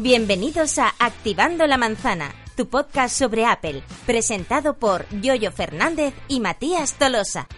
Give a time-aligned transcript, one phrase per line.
[0.00, 6.94] Bienvenidos a Activando la Manzana, tu podcast sobre Apple, presentado por Yoyo Fernández y Matías
[6.96, 7.48] Tolosa.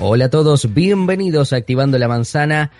[0.00, 2.72] Hola a todos, bienvenidos a Activando la Manzana,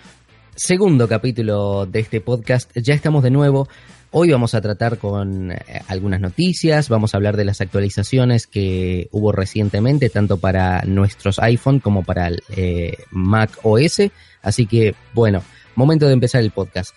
[0.55, 2.69] segundo capítulo de este podcast.
[2.75, 3.69] Ya estamos de nuevo.
[4.15, 9.07] Hoy vamos a tratar con eh, algunas noticias, vamos a hablar de las actualizaciones que
[9.11, 14.11] hubo recientemente, tanto para nuestros iPhone como para el eh, Mac OS.
[14.43, 15.41] Así que, bueno,
[15.75, 16.95] momento de empezar el podcast.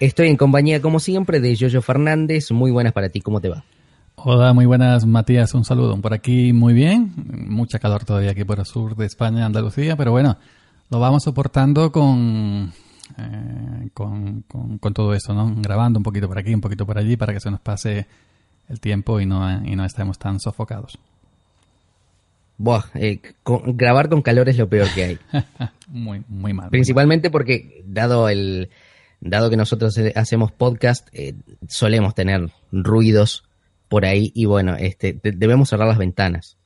[0.00, 2.50] Estoy en compañía, como siempre, de Yoyo Fernández.
[2.50, 3.64] Muy buenas para ti, ¿cómo te va?
[4.16, 5.54] Hola, muy buenas, Matías.
[5.54, 5.98] Un saludo.
[5.98, 7.14] Por aquí muy bien.
[7.48, 10.36] Mucha calor todavía aquí por el sur de España, Andalucía, pero bueno,
[10.90, 12.70] lo vamos soportando con
[13.18, 15.54] eh, con, con, todo eso, ¿no?
[15.56, 18.06] Grabando un poquito por aquí, un poquito por allí para que se nos pase
[18.68, 20.98] el tiempo y no, y no estemos tan sofocados.
[22.58, 25.18] Buah, eh, grabar con calor es lo peor que hay.
[25.88, 26.70] muy, muy mal.
[26.70, 28.70] Principalmente porque, dado el
[29.20, 31.08] dado que nosotros eh, hacemos podcast,
[31.68, 33.44] solemos tener ruidos
[33.88, 36.56] por ahí y bueno, este, debemos cerrar las ventanas.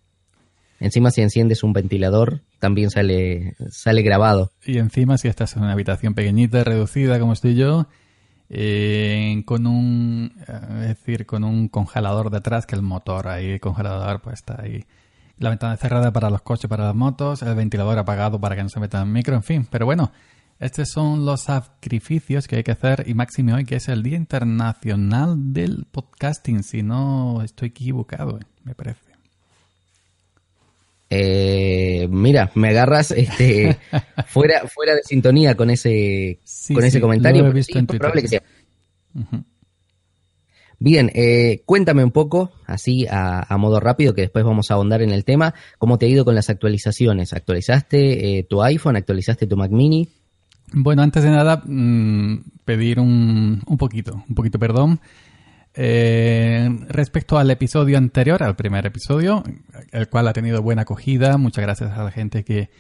[0.80, 4.50] Encima si enciendes un ventilador, también sale, sale grabado.
[4.64, 7.88] Y encima si estás en una habitación pequeñita, reducida como estoy yo,
[8.48, 10.32] eh, con un,
[10.80, 14.86] es decir, con un congelador detrás, que el motor ahí, el congelador, pues está ahí.
[15.36, 18.70] La ventana cerrada para los coches, para las motos, el ventilador apagado para que no
[18.70, 19.68] se meta en micro, en fin.
[19.70, 20.10] Pero bueno,
[20.58, 24.16] estos son los sacrificios que hay que hacer y máximo hoy que es el Día
[24.16, 29.13] Internacional del Podcasting, si no estoy equivocado, me parece.
[31.16, 33.76] Eh, mira, me agarras este,
[34.26, 36.40] fuera, fuera de sintonía con ese,
[36.72, 37.44] con ese comentario.
[37.86, 38.42] probable que sea.
[40.80, 45.10] Bien, eh, cuéntame un poco, así a, modo rápido, que después vamos a ahondar en
[45.10, 47.32] el tema, cómo te ha ido con las actualizaciones.
[47.32, 48.96] ¿Actualizaste eh, tu iPhone?
[48.96, 50.08] ¿Actualizaste tu Mac Mini?
[50.72, 54.98] Bueno, antes de nada, mm, pedir un, un poquito, un poquito perdón.
[55.76, 59.42] Eh, respecto al episodio anterior, al primer episodio,
[59.90, 62.70] el cual ha tenido buena acogida, muchas gracias a la gente que,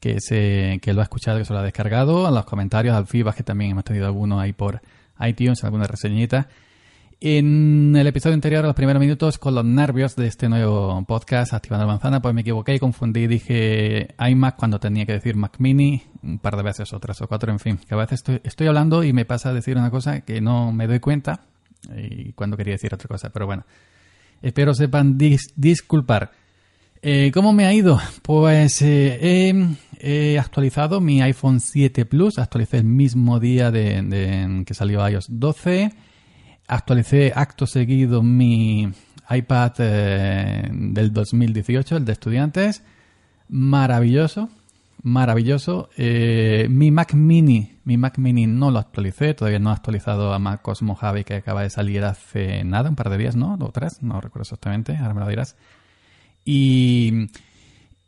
[0.00, 3.06] que, se, que lo ha escuchado, que se lo ha descargado, a los comentarios, al
[3.06, 4.82] feedback, que también hemos tenido algunos ahí por
[5.20, 6.48] iTunes, alguna reseñita.
[7.24, 11.86] En el episodio anterior, los primeros minutos, con los nervios de este nuevo podcast, Activando
[11.86, 13.28] la Manzana, pues me equivoqué y confundí.
[13.28, 17.28] Dije iMac cuando tenía que decir Mac Mini, un par de veces o tres o
[17.28, 17.78] cuatro, en fin.
[17.78, 20.72] Que a veces estoy, estoy hablando y me pasa a decir una cosa que no
[20.72, 21.42] me doy cuenta
[21.96, 23.64] y cuando quería decir otra cosa, pero bueno.
[24.42, 26.32] Espero sepan disculpar.
[27.00, 28.00] Eh, ¿Cómo me ha ido?
[28.22, 35.06] Pues eh, he, actualizado mi iPhone 7 Plus, actualicé el mismo día de, que salió
[35.08, 35.92] iOS 12,
[36.68, 38.88] actualicé acto seguido mi
[39.28, 42.82] iPad eh, del 2018, el de estudiantes,
[43.48, 44.48] maravilloso,
[45.02, 45.90] maravilloso.
[45.96, 50.38] Eh, mi Mac Mini, mi Mac Mini no lo actualicé, todavía no he actualizado a
[50.38, 53.56] Mac Cosmo Javi que acaba de salir hace nada, un par de días, ¿no?
[53.60, 55.56] O tres, no recuerdo exactamente, ahora me lo dirás.
[56.44, 57.28] Y,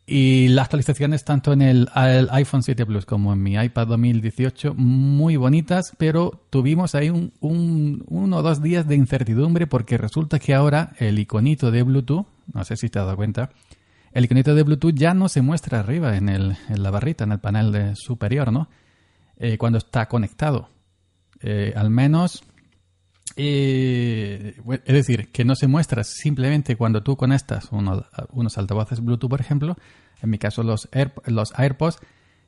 [0.06, 5.36] y las actualizaciones tanto en el, iPhone 7 Plus como en mi iPad 2018 muy
[5.36, 10.92] bonitas, pero tuvimos ahí un, uno o dos días de incertidumbre porque resulta que ahora
[10.98, 13.50] el iconito de Bluetooth, no sé si te has dado cuenta,
[14.14, 17.96] el iconito de Bluetooth ya no se muestra arriba en, la barrita, en el panel
[17.96, 18.68] superior, ¿no?
[19.36, 20.70] Eh, cuando está conectado.
[21.42, 22.44] Eh, al menos,
[23.34, 24.54] eh,
[24.84, 29.76] es decir, que no se muestra simplemente cuando tú conectas unos altavoces Bluetooth, por ejemplo,
[30.22, 30.88] en mi caso los,
[31.26, 31.98] los AirPods,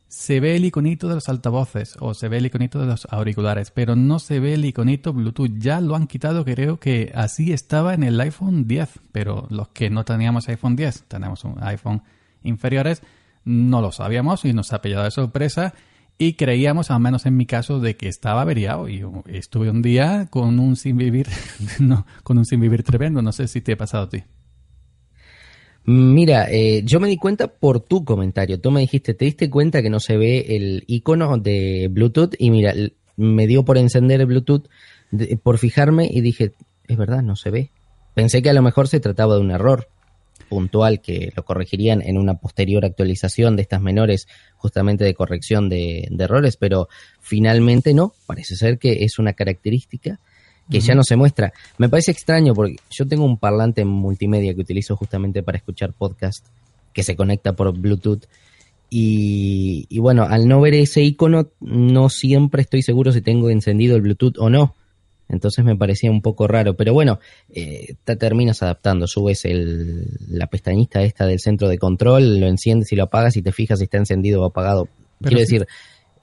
[0.09, 3.71] se ve el iconito de los altavoces o se ve el iconito de los auriculares,
[3.71, 5.59] pero no se ve el iconito Bluetooth.
[5.59, 9.91] Ya lo han quitado, creo que así estaba en el iPhone 10, pero los que
[9.91, 12.03] no teníamos iPhone 10, tenemos un iPhone
[12.43, 13.03] inferiores,
[13.45, 15.75] no lo sabíamos y nos ha pillado de sorpresa
[16.19, 20.29] y creíamos, al menos en mi caso, de que estaba averiado y estuve un día
[20.31, 21.29] con un sin vivir,
[21.79, 23.21] no, con un sin vivir tremendo.
[23.21, 24.25] No sé si te ha pasado a ti.
[25.87, 28.61] Mira, eh, yo me di cuenta por tu comentario.
[28.61, 32.35] Tú me dijiste, ¿te diste cuenta que no se ve el icono de Bluetooth?
[32.39, 32.75] Y mira,
[33.17, 34.69] me dio por encender el Bluetooth,
[35.45, 36.53] por fijarme y dije,
[36.89, 37.71] es verdad, no se ve.
[38.15, 39.89] Pensé que a lo mejor se trataba de un error.
[40.49, 46.09] puntual que lo corregirían en una posterior actualización de estas menores, justamente de corrección de,
[46.19, 46.89] errores, pero
[47.21, 50.21] finalmente no, parece ser que es una característica
[50.71, 51.53] que ya no se muestra.
[51.79, 56.47] Me parece extraño porque yo tengo un parlante multimedia que utilizo justamente para escuchar podcast
[56.93, 58.25] que se conecta por Bluetooth
[58.89, 63.97] y, y bueno, al no ver ese icono no siempre estoy seguro si tengo encendido
[63.97, 64.75] el Bluetooth o no.
[65.29, 67.19] Entonces me parecía un poco raro, pero bueno,
[67.53, 72.93] eh, te terminas adaptando, subes el, la pestañita esta del centro de control, lo enciendes
[72.93, 74.89] y lo apagas y te fijas si está encendido o apagado.
[75.21, 75.67] Quiero decir,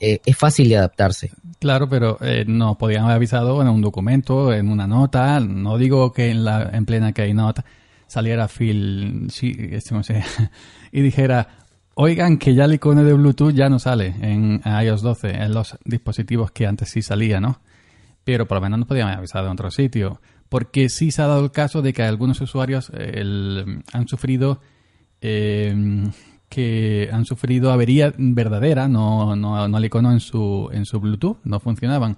[0.05, 1.31] eh, es fácil de adaptarse.
[1.59, 6.11] Claro, pero eh, nos podían haber avisado en un documento, en una nota, no digo
[6.11, 7.63] que en, la, en plena Keynote
[8.07, 9.27] saliera Phil
[9.71, 10.23] este,
[10.91, 11.47] y dijera,
[11.95, 15.77] oigan que ya el icono de Bluetooth ya no sale en iOS 12, en los
[15.85, 17.59] dispositivos que antes sí salía, ¿no?
[18.23, 20.21] pero por lo menos nos podían haber avisado en otro sitio.
[20.49, 24.61] Porque sí se ha dado el caso de que algunos usuarios han sufrido
[25.21, 25.73] eh,
[26.53, 31.59] que han sufrido avería verdadera, no, no, el icono en su, en su Bluetooth, no
[31.59, 32.17] funcionaban.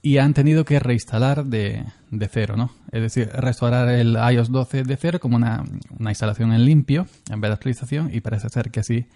[0.00, 2.70] Y han tenido que reinstalar de, de cero, ¿no?
[2.90, 5.62] Es decir, restaurar el iOS 12 de cero como una,
[5.98, 9.06] una instalación en limpio en vez de actualización y parece ser que así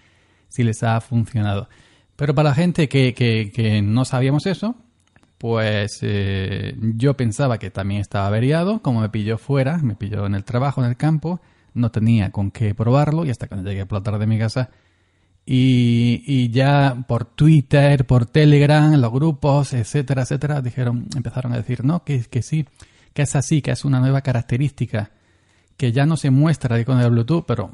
[0.47, 1.67] sí les ha funcionado.
[2.15, 4.75] Pero para la gente que, que, que no sabíamos eso,
[5.39, 10.35] pues eh, yo pensaba que también estaba averiado, como me pilló fuera, me pilló en
[10.35, 11.41] el trabajo, en el campo,
[11.73, 14.69] no tenía con qué probarlo y hasta cuando llegué a platar de mi casa
[15.45, 22.03] y, ya por Twitter, por Telegram, los grupos, etcétera, etcétera, dijeron, empezaron a decir, no,
[22.03, 22.65] que, que sí,
[23.13, 25.11] que es así, que es una nueva característica,
[25.77, 27.71] que ya no se muestra con el Bluetooth, pero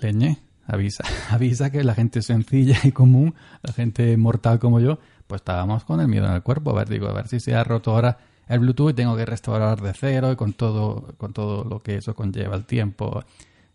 [0.00, 5.40] leñe, avisa, avisa que la gente sencilla y común, la gente mortal como yo, pues
[5.40, 6.70] estábamos con el miedo en el cuerpo.
[6.70, 8.18] A ver, digo, a ver si se ha roto ahora
[8.50, 11.96] el Bluetooth y tengo que restaurar de cero y con todo, con todo lo que
[11.96, 13.22] eso conlleva, el tiempo,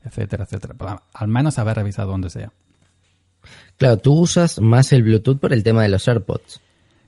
[0.03, 1.01] etcétera, etcétera.
[1.13, 2.51] al menos haber revisado donde sea.
[3.77, 6.61] Claro, tú usas más el Bluetooth por el tema de los AirPods.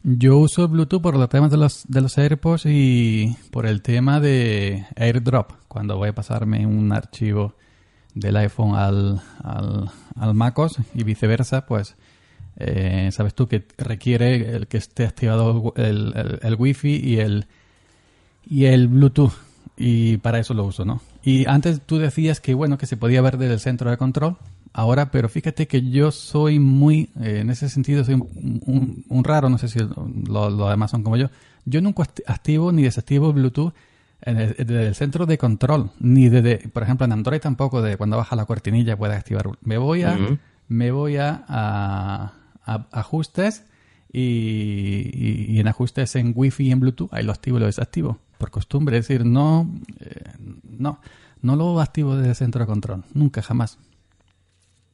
[0.04, 3.82] Yo uso el Bluetooth por los temas de los, de los AirPods y por el
[3.82, 5.52] tema de AirDrop.
[5.68, 7.56] Cuando voy a pasarme un archivo
[8.14, 11.98] del iPhone al, al, al MacOS y viceversa, pues
[12.56, 17.48] eh, sabes tú que requiere el que esté activado el, el, el, Wi-Fi y el,
[18.50, 19.34] y el Bluetooth.
[19.78, 21.02] Y para eso lo uso, ¿no?
[21.24, 24.38] Y antes tú decías que, bueno, que se podía ver desde el centro de control.
[24.74, 29.50] Ahora, pero fíjate que yo soy muy, eh, en ese sentido, soy un, un, raro,
[29.50, 31.30] no sé si los demás son como yo.
[31.66, 33.74] Yo nunca activo ni desactivo Bluetooth
[34.26, 38.36] desde el centro de control, ni desde, por ejemplo, en Android tampoco, de cuando baja
[38.36, 39.48] la cortinilla puedes activar.
[39.62, 40.18] Me voy a,
[40.68, 42.34] me voy a
[42.66, 43.64] ajustes
[44.12, 48.20] y, en ajustes en Wi-Fi y en Bluetooth, ahí lo activo y lo desactivo.
[48.38, 49.70] Por costumbre, es decir, no,
[50.00, 50.24] eh,
[50.64, 51.00] no,
[51.42, 53.80] no lo activo desde el centro de control, nunca, jamás.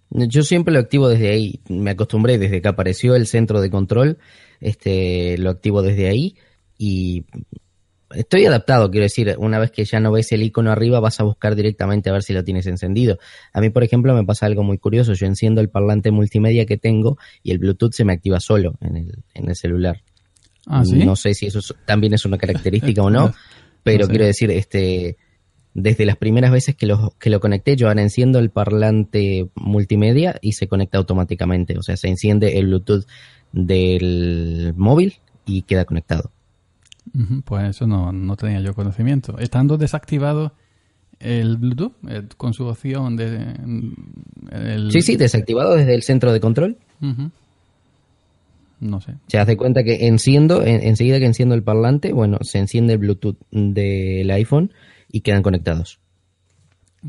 [0.10, 4.19] Yo siempre lo activo desde ahí, me acostumbré desde que apareció el centro de control,
[4.60, 6.36] este, lo activo desde ahí
[6.77, 7.25] y
[8.13, 11.24] estoy adaptado, quiero decir, una vez que ya no ves el icono arriba, vas a
[11.24, 13.19] buscar directamente a ver si lo tienes encendido.
[13.54, 15.13] A mí, por ejemplo, me pasa algo muy curioso.
[15.13, 18.98] Yo enciendo el parlante multimedia que tengo y el Bluetooth se me activa solo en
[18.98, 20.01] el, en el celular.
[20.65, 23.33] ¿Ah, no sé si eso también es una característica o no,
[23.83, 25.18] pero quiero decir, este,
[25.74, 30.38] desde las primeras veces que lo, que lo conecté, yo ahora enciendo el parlante multimedia
[30.42, 31.77] y se conecta automáticamente.
[31.77, 33.06] O sea, se enciende el Bluetooth
[33.51, 35.15] del móvil
[35.46, 36.32] y queda conectado.
[37.45, 39.38] Pues eso no, no tenía yo conocimiento.
[39.38, 40.53] Estando desactivado
[41.19, 43.55] el Bluetooth eh, con su opción de...
[44.91, 46.77] Sí, sí, desactivado desde el centro de control.
[48.79, 49.13] No sé.
[49.27, 53.38] Se hace cuenta que enciendo, enseguida que enciendo el parlante, bueno, se enciende el Bluetooth
[53.51, 54.72] del iPhone
[55.12, 56.00] y quedan conectados.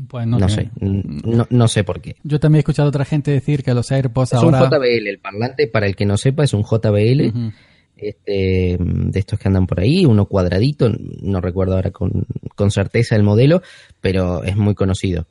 [0.09, 2.17] Pues no, no sé, no, no, sé por qué.
[2.23, 4.57] Yo también he escuchado a otra gente decir que los AirPods es ahora...
[4.57, 7.53] Es un JBL, el parlante, para el que no sepa, es un JBL
[7.97, 10.89] este, de estos que andan por ahí, uno cuadradito,
[11.21, 12.25] no recuerdo ahora con,
[12.69, 13.61] certeza el modelo,
[14.01, 15.25] pero es muy conocido.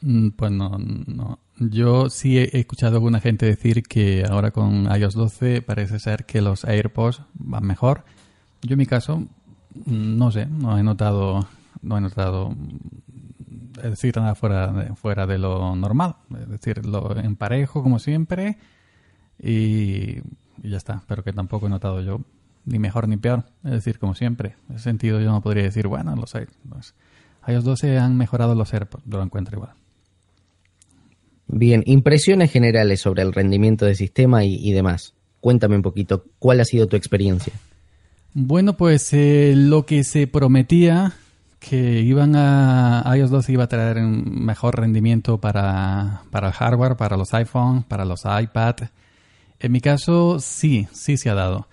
[0.00, 1.38] Mm, pues no, no.
[1.58, 6.40] Yo sí he escuchado alguna gente decir que ahora con iOS 12 parece ser que
[6.40, 8.04] los AirPods van mejor.
[8.62, 11.46] Yo en mi caso, mm, no sé, no he notado,
[11.82, 12.56] no he notado,
[13.76, 16.16] es decir, nada fuera fuera de lo normal.
[16.40, 18.58] Es decir, lo emparejo como siempre
[19.38, 20.18] y
[20.62, 21.02] y ya está.
[21.06, 22.20] Pero que tampoco he notado yo
[22.64, 23.44] ni mejor ni peor.
[23.64, 24.56] Es decir, como siempre.
[24.68, 26.34] En ese sentido yo no podría decir, bueno, los,
[26.68, 26.94] los
[27.46, 29.06] iOS 12 han mejorado los AirPods.
[29.06, 29.72] Lo encuentro igual.
[31.46, 35.14] Bien, impresiones generales sobre el rendimiento del sistema y, demás.
[35.40, 37.52] Cuéntame un poquito, ¿cuál ha sido tu experiencia?
[38.32, 41.12] Bueno, pues eh, lo que se prometía
[41.60, 46.96] que iban a iOS 12 iba a traer un mejor rendimiento para, para el hardware,
[46.96, 48.76] para los iPhones, para los iPad.
[49.60, 51.68] En mi caso, sí, sí se ha dado.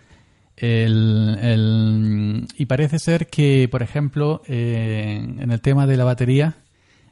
[0.56, 6.58] El, el, y parece ser que, por ejemplo, eh, en el tema de la batería,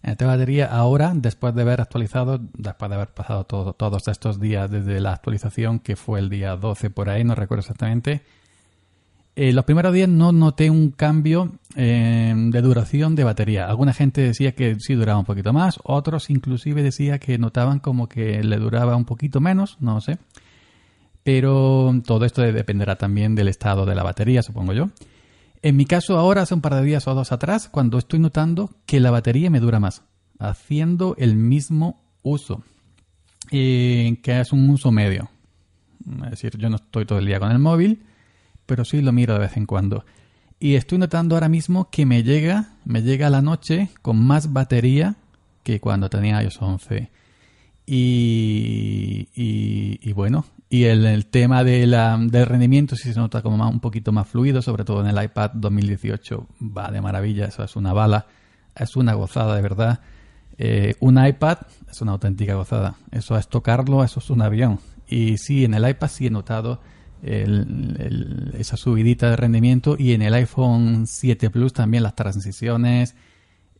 [0.03, 3.73] en el tema de batería, ahora, después de haber actualizado, después de haber pasado todo,
[3.73, 7.61] todos estos días desde la actualización, que fue el día 12 por ahí, no recuerdo
[7.61, 8.21] exactamente,
[9.41, 13.67] eh, los primeros días no noté un cambio eh, de duración de batería.
[13.67, 18.09] Alguna gente decía que sí duraba un poquito más, otros inclusive decía que notaban como
[18.09, 20.17] que le duraba un poquito menos, no sé.
[21.23, 24.89] Pero todo esto dependerá también del estado de la batería, supongo yo.
[25.61, 28.69] En mi caso, ahora hace un par de días o dos atrás, cuando estoy notando
[28.85, 30.03] que la batería me dura más,
[30.39, 32.63] haciendo el mismo uso,
[33.51, 35.29] eh, que es un uso medio.
[36.23, 38.03] Es decir, yo no estoy todo el día con el móvil,
[38.65, 40.05] pero sí lo miro de vez en cuando.
[40.59, 44.51] Y estoy notando ahora mismo que me llega, me llega a la noche con más
[44.53, 45.15] batería
[45.63, 47.09] que cuando tenía iOS 11.
[47.85, 53.71] Y, y, bueno, y el, tema de la, del rendimiento sí se nota como más,
[53.71, 57.75] un poquito más fluido, sobre todo en el iPad 2018 va de maravilla, eso es
[57.75, 58.27] una bala,
[58.75, 59.99] es una gozada de verdad.
[60.57, 61.59] Eh, un iPad
[61.89, 64.79] es una auténtica gozada, eso es tocarlo, eso es un avión.
[65.07, 66.79] Y sí, en el iPad sí he notado
[67.21, 73.13] esa subidita de rendimiento y en el iPhone 7 Plus también las transiciones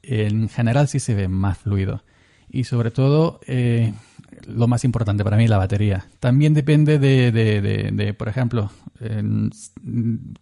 [0.03, 2.03] en general sí se ve más fluido
[2.49, 3.93] y sobre todo eh,
[4.47, 8.71] lo más importante para mí la batería también depende de, de, por ejemplo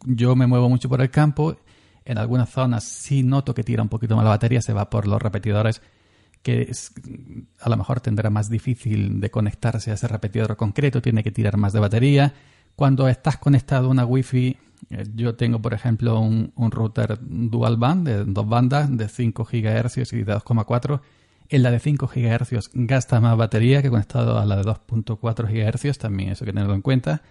[0.05, 1.55] yo me muevo mucho por el campo
[2.05, 5.07] en algunas zonas sí noto que tira un poquito más la batería se va por
[5.07, 5.81] los repetidores
[6.41, 6.71] que
[7.59, 11.57] a lo mejor tendrá más difícil de conectarse a ese repetidor concreto tiene que tirar
[11.57, 12.33] más de batería
[12.77, 14.55] cuando estás conectado a una Wi-Fi,
[14.91, 20.13] eh, yo tengo, por ejemplo, un, router dual band de dos bandas de 5 GHz
[20.13, 21.01] y de 2,4.
[21.49, 25.97] En la de 5 GHz gasta más batería que conectado a la de 2.4 GHz,
[25.97, 27.21] también eso hay que tenerlo en cuenta.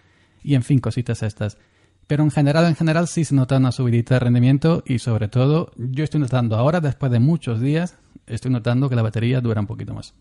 [0.42, 1.58] Y en fin, cositas estas.
[2.06, 5.72] Pero en general, en general sí se nota una subidita de rendimiento y sobre todo
[5.76, 7.96] yo estoy notando ahora, después de muchos días,
[8.26, 10.14] estoy notando que la batería dura un poquito más.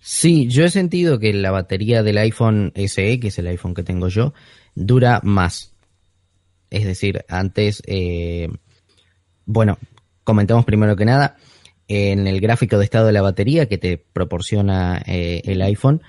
[0.00, 3.82] Sí, yo he sentido que la batería del iPhone SE, que es el iPhone que
[3.82, 4.32] tengo yo,
[4.74, 5.74] dura más.
[6.70, 8.48] Es decir, antes, eh,
[9.46, 9.78] bueno,
[10.28, 11.36] comentamos primero que nada,
[11.88, 16.02] en el gráfico de estado de la batería que te proporciona eh, el iPhone,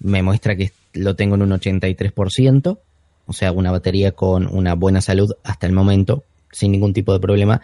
[0.00, 2.78] me muestra que lo tengo en un 83%,
[3.26, 7.20] o sea, una batería con una buena salud hasta el momento, sin ningún tipo de
[7.20, 7.60] problema.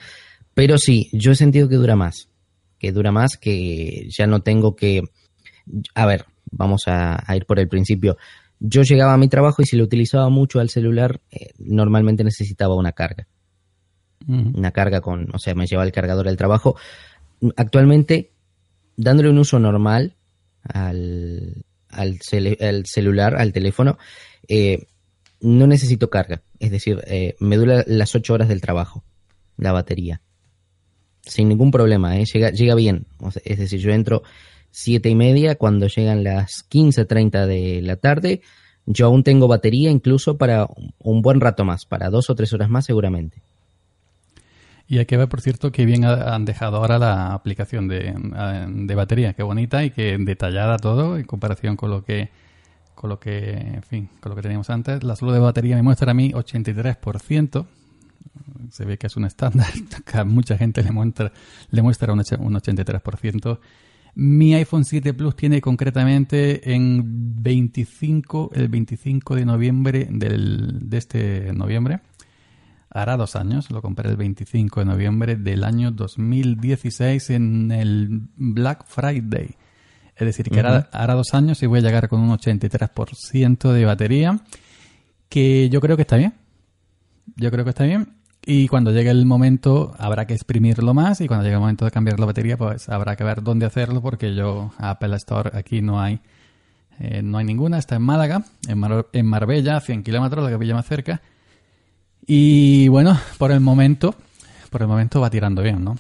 [0.52, 2.28] Pero sí, yo he sentido que dura más,
[2.78, 5.04] que dura más, que ya no tengo que
[5.95, 8.19] a ver, vamos a, ir por el principio.
[8.61, 12.76] Yo llegaba a mi trabajo y si lo utilizaba mucho al celular, eh, normalmente necesitaba
[12.76, 13.26] una carga.
[14.29, 16.76] Una carga con, o sea, me llevaba el cargador al trabajo.
[17.57, 18.33] Actualmente,
[18.97, 20.14] dándole un uso normal
[20.62, 23.99] al, al, celular, al teléfono,
[24.49, 24.87] eh,
[25.41, 26.43] no necesito carga.
[26.59, 29.05] Es decir, eh, me dura las 8 horas del trabajo,
[29.57, 30.21] la batería.
[31.23, 33.07] Sin ningún problema, llega, llega bien.
[33.45, 34.23] es decir, yo entro
[34.73, 38.41] siete y media, cuando llegan las 15.30 de la tarde,
[38.87, 40.67] yo aún tengo batería incluso para
[40.99, 43.43] un buen rato más, para dos o tres horas más seguramente.
[44.92, 48.94] Y hay que ver, por cierto, que bien han dejado ahora la aplicación de, de
[48.94, 52.28] batería, qué bonita y qué detallada todo en comparación con lo que
[52.94, 55.02] con lo que, en fin, con lo que teníamos antes.
[55.02, 57.66] La salud de batería me muestra a mí 83%.
[58.70, 59.66] Se ve que es un estándar.
[60.12, 61.32] A mucha gente le muestra,
[61.70, 63.61] le muestra un, un 83%.
[64.14, 71.52] Mi iPhone 7 Plus tiene concretamente en 25, el 25 de noviembre del, de este
[71.54, 72.00] noviembre.
[72.94, 78.84] Hará dos años, lo compré el 25 de noviembre del año 2016 en el Black
[78.87, 79.56] Friday.
[80.14, 83.84] Es decir, que hará, hará, dos años y voy a llegar con un 83% de
[83.87, 84.40] batería,
[85.30, 86.34] que yo creo que está bien.
[87.37, 88.14] Yo creo que está bien.
[88.44, 91.92] Y cuando llegue el momento habrá que exprimirlo más y cuando llegue el momento de
[91.92, 96.00] cambiar la batería pues habrá que ver dónde hacerlo porque yo Apple Store aquí no
[96.00, 96.20] hay
[96.99, 98.82] eh, no hay ninguna, está en Málaga, en,
[99.12, 101.22] en Marbella, 100 kilómetros, la capilla más cerca.
[102.26, 104.14] Y bueno, por el momento,
[104.71, 105.97] por el momento va tirando bien, ¿no?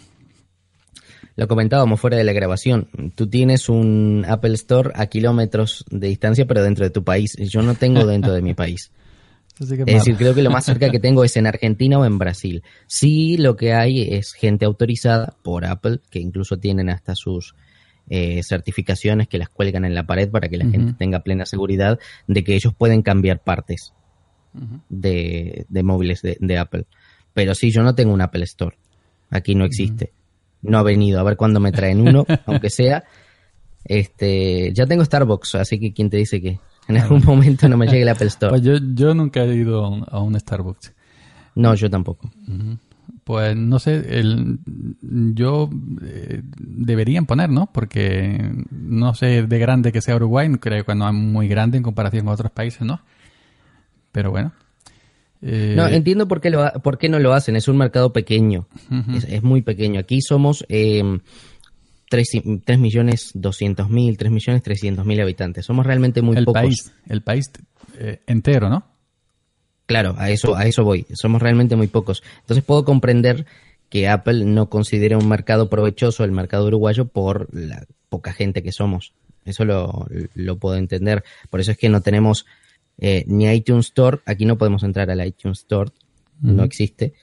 [1.34, 2.88] Lo comentábamos fuera de la grabación.
[3.14, 7.36] Tú tienes un Apple Store a kilómetros de distancia, pero dentro de tu país.
[7.38, 8.92] Yo no tengo dentro de mi país
[9.60, 12.62] es decir, creo que lo más cerca que tengo es en Argentina o en Brasil.
[12.86, 17.54] Sí, lo que hay es gente autorizada por Apple, que incluso tienen hasta sus
[18.08, 21.98] eh, certificaciones que las cuelgan en la pared para que la gente tenga plena seguridad
[22.26, 23.92] de que ellos pueden cambiar partes
[24.88, 26.86] de, móviles de, Apple.
[27.32, 28.76] Pero sí, yo no tengo un Apple Store.
[29.30, 30.12] Aquí no existe.
[30.62, 31.20] No ha venido.
[31.20, 33.04] A ver cuándo me traen uno, aunque sea.
[33.84, 37.86] Este, ya tengo Starbucks, así que quién te dice que en algún momento no me
[37.86, 38.50] llegue el Apple Store.
[38.50, 40.92] Pues yo, yo nunca he ido a un, a un Starbucks.
[41.54, 42.30] No, yo tampoco.
[43.24, 44.58] Pues no sé, el,
[45.00, 45.70] yo
[46.02, 47.70] eh, deberían poner, ¿no?
[47.72, 51.82] Porque no sé de grande que sea Uruguay, creo que no es muy grande en
[51.82, 53.00] comparación con otros países, ¿no?
[54.12, 54.52] Pero bueno.
[55.40, 57.56] Eh, No, entiendo por qué, lo, ha- por qué no lo hacen.
[57.56, 58.66] Es un mercado pequeño.
[59.14, 59.98] es, es muy pequeño.
[60.00, 61.02] Aquí somos eh,
[62.08, 65.64] 3, millones 200 mil, 3 millones 300 mil habitantes.
[65.66, 66.62] Somos realmente muy el pocos.
[66.62, 67.50] país, el país
[67.98, 68.84] eh, entero, ¿no?
[69.86, 71.06] Claro, a eso, a eso voy.
[71.14, 72.22] Somos realmente muy pocos.
[72.40, 73.46] Entonces puedo comprender
[73.88, 78.72] que Apple no considere un mercado provechoso el mercado uruguayo por la poca gente que
[78.72, 79.12] somos.
[79.44, 81.24] Eso lo, lo puedo entender.
[81.50, 82.46] Por eso es que no tenemos
[83.04, 84.20] eh, ni iTunes Store.
[84.26, 85.90] Aquí no podemos entrar al iTunes Store.
[86.40, 87.14] No existe.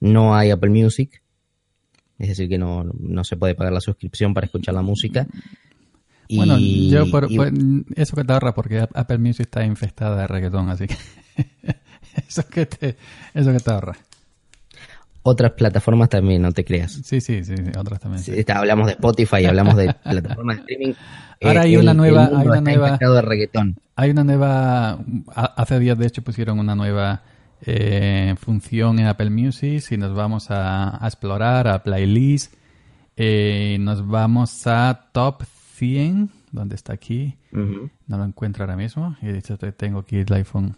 [0.00, 1.20] No hay Apple Music.
[2.18, 5.26] Es decir, que no, no se puede pagar la suscripción para escuchar la música.
[6.28, 7.52] Y- Bueno, yo por, y- por-
[7.96, 10.96] eso que te ahorra porque Apple Music está infestada de reggaetón, así que
[12.28, 12.96] eso que te,
[13.34, 13.96] eso que te ahorra.
[15.26, 16.92] Otras plataformas también, no te creas.
[17.04, 18.22] Sí, sí, sí, otras también.
[18.22, 18.32] sí.
[18.38, 20.94] Está- hablamos de Spotify, hablamos de plataformas de streaming.
[21.42, 23.76] Ahora Eh, hay una nueva- hay una nueva- de reggaetón.
[23.96, 24.98] Hay una nueva,
[25.34, 27.22] hace días de hecho pusieron una nueva
[27.62, 32.54] eh, función en Apple Music y nos vamos a, a explorar a playlist,
[33.16, 35.42] eh, nos vamos a top
[35.74, 37.36] 100, ¿dónde está aquí?
[37.52, 39.16] No lo encuentro ahora mismo.
[39.22, 40.76] Y de hecho te- tengo aquí el iPhone.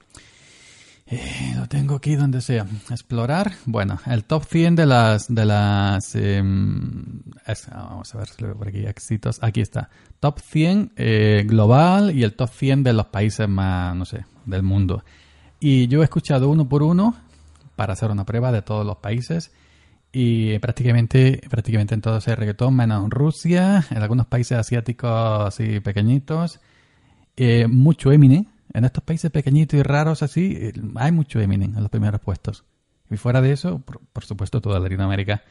[1.10, 2.66] Eh, lo tengo aquí donde sea.
[2.90, 3.52] Explorar.
[3.64, 5.26] Bueno, el top 100 de las...
[5.34, 6.42] De las es-
[7.72, 8.84] vamos a ver si lo veo por aquí.
[8.86, 9.38] Éxitos.
[9.42, 9.88] Aquí está.
[10.20, 14.62] Top 100 eh, global y el top 100 de los países más, no sé, del
[14.62, 15.02] mundo.
[15.60, 17.14] Y yo he escuchado uno por uno
[17.74, 19.50] para hacer una prueba de todos los países.
[20.12, 25.10] Y prácticamente, prácticamente en todos hay reggaetón, menos en Rusia, en algunos países asiáticos
[25.46, 26.60] así pequeñitos.
[27.36, 28.44] Eh, mucho Eminem.
[28.72, 32.64] En estos países pequeñitos y raros así, eh, hay mucho Eminem en los primeros puestos.
[33.10, 35.42] Y fuera de eso, por, supuesto, toda Latinoamérica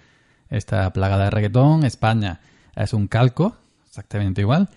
[0.49, 1.83] está plagada de reggaetón.
[1.83, 2.39] España
[2.75, 4.69] es un calco, exactamente igual.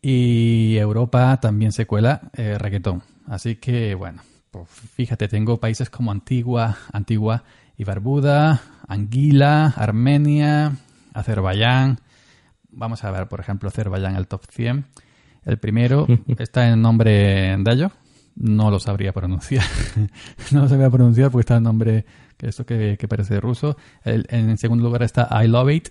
[0.00, 3.02] Y Europa también se cuela eh, reggaetón.
[3.26, 7.44] Así que, bueno, pues fíjate, tengo países como Antigua, Antigua
[7.76, 10.76] y Barbuda, Anguila, Armenia,
[11.12, 11.98] Azerbaiyán.
[12.70, 14.86] Vamos a ver, por ejemplo, Azerbaiyán, el top 100.
[15.44, 16.06] El primero
[16.38, 17.90] está en nombre de ello.
[18.36, 19.64] No lo sabría pronunciar.
[20.52, 22.04] no lo sabría pronunciar porque está en nombre
[22.36, 23.76] que esto que, que parece ruso.
[24.02, 25.88] El- en segundo lugar está I Love It.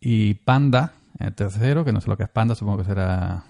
[0.00, 3.44] Y Panda, en tercero, que no sé lo que es Panda, supongo que será...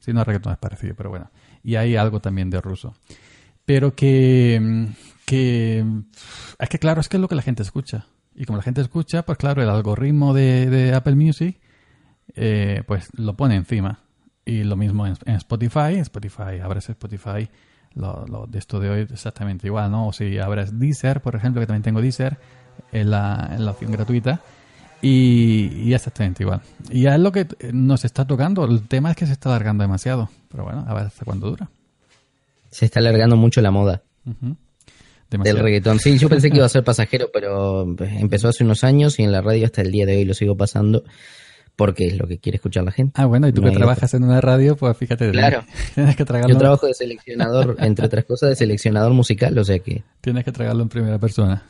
[0.00, 1.30] Si no, reggaetón es parecido, pero bueno.
[1.62, 2.94] Y hay algo también de ruso.
[3.66, 4.86] Pero que,
[5.26, 5.84] que...
[6.58, 8.06] Es que claro, es que es lo que la gente escucha.
[8.34, 11.60] Y como la gente escucha, pues claro, el algoritmo de, de Apple Music,
[12.34, 14.00] eh, pues lo pone encima.
[14.44, 15.96] Y lo mismo en, en Spotify.
[16.00, 17.48] Spotify, abres Spotify,
[17.94, 20.08] lo, lo de esto de hoy es exactamente igual, ¿no?
[20.08, 22.38] O si abres Deezer, por ejemplo, que también tengo Deezer,
[22.92, 24.40] en la, en la opción gratuita,
[25.02, 26.60] y, y exactamente igual.
[26.90, 28.64] Y ya es lo que nos está tocando.
[28.64, 30.28] El tema es que se está alargando demasiado.
[30.50, 31.70] Pero bueno, a ver hasta cuándo dura.
[32.70, 34.56] Se está alargando mucho la moda del
[35.28, 35.62] Demasiado.
[35.62, 35.98] reggaetón.
[36.00, 39.32] Sí, yo pensé que iba a ser pasajero, pero empezó hace unos años y en
[39.32, 41.02] la radio hasta el día de hoy lo sigo pasando
[41.76, 43.20] porque es lo que quiere escuchar la gente.
[43.20, 45.30] Ah, bueno, y tú No que trabajas en una radio, pues fíjate.
[45.30, 45.64] Claro.
[45.94, 49.78] Tienes que tragarlo, Yo trabajo de seleccionador, entre otras cosas, de seleccionador musical, o sea
[49.78, 51.64] que tienes que tragarlo en primera persona.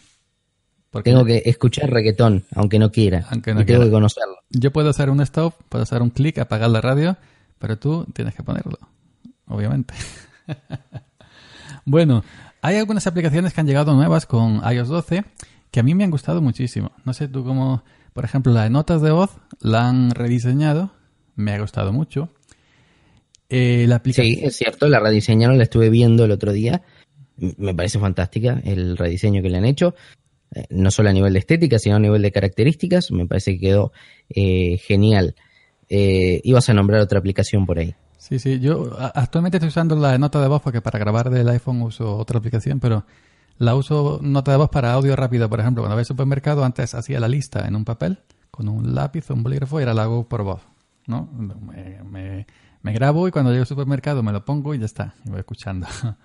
[0.91, 3.27] Porque tengo que escuchar reggaetón, aunque no quiera.
[3.31, 3.85] Aunque no y tengo quiera.
[3.85, 4.37] que conocerlo.
[4.51, 7.17] Yo puedo hacer un stop, puedo hacer un clic, apagar la radio,
[7.61, 8.79] pero tú tienes que ponerlo,
[9.47, 9.95] obviamente.
[11.85, 12.25] bueno,
[12.63, 15.25] hay algunas aplicaciones que han llegado nuevas con iOS 12
[15.71, 16.93] que a mí me han gustado muchísimo.
[17.05, 20.91] No sé tú cómo, por ejemplo, la de notas de voz la han rediseñado,
[21.37, 22.31] me ha gustado mucho.
[23.49, 24.27] Eh, la aplicación...
[24.27, 26.83] Sí, es cierto, la rediseñaron, la estuve viendo el otro día.
[27.37, 29.95] Me parece fantástica el rediseño que le han hecho.
[30.55, 33.11] Eh, No solo a nivel de estética, sino a nivel de características.
[33.11, 33.93] Me parece que quedó
[34.29, 35.35] eh, genial.
[35.89, 37.95] Eh, ibas a nombrar otra aplicación por ahí.
[38.19, 41.83] Sí, sí, yo actualmente estoy usando la nota de voz porque para grabar del iPhone
[41.83, 43.05] uso otra aplicación, pero
[43.59, 45.83] la uso nota de voz para audio rápido, por ejemplo.
[45.83, 48.19] Cuando voy al supermercado, antes hacía la lista en un papel
[48.51, 50.63] con un lápiz o un bolígrafo y ahora la hago por voz,
[51.07, 51.29] ¿no?
[51.33, 52.47] Me,
[52.83, 55.41] me- grabo y cuando llego al supermercado me lo pongo y ya está, y voy
[55.41, 55.87] escuchando.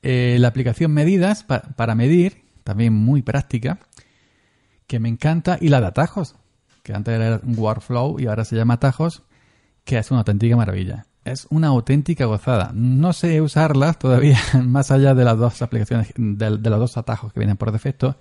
[0.00, 3.80] Eh, la aplicación Medidas pa- para medir, también muy práctica,
[4.86, 6.36] que me encanta, y la de atajos,
[6.84, 9.24] que antes era un workflow y ahora se llama atajos,
[9.84, 11.06] que es una auténtica maravilla.
[11.24, 12.70] Es una auténtica gozada.
[12.74, 17.32] No sé usarlas todavía más allá de las dos aplicaciones, de, de los dos atajos
[17.32, 18.16] que vienen por defecto,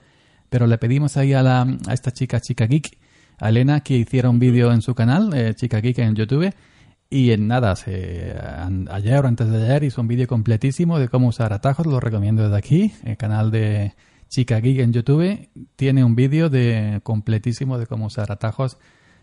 [0.49, 2.97] pero le pedimos ahí a, la, a esta chica, Chica Geek,
[3.37, 6.53] a Elena, que hiciera un vídeo en su canal, eh, Chica Geek en YouTube,
[7.09, 8.35] y en nada, se,
[8.91, 12.43] ayer o antes de ayer hizo un vídeo completísimo de cómo usar atajos, lo recomiendo
[12.43, 13.93] desde aquí, el canal de
[14.27, 18.77] Chica Geek en YouTube tiene un vídeo de completísimo de cómo usar atajos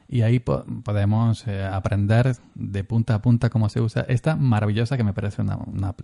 [0.09, 5.05] y ahí podemos eh, aprender de punta a punta cómo se usa esta maravillosa que
[5.05, 5.59] me parece una,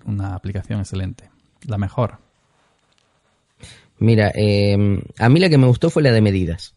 [0.05, 1.31] una, aplicación excelente,
[1.67, 2.19] la mejor.
[3.99, 6.75] Mira, em, a mí la que me gustó fue la de medidas.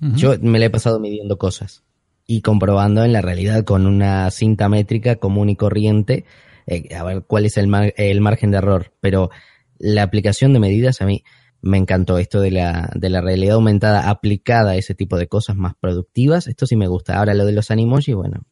[0.00, 1.84] Yo me la he pasado midiendo cosas
[2.26, 6.24] y comprobando en la realidad con una cinta métrica común y corriente
[6.66, 8.92] eh, a ver cuál es el, el margen de error.
[9.00, 9.30] Pero
[9.78, 11.24] la aplicación de medidas a mí
[11.62, 15.56] me encantó esto de la, de la realidad aumentada aplicada a ese tipo de cosas
[15.56, 16.46] más productivas.
[16.46, 17.18] Esto sí me gusta.
[17.18, 18.42] Ahora lo de los animoji, bueno,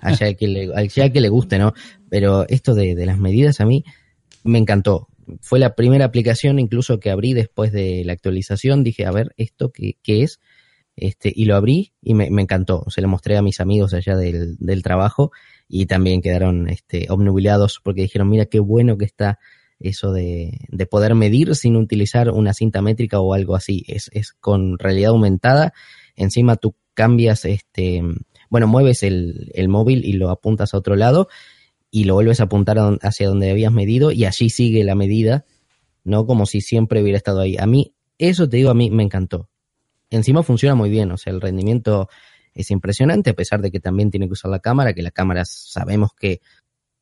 [0.00, 1.74] allá que le, que le guste, ¿no?
[2.08, 3.84] Pero esto de, las medidas a mí
[4.42, 5.08] me encantó.
[5.40, 8.82] Fue la primera aplicación incluso que abrí después de la actualización.
[8.82, 10.40] Dije, a ver, ¿esto qué es?
[10.96, 12.84] Este, y lo abrí y me, me, encantó.
[12.88, 15.32] Se lo mostré a mis amigos allá del, del trabajo
[15.68, 19.38] y también quedaron este, obnubilados porque dijeron, mira qué bueno que está
[19.80, 23.84] eso de, de, poder medir sin utilizar una cinta métrica o algo así.
[23.88, 25.72] Es, es con realidad aumentada.
[26.14, 28.02] Encima tú cambias, este,
[28.48, 31.28] bueno, mueves el, el móvil y lo apuntas a otro lado
[31.90, 35.44] y lo vuelves a apuntar hacia donde habías medido y allí sigue la medida,
[36.02, 36.26] ¿no?
[36.26, 37.56] Como si siempre hubiera estado ahí.
[37.58, 39.48] A mí, eso te digo, a mí me encantó.
[40.14, 42.08] Encima funciona muy bien, o sea, el rendimiento
[42.54, 45.42] es impresionante, a pesar de que también tiene que usar la cámara, que la cámara
[45.44, 46.40] sabemos que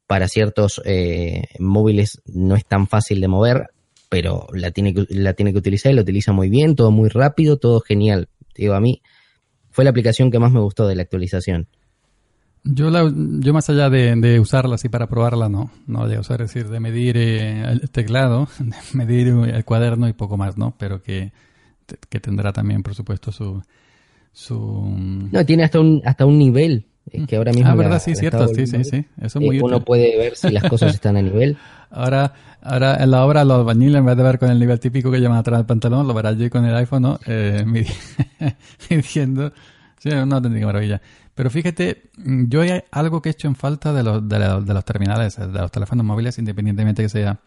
[0.07, 3.68] para ciertos eh, móviles no es tan fácil de mover,
[4.09, 7.11] pero la tiene, que, la tiene que utilizar y la utiliza muy bien, todo muy
[7.11, 8.29] rápido, todo genial.
[8.55, 9.03] Digo, a mí
[9.70, 11.68] fue la aplicación que más me gustó de la actualización.
[12.64, 15.70] Yo, la, yo más allá de, usarla así para probarla, no.
[15.87, 20.12] No de usar, es decir, de medir eh, el teclado, de medir el cuaderno y
[20.12, 20.75] poco más, ¿no?
[20.79, 21.33] Pero que,
[22.09, 23.62] que tendrá también, por supuesto, su,
[24.33, 24.94] su...
[25.31, 27.68] No, tiene hasta un, hasta un nivel es que ahora mismo.
[27.68, 29.05] Ah, verdad, sí, cierto, sí, sí, sí.
[29.20, 31.57] Eso es muy Uno puede ver si las cosas están a nivel.
[31.94, 35.11] Ahora, ahora en la obra, los albañiles, en vez de ver con el nivel típico
[35.11, 37.20] que llevan atrás del pantalón, lo verá allí con el iPhone, ¿no?
[37.26, 37.66] Eh,
[38.90, 39.52] midiendo.
[39.98, 41.02] Sí, una auténtica maravilla.
[41.35, 45.37] Pero fíjate, yo hay algo que he hecho en falta de los, de, los terminales,
[45.37, 47.40] de los teléfonos móviles, independientemente que sea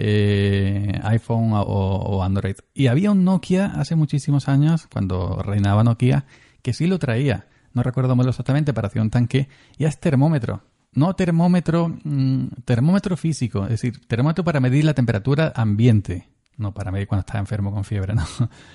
[0.00, 2.56] eh, iPhone o, Android.
[2.74, 6.24] Y había un Nokia hace muchísimos años, cuando reinaba Nokia,
[6.62, 7.46] que sí lo traía
[7.78, 10.62] no recuerdo modelo exactamente, hacer un tanque, y es termómetro.
[10.92, 16.90] No termómetro, mm, termómetro físico, es decir, termómetro para medir la temperatura ambiente, no para
[16.90, 18.24] medir cuando estás enfermo con fiebre, no,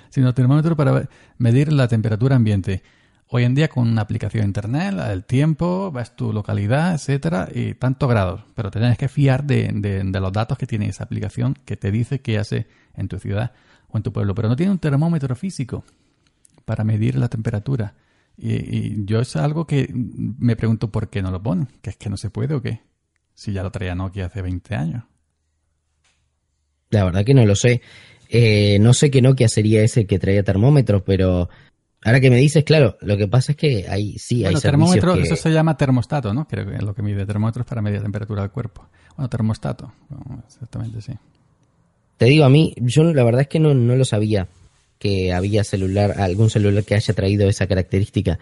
[0.09, 2.83] sino termómetro para medir la temperatura ambiente.
[3.35, 7.73] Hoy en día con una aplicación de internet, el tiempo, ves tu localidad, etcétera, y
[7.73, 8.43] tantos grados.
[8.53, 11.89] Pero te tienes que fiar de, de, los datos que tiene esa aplicación que te
[11.89, 13.51] dice qué hace en tu ciudad
[13.89, 14.35] o en tu pueblo.
[14.35, 15.83] Pero no tiene un termómetro físico
[16.63, 17.95] para medir la temperatura.
[18.37, 21.67] Y, yo es algo que me pregunto por qué no lo ponen.
[21.81, 22.81] ¿Que es que no se puede o qué?
[23.33, 25.05] Si ya lo traía Nokia hace 20 años.
[26.91, 27.81] La verdad que no lo sé.
[28.29, 31.49] Eh, no sé qué Nokia sería ese que traía termómetros, pero
[32.03, 35.35] ahora que me dices, claro, lo que pasa es que hay, sí, hay termómetro, eso
[35.35, 36.47] se llama termostato, ¿no?
[36.47, 38.87] Creo que es lo que mide termómetros para medir la temperatura del cuerpo.
[39.15, 39.91] Bueno, termostato,
[40.47, 41.13] exactamente, sí.
[42.17, 44.47] Te digo, a mí, yo la verdad es que no, no lo sabía
[44.99, 48.39] que había celular, algún celular que haya traído esa característica.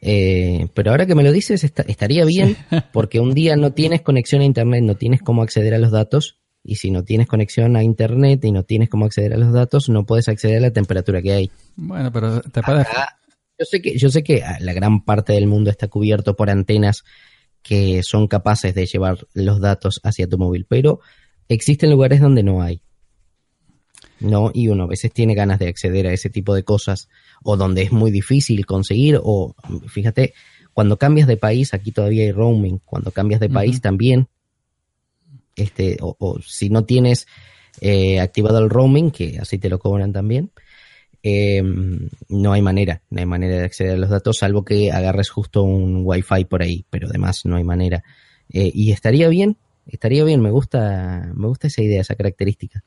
[0.00, 2.56] Eh, pero ahora que me lo dices, estaría bien,
[2.92, 6.41] porque un día no tienes conexión a Internet, no tienes cómo acceder a los datos,
[6.64, 9.88] y si no tienes conexión a Internet y no tienes cómo acceder a los datos,
[9.88, 11.50] no puedes acceder a la temperatura que hay.
[11.76, 12.86] Bueno, pero te puedes...
[13.58, 17.04] yo sé que yo sé que la gran parte del mundo está cubierto por antenas
[17.62, 21.00] que son capaces de llevar los datos hacia tu móvil, pero
[21.48, 22.82] existen lugares donde no hay.
[24.20, 24.50] ¿no?
[24.54, 27.08] Y uno a veces tiene ganas de acceder a ese tipo de cosas
[27.42, 29.54] o donde es muy difícil conseguir o
[29.88, 30.34] fíjate,
[30.72, 34.28] cuando cambias de país, aquí todavía hay roaming, cuando cambias de país también,
[35.56, 37.26] este, o, si no tienes
[37.80, 40.50] eh, activado el roaming, que así te lo cobran también,
[41.22, 45.30] em, no hay manera, no hay manera de acceder a los datos, salvo que agarres
[45.30, 48.02] justo un wifi por ahí, pero además no hay manera.
[48.52, 52.82] Eh, y estaría bien, estaría bien, me gusta, me gusta esa idea, esa característica.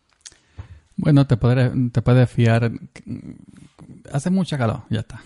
[0.97, 2.71] Bueno, te, podré, te puedes fiar.
[4.11, 5.21] Hace mucha calor, ya está.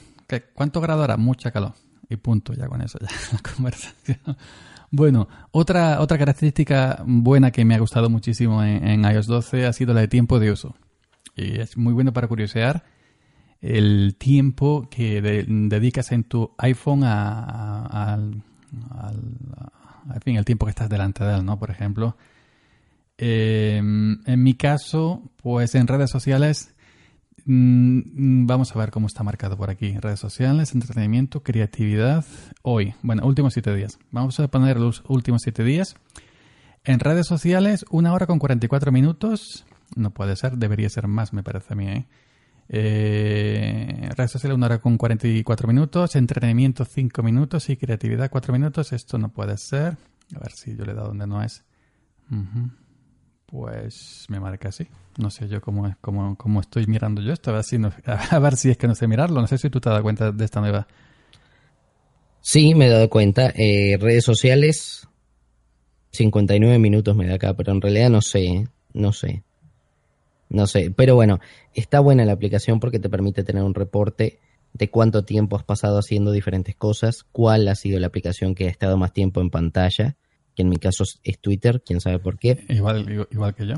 [0.54, 1.18] ¿Cuánto grado hará?
[1.18, 1.74] Mucha calor.
[2.10, 4.38] Y punto, ya con eso, ya la conversación.
[4.92, 9.94] Bueno, otra, otra característica buena que me ha gustado muchísimo en, iOS 12 ha sido
[9.94, 10.76] la de tiempo de uso.
[11.36, 12.84] Y es muy bueno para curiosear
[13.62, 18.42] el tiempo que dedicas en tu iPhone a, al,
[18.90, 21.60] al, fin, el tiempo que estás delante de él, ¿no?
[21.60, 22.16] Por ejemplo,
[23.22, 26.74] Em, en mi caso, pues en redes sociales
[27.52, 29.98] vamos a ver cómo está marcado por aquí.
[29.98, 32.24] Redes sociales, entretenimiento, creatividad.
[32.62, 33.98] Hoy, bueno, últimos siete días.
[34.12, 35.96] Vamos a poner los últimos siete días.
[36.84, 39.66] En redes sociales, una hora con 44 minutos.
[39.96, 41.88] No puede ser, debería ser más, me parece a mí.
[41.88, 42.06] ¿eh?
[42.70, 46.16] Eh, redes sociales, una hora con 44 minutos.
[46.16, 47.68] Entretenimiento, 5 minutos.
[47.70, 48.94] Y creatividad, 4 minutos.
[48.94, 49.98] Esto no puede ser.
[50.36, 51.64] A ver si yo le he dado donde no es.
[53.52, 54.88] Pues me marca así.
[55.18, 57.50] No sé yo cómo, cómo, cómo estoy mirando yo esto.
[57.50, 59.42] A ver, si a ver si es que no sé mirarlo.
[59.42, 60.88] No sé si tú te has dado cuenta de esta nueva.
[62.42, 63.52] Sí, me he dado cuenta.
[63.56, 65.08] Eh, redes sociales,
[66.12, 68.46] 59 minutos me da acá, pero en realidad no sé.
[68.46, 68.68] ¿eh?
[68.94, 69.44] No sé.
[70.50, 70.92] No sé.
[70.96, 71.40] Pero bueno,
[71.74, 74.40] está buena la aplicación porque te permite tener un reporte
[74.74, 78.70] de cuánto tiempo has pasado haciendo diferentes cosas, cuál ha sido la aplicación que ha
[78.70, 80.18] estado más tiempo en pantalla
[80.56, 82.66] que en mi caso es Twitter, quién sabe por qué.
[82.70, 83.76] Igual, igual que yo.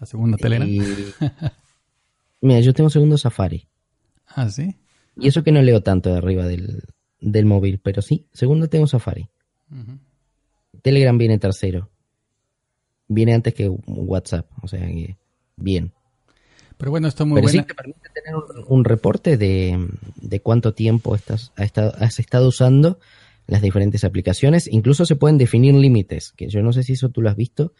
[0.00, 0.66] La segunda telera.
[2.40, 3.66] Mira, yo tengo segundo Safari.
[4.26, 4.76] Ah, sí.
[5.16, 9.28] Y eso que no leo tanto de arriba del, móvil, pero sí, segundo tengo Safari.
[10.82, 11.90] Telegram viene tercero.
[13.08, 15.16] Viene antes que WhatsApp, o sea que
[15.56, 15.92] bien.
[16.76, 18.34] Pero bueno, esto es muy Pero sí te permite tener
[18.66, 22.98] un, reporte de, cuánto tiempo estás, has estado usando
[23.46, 24.68] las diferentes aplicaciones.
[24.70, 27.74] Incluso se pueden definir límites, que yo no sé si eso tú lo has visto,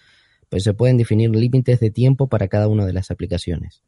[0.49, 3.83] pero se pueden definir límites de tiempo para cada una de las aplicaciones.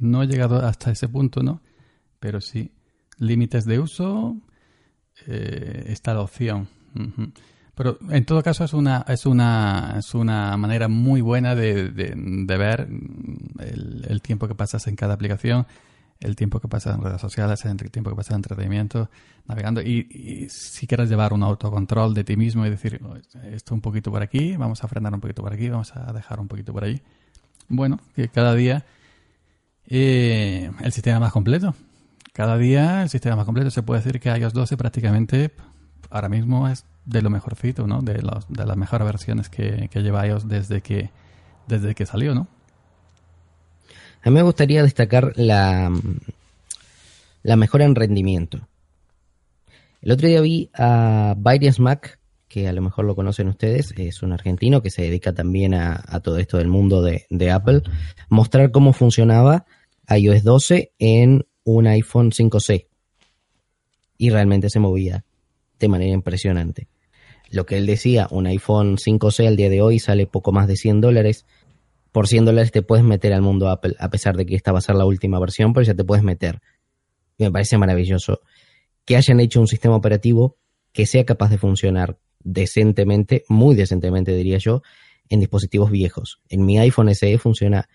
[0.00, 1.62] No he llegado hasta ese punto, ¿no?
[2.20, 2.72] Pero sí,
[3.18, 4.36] límites de uso,
[5.26, 6.68] eh, está la opción.
[7.74, 12.56] Pero en todo caso es una, es una, es una manera muy buena de, de,
[12.56, 12.88] ver
[13.60, 15.66] el, el, tiempo que pasas en cada aplicación
[16.20, 19.10] el tiempo que pasa en redes sociales, el tiempo que pasa en entretenimiento,
[19.46, 19.82] navegando.
[19.82, 23.00] Y, si quieres llevar un autocontrol de ti mismo y decir,
[23.52, 26.40] esto un poquito por aquí, vamos a frenar un poquito por aquí, vamos a dejar
[26.40, 27.02] un poquito por ahí.
[27.68, 28.84] Bueno, que cada día
[29.88, 31.74] eh, el sistema más completo.
[32.32, 33.70] Cada día el sistema más completo.
[33.70, 35.52] Se puede decir que iOS 12 prácticamente
[36.10, 38.02] ahora mismo es de lo mejorcito, ¿no?
[38.02, 41.10] De, los, de las mejores versiones que, que lleva iOS desde que,
[41.66, 42.48] desde que salió, ¿no?
[44.26, 45.88] A mí me gustaría destacar la,
[47.44, 48.66] la mejora en rendimiento.
[50.02, 54.24] El otro día vi a Byrias Mac, que a lo mejor lo conocen ustedes, es
[54.24, 57.82] un argentino que se dedica también a, todo esto del mundo de, de, Apple,
[58.28, 59.64] mostrar cómo funcionaba
[60.08, 62.88] iOS 12 en un iPhone 5C.
[64.18, 65.24] Y realmente se movía
[65.78, 66.88] de manera impresionante.
[67.52, 70.74] Lo que él decía, un iPhone 5C al día de hoy sale poco más de
[70.74, 71.46] 100 dólares
[72.16, 74.78] por 100 dólares te puedes meter al mundo Apple, a pesar de que esta va
[74.78, 76.62] a ser la última versión, pero ya te puedes meter.
[77.36, 78.40] Me parece maravilloso
[79.04, 80.56] que hayan hecho un sistema operativo
[80.94, 84.80] que sea capaz de funcionar decentemente, muy decentemente diría yo,
[85.28, 86.40] en dispositivos viejos.
[86.48, 87.86] En mi iPhone SE funciona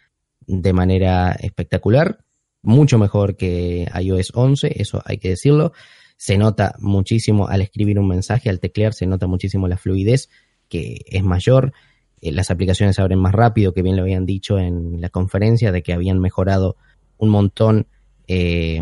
[0.46, 2.20] de manera espectacular,
[2.62, 5.74] mucho mejor que iOS 11, eso hay que decirlo.
[6.16, 10.30] Se nota muchísimo al escribir un mensaje, al teclear, se nota muchísimo la fluidez,
[10.70, 11.74] que es mayor.
[12.22, 15.72] Eh, las aplicaciones se abren más rápido, que bien lo habían dicho en la conferencia,
[15.72, 16.78] de que habían mejorado
[17.18, 17.88] un montón
[18.28, 18.82] eh,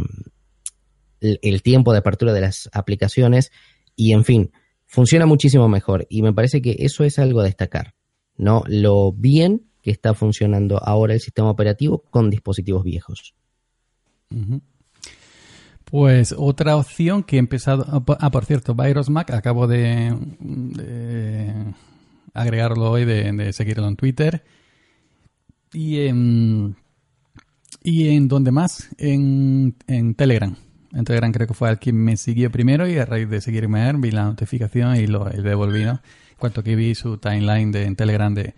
[1.22, 3.52] el, tiempo de apertura de las aplicaciones
[3.96, 4.52] y en fin,
[4.86, 7.96] funciona muchísimo mejor y me parece que eso es algo a destacar,
[8.38, 8.64] ¿no?
[8.68, 13.34] Lo bien que está funcionando ahora el sistema operativo con dispositivos viejos.
[15.86, 17.86] Pues otra opción que he empezado,
[18.20, 20.14] ah, por cierto, Virus Mac, acabo de
[22.34, 24.44] agregarlo hoy, de, seguirlo en Twitter.
[25.74, 26.76] Y en,
[27.84, 30.56] y en donde más, en, en Telegram.
[30.94, 33.92] En Telegram creo que fue al quien me siguió primero y a raíz de seguirme
[33.94, 36.02] vi la notificación y lo devolví, ¿no?
[36.40, 38.56] Cuanto que vi su timeline de, en Telegram de,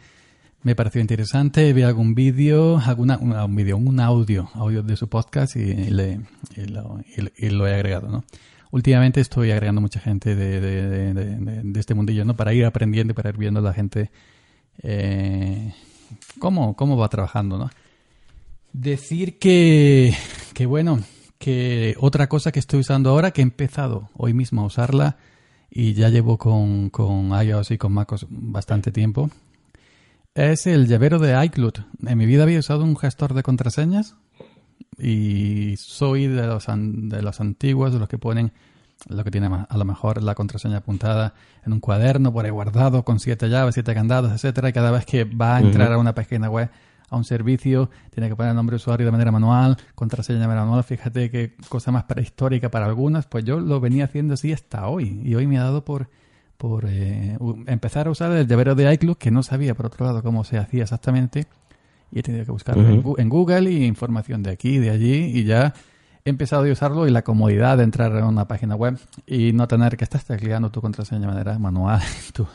[0.63, 5.55] me pareció interesante, vi algún vídeo, alguna, un vídeo, un audio, audio de su podcast
[5.55, 6.21] y, le,
[6.67, 7.01] lo,
[7.36, 8.23] y, lo, he agregado, ¿no?
[8.71, 12.36] Últimamente estoy agregando mucha gente de, este mundillo, ¿no?
[12.36, 14.12] Para ir aprendiendo para ir viendo la gente
[14.81, 15.73] eh,
[16.39, 17.69] cómo, cómo va trabajando, ¿no?
[18.73, 20.15] Decir que,
[20.53, 20.99] que, bueno,
[21.38, 25.17] que otra cosa que estoy usando ahora, que he empezado hoy mismo a usarla
[25.69, 29.29] y ya llevo con, con iOS y con MacOS bastante tiempo,
[30.34, 31.73] es el llavero de iCloud.
[32.05, 34.15] En mi vida había usado un gestor de contraseñas
[34.98, 38.52] y soy de los, de los antiguos, de los que ponen
[39.10, 41.34] lo que tiene a lo mejor la contraseña apuntada
[41.65, 45.06] en un cuaderno por ahí guardado con siete llaves, siete candados, etcétera, y cada vez
[45.06, 46.70] que va a entrar a una página web,
[47.10, 50.48] a un servicio, tiene que poner el nombre de usuario de manera manual, contraseña de
[50.48, 54.54] manera manual, fíjate qué cosa más prehistórica para algunas, pues yo lo venía haciendo así
[54.54, 56.10] hasta hoy, y hoy me ha dado por,
[56.58, 60.24] por eh, empezar a usar el llavero de iCloud, que no sabía por otro lado
[60.24, 61.48] cómo se hacía exactamente,
[62.12, 65.13] y he tenido que buscarlo en, Gu- en Google y información de aquí, de allí
[65.39, 65.74] y ya
[66.24, 69.67] he empezado a usarlo y la comodidad de entrar en una página web y no
[69.67, 72.02] tener que estar tecleando tu contraseña de manera manual,
[72.34, 72.45] tu,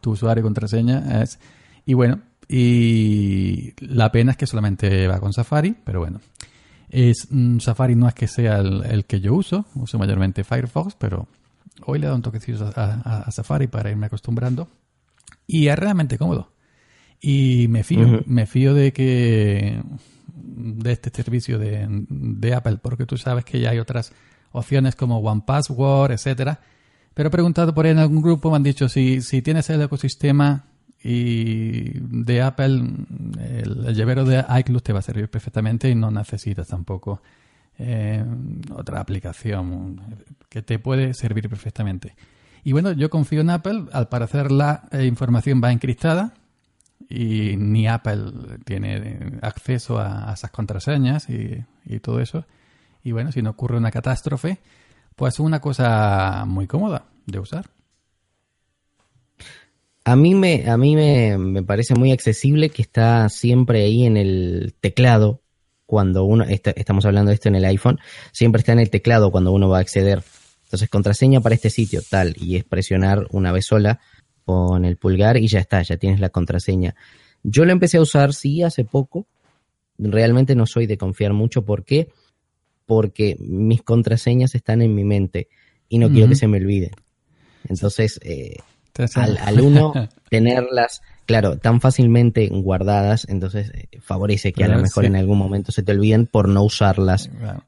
[0.00, 1.38] tu usuario y contraseña es...
[1.86, 6.20] Y bueno, y la pena es que solamente va con Safari, pero bueno.
[6.88, 10.94] Es, mm, Safari no es que sea el, el que yo uso, uso mayormente Firefox,
[10.96, 11.26] pero
[11.84, 14.68] hoy le he dado un toquecillo a, a- a Safari para irme acostumbrando.
[15.46, 16.52] Y es realmente cómodo.
[17.26, 19.80] Y me fío, me fío de que
[20.26, 24.12] de este servicio de, de Apple, porque tú sabes que ya hay otras
[24.52, 26.60] opciones como One Password, etcétera.
[27.14, 29.80] Pero he preguntado por ahí en algún grupo, me han dicho si, si tienes el
[29.80, 30.66] ecosistema
[31.02, 32.82] y de Apple,
[33.40, 37.22] el, el llavero de iCloud te va a servir perfectamente y no necesitas tampoco
[37.78, 38.22] eh,
[38.74, 39.98] otra aplicación
[40.50, 42.16] que te puede servir perfectamente.
[42.64, 46.34] Y bueno, yo confío en Apple, al parecer la eh, información va encriptada
[47.14, 48.24] y ni Apple
[48.64, 52.44] tiene acceso a, a esas contraseñas y, y todo eso.
[53.02, 54.58] Y bueno, si no ocurre una catástrofe,
[55.14, 57.66] pues es una cosa muy cómoda de usar.
[60.04, 64.16] A mí me, a mí me, me parece muy accesible que está siempre ahí en
[64.16, 65.40] el teclado
[65.86, 67.98] cuando uno, está- estamos hablando de esto en el iPhone,
[68.32, 70.22] siempre está en el teclado cuando uno va a acceder.
[70.64, 74.00] Entonces, contraseña para este sitio, tal, y es presionar una vez sola
[74.44, 76.94] con el pulgar y ya está, ya tienes la contraseña.
[77.42, 79.26] Yo lo empecé a usar, sí, hace poco.
[79.98, 81.64] Realmente no soy de confiar mucho.
[81.64, 82.08] ¿Por qué?
[82.86, 85.48] Porque mis contraseñas están en mi mente
[85.88, 86.90] y no quiero que se me olviden.
[87.68, 88.56] Entonces, eh,
[89.14, 89.92] al, al uno
[90.30, 95.08] tenerlas, claro, tan fácilmente guardadas, entonces eh, favorece que a lo mejor sí.
[95.08, 97.64] en algún momento se te olviden por no usarlas Claro.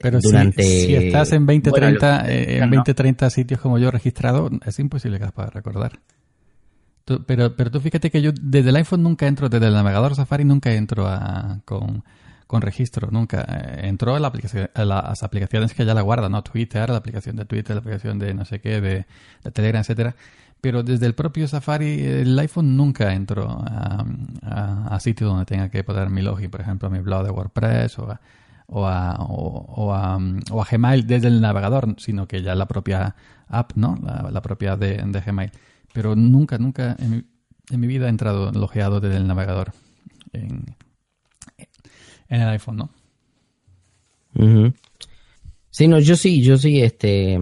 [0.00, 0.62] Pero si- durante...
[0.62, 2.70] si, estás en 20, bueno, 30, lo- eh, en no.
[2.70, 6.00] 20, 30 sitios como yo registrado, es imposible que las puedas recordar.
[7.04, 10.14] Tú- pero, pero tú fíjate que yo desde el iPhone nunca entro, desde el navegador
[10.16, 12.02] Safari nunca entro a- con,
[12.46, 13.42] con registro, nunca.
[13.48, 16.42] Eh, Entro a, la aplicación, a las aplicaciones que ya la guardan, ¿no?
[16.42, 19.06] Twitter, la aplicación de Twitter, la aplicación de no sé qué, de,
[19.44, 20.14] de Telegram, etcétera.
[20.60, 24.04] Pero desde el propio Safari, el iPhone nunca entro a,
[24.42, 27.30] a, a sitios donde tenga que poner mi login, por ejemplo, a mi blog de
[27.30, 28.20] WordPress o a,
[28.68, 30.18] o a, o, o a,
[30.50, 33.14] o a Gmail desde el navegador, sino que ya la propia
[33.48, 33.96] app, ¿no?
[34.02, 35.50] La, la propia de, de Gmail.
[35.92, 37.24] Pero nunca, nunca en mi,
[37.70, 39.72] en mi vida he entrado logeado desde el navegador
[40.32, 40.76] en,
[42.28, 42.90] en el iPhone, ¿no?
[44.34, 44.74] Ujú.
[45.70, 47.38] Sí, no, yo sí, yo sí, este,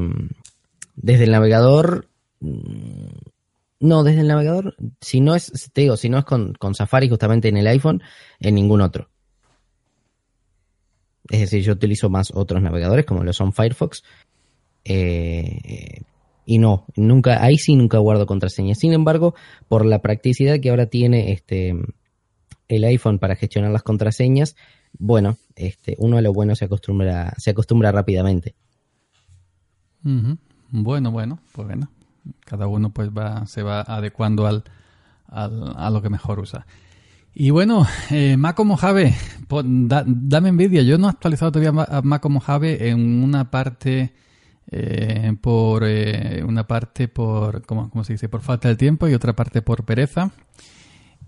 [0.96, 2.08] desde el navegador,
[3.80, 7.08] no, desde el navegador, si no es, te digo, si no es con, con Safari
[7.08, 8.02] justamente en el iPhone,
[8.40, 9.08] en ningún otro.
[11.30, 14.02] Es decir, yo utilizo más otros navegadores como lo son Firefox.
[14.84, 16.02] eh,
[16.46, 18.78] y no, nunca, ahí sí nunca guardo contraseñas.
[18.78, 19.34] Sin embargo,
[19.68, 21.74] por la practicidad que ahora tiene este
[22.68, 24.54] el iPhone para gestionar las contraseñas,
[24.98, 28.54] bueno, este, uno a lo bueno se acostumbra, se acostumbra rápidamente.
[30.70, 31.90] Bueno, bueno, pues bueno.
[32.44, 34.64] Cada uno pues va, se va adecuando al,
[35.26, 36.66] al- a lo que mejor usa.
[37.34, 39.14] Y bueno, eh, Maco Mojave,
[39.48, 40.82] po- da- dame envidia.
[40.82, 44.12] Yo no he actualizado todavía a Maco Mojave en una parte
[44.70, 48.28] eh, por eh, una parte por ¿cómo, cómo se dice?
[48.28, 50.32] por falta de tiempo y otra parte por pereza.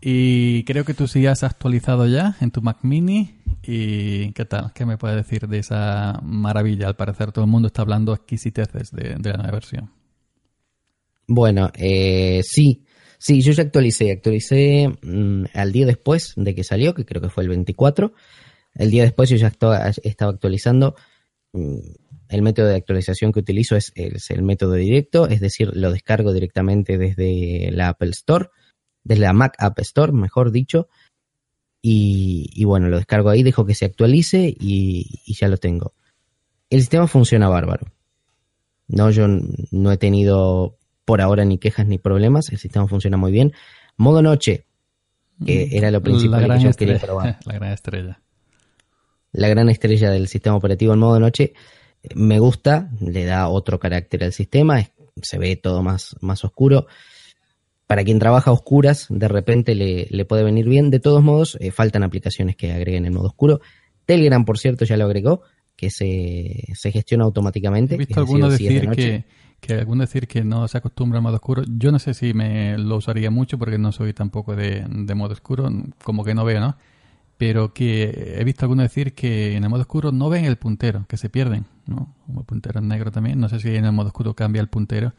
[0.01, 3.41] Y creo que tú sí has actualizado ya en tu Mac Mini.
[3.63, 4.73] ¿Y qué tal?
[4.75, 6.87] ¿Qué me puedes decir de esa maravilla?
[6.87, 9.91] Al parecer todo el mundo está hablando exquisiteces de, de la nueva versión.
[11.27, 12.85] Bueno, eh, sí,
[13.19, 17.31] sí, yo ya actualicé, actualicé mm, al día después de que salió, que creo que
[17.31, 18.13] fue el 24.
[18.75, 19.93] El día después yo ya estaba
[20.31, 20.97] actualizando.
[21.53, 21.79] mm,
[22.29, 26.99] El método de actualización que utilizo es, el método directo, es decir, lo descargo directamente
[26.99, 28.49] desde la Apple Store,
[29.05, 30.89] desde la Mac App Store, mejor dicho.
[31.83, 35.95] Y, bueno, lo descargo ahí, dejo que se actualice y, y ya lo tengo.
[36.69, 37.87] El sistema funciona bárbaro.
[38.89, 40.76] No, yo no he tenido
[41.07, 42.51] por ahora ni quejas ni problemas.
[42.51, 43.55] El sistema funciona muy bien.
[43.97, 44.67] Modo noche,
[45.45, 47.39] que era lo principal que yo quería probar.
[47.47, 48.21] La gran estrella.
[49.33, 51.55] La gran estrella del sistema operativo en modo noche
[52.15, 54.83] me gusta, le da otro carácter al sistema,
[55.23, 56.87] se ve todo más, más oscuro.
[57.87, 60.91] Para quien trabaja a oscuras, de repente le, le puede venir bien.
[60.91, 63.61] De todos modos, eh, faltan aplicaciones que agreguen el modo oscuro.
[64.05, 65.43] Telegram, por cierto, ya lo agregó,
[65.77, 67.95] que se, se gestiona automáticamente.
[67.95, 69.25] He visto es decir, de que,
[69.67, 71.63] que alguno decir que no se acostumbra al modo oscuro.
[71.67, 75.33] Yo no sé si me lo usaría mucho porque no soy tampoco de, de modo
[75.33, 75.69] oscuro,
[76.05, 76.77] como que no veo, ¿no?
[77.39, 81.05] Pero que he visto algunos decir que en el modo oscuro no ven el puntero,
[81.09, 82.15] que se pierden, ¿no?
[82.25, 83.39] Como el puntero en negro también.
[83.39, 85.13] No sé si en el modo oscuro cambia el puntero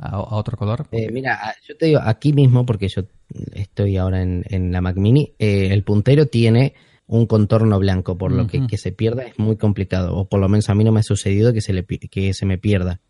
[0.00, 0.86] a, otro color?
[0.92, 3.02] Eh, mira, yo te digo, aquí mismo, porque yo
[3.52, 6.74] estoy ahora en, en la Mac Mini, eh, el puntero tiene
[7.06, 10.48] un contorno blanco, por lo que que se pierda es muy complicado, o por lo
[10.48, 13.00] menos a mí no me ha sucedido que se, le, que se me pierda.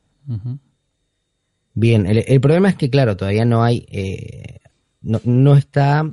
[1.74, 4.58] Bien, el, problema es que, claro, todavía no hay, eh,
[5.02, 6.12] no, no, está,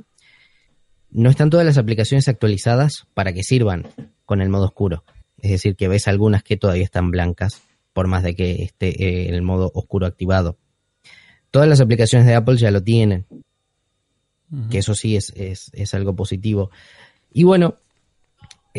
[1.10, 3.88] no están todas las aplicaciones actualizadas para que sirvan
[4.24, 5.04] con el modo oscuro.
[5.38, 9.28] Es decir, que ves algunas que todavía están blancas, por más de que esté eh,
[9.28, 10.56] el modo oscuro activado.
[11.50, 13.26] Todas las aplicaciones de Apple ya lo tienen,
[14.70, 16.70] que eso sí es, es, es algo positivo.
[17.32, 17.78] Y bueno,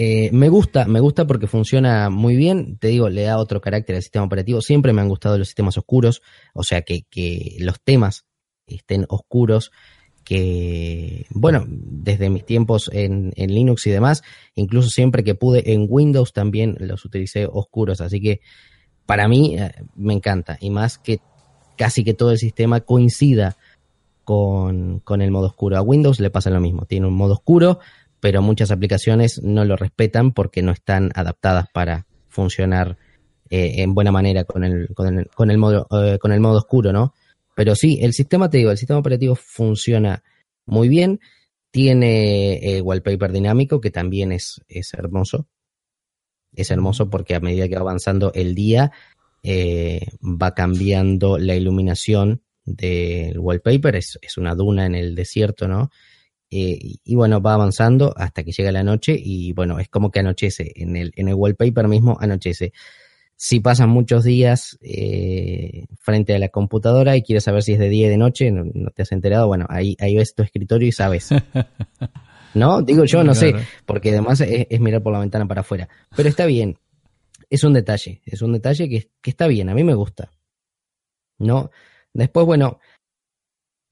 [0.01, 2.77] eh, me gusta, me gusta porque funciona muy bien.
[2.77, 4.61] Te digo, le da otro carácter al sistema operativo.
[4.61, 6.21] Siempre me han gustado los sistemas oscuros,
[6.53, 8.25] o sea, que, que los temas
[8.65, 9.73] estén oscuros.
[10.23, 14.23] Que, bueno, desde mis tiempos en, en, Linux y demás,
[14.55, 17.99] incluso siempre que pude en Windows también los utilicé oscuros.
[17.99, 18.39] Así que
[19.05, 20.57] para mí eh, me encanta.
[20.61, 21.19] Y más que
[21.75, 23.57] casi que todo el sistema coincida
[24.23, 25.75] con, con el modo oscuro.
[25.75, 26.85] A Windows le pasa lo mismo.
[26.85, 27.79] Tiene un modo oscuro
[28.19, 32.97] pero muchas aplicaciones no lo respetan porque no están adaptadas para funcionar
[33.49, 36.57] eh, en buena manera con el, con el, con el modo, eh, con el modo
[36.57, 37.13] oscuro, ¿no?
[37.55, 40.23] Pero sí, el sistema, te digo, el sistema operativo funciona
[40.65, 41.19] muy bien,
[41.71, 45.47] tiene eh, wallpaper dinámico, que también es, es hermoso.
[46.53, 48.91] Es hermoso porque a medida que va avanzando el día,
[49.43, 53.95] va cambiando la iluminación del wallpaper.
[53.95, 55.91] Es, es una duna en el desierto, ¿no?
[56.51, 60.19] Eh, y bueno, va avanzando hasta que llega la noche y bueno, es como que
[60.19, 60.71] anochece.
[60.75, 62.73] En el, en el wallpaper mismo anochece.
[63.35, 67.87] Si pasan muchos días eh, frente a la computadora y quieres saber si es de
[67.87, 70.91] día y de noche, no, te has enterado, bueno, ahí, ahí ves tu escritorio y
[70.91, 71.29] sabes.
[72.53, 72.81] ¿No?
[72.81, 73.53] Digo yo, no sé,
[73.85, 75.87] porque además es, mirar por la ventana para afuera.
[76.15, 76.79] Pero está bien.
[77.49, 80.31] Es un detalle, es un detalle que, que está bien, a mí me gusta.
[81.37, 81.71] ¿No?
[82.13, 82.79] Después, bueno,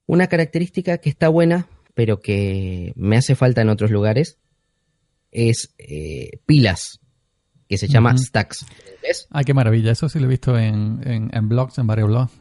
[0.07, 4.37] una característica que está buena pero que me hace falta en otros lugares,
[5.31, 6.99] es eh, pilas,
[7.67, 8.67] que se llama stacks.
[9.31, 9.93] Ay, qué maravilla.
[9.93, 12.31] Eso sí lo he visto en, en, blogs, en varios blogs.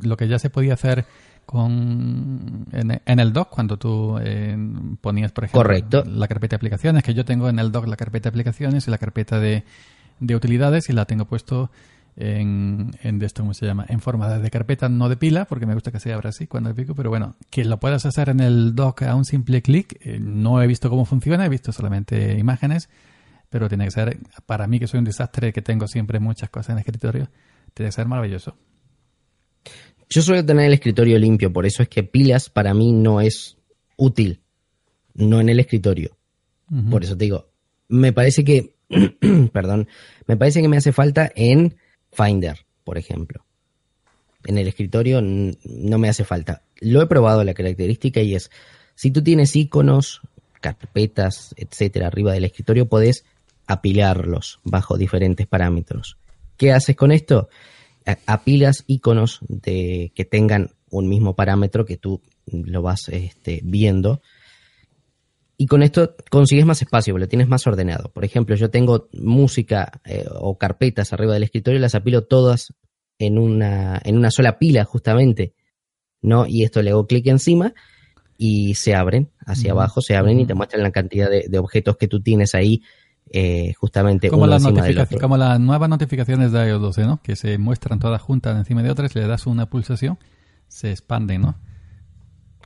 [0.00, 1.04] Lo que ya se podía hacer
[1.44, 4.56] con en, el dock cuando tú eh,
[5.02, 8.30] ponías, por ejemplo, la carpeta de aplicaciones, que yo tengo en el dock la carpeta
[8.30, 9.64] de aplicaciones y la carpeta de,
[10.20, 11.70] de utilidades y la tengo puesto
[12.16, 13.86] en, en esto, ¿cómo se llama?
[13.88, 16.74] En forma de carpeta, no de pila, porque me gusta que se abra así cuando
[16.74, 20.18] pico, pero bueno, que lo puedas hacer en el dock a un simple clic, eh,
[20.20, 22.88] no he visto cómo funciona, he visto solamente imágenes,
[23.50, 26.70] pero tiene que ser, para mí que soy un desastre, que tengo siempre muchas cosas
[26.70, 27.28] en el escritorio,
[27.72, 28.56] tiene que ser maravilloso.
[30.08, 33.56] Yo suelo tener el escritorio limpio, por eso es que pilas para mí no es
[33.96, 34.40] útil,
[35.14, 36.16] no en el escritorio.
[36.90, 37.50] Por eso te digo,
[37.88, 38.76] me parece que,
[39.52, 39.88] perdón,
[40.26, 41.76] me parece que me hace falta en
[42.14, 43.44] Finder, por ejemplo.
[44.44, 46.62] En el escritorio no me hace falta.
[46.80, 48.50] Lo he probado la característica y es,
[48.94, 50.20] si tú tienes iconos,
[50.60, 53.24] carpetas, etcétera, arriba del escritorio, podés
[53.66, 56.18] apilarlos bajo diferentes parámetros.
[56.56, 57.48] ¿Qué haces con esto?
[58.26, 64.20] Apilas iconos de que tengan un mismo parámetro que tú lo vas este, viendo
[65.56, 68.10] y con esto consigues más espacio, lo tienes más ordenado.
[68.12, 72.74] Por ejemplo, yo tengo música eh, o carpetas arriba del escritorio y las apilo todas
[73.18, 75.54] en una, en una sola pila, justamente.
[76.24, 76.46] ¿no?
[76.46, 77.74] Y esto le hago clic encima
[78.36, 82.08] y se abren hacia abajo, se abren y te muestran la cantidad de, objetos que
[82.08, 82.82] tú tienes ahí,
[83.30, 84.62] eh, justamente como las
[85.20, 87.20] Como las nuevas notificaciones de iOS 12, ¿no?
[87.22, 90.18] Que se muestran todas juntas encima de otras, le das una pulsación,
[90.66, 91.56] se expanden, ¿no?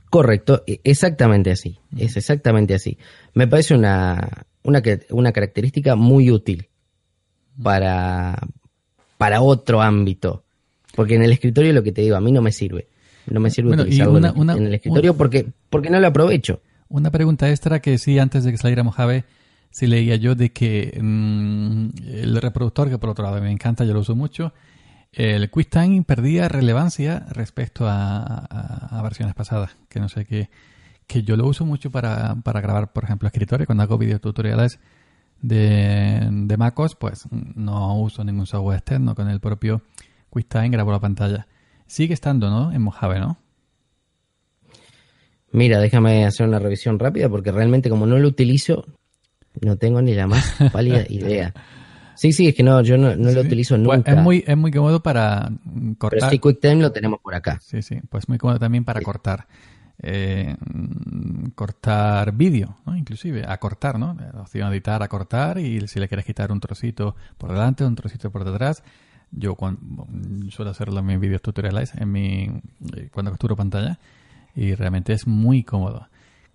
[0.09, 2.97] Correcto, e, exactamente así, es exactamente así.
[3.33, 4.81] Me parece una, una,
[5.11, 6.67] una característica muy útil
[7.61, 8.39] para,
[9.17, 10.43] para otro ámbito,
[10.95, 12.87] porque en el escritorio lo que te digo, a mí no me sirve.
[13.27, 16.61] No me sirve utilizarlo en, el escritorio porque, porque no lo aprovecho.
[16.87, 19.25] Una pregunta extra que sí, antes de que saliera Mojave,
[19.69, 23.93] sí leía yo de que mm, el reproductor, que por otro lado me encanta, yo
[23.93, 24.53] lo uso mucho,
[25.11, 30.49] el QuickTime perdía relevancia respecto a, versiones pasadas, que no sé qué,
[31.07, 34.79] que yo lo uso mucho para, para grabar, por ejemplo, escritorio, cuando hago videotutoriales
[35.41, 39.81] de, de MacOS, pues no uso ningún software externo, con el propio
[40.29, 41.47] QuickTime grabo la pantalla.
[41.87, 42.71] Sigue estando, ¿no?
[42.71, 43.39] En Mojave, ¿no?
[45.51, 48.85] Mira, déjame hacer una revisión rápida porque realmente como no lo utilizo,
[49.61, 51.53] no tengo ni la más pálida idea.
[52.19, 54.11] Sí, sí, es que no, yo no, lo utilizo pues nunca.
[54.11, 55.49] es, muy, es muy cómodo para
[55.97, 56.19] cortar.
[56.19, 57.59] Pero este QuickTime lo tenemos por acá.
[57.61, 59.47] Sí, sí, pues muy cómodo también para cortar.
[60.01, 60.53] Eh,
[61.55, 62.97] cortar vídeo, ¿no?
[62.97, 64.17] inclusive, acortar, ¿no?
[64.33, 68.29] La opción editar, acortar y si le quieres quitar un trocito por delante, un trocito
[68.29, 68.83] por detrás,
[69.31, 70.05] Yo cuando,
[70.49, 72.51] suelo hacerlo en mis vídeos tutoriales, en mi,
[72.97, 73.97] eh, cuando capturo pantalla,
[74.57, 76.09] y realmente es muy cómodo.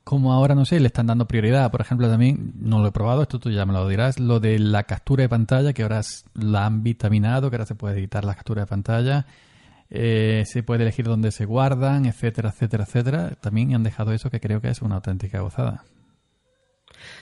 [0.04, 3.22] Como ahora, no sé, le están dando prioridad, por ejemplo, también, no lo he probado,
[3.22, 6.02] esto tú ya me lo dirás, lo de la captura de pantalla, que ahora
[6.34, 9.26] la han vitaminado, que ahora se puede editar la captura de pantalla,
[9.88, 13.30] eh, se puede elegir dónde se guardan, etcétera, etcétera, etcétera.
[13.40, 15.84] También han dejado eso que creo que es una auténtica gozada.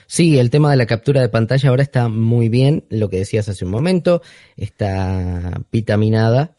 [0.05, 3.47] Sí, el tema de la captura de pantalla ahora está muy bien, lo que decías
[3.49, 4.21] hace un momento,
[4.57, 6.51] está vitaminada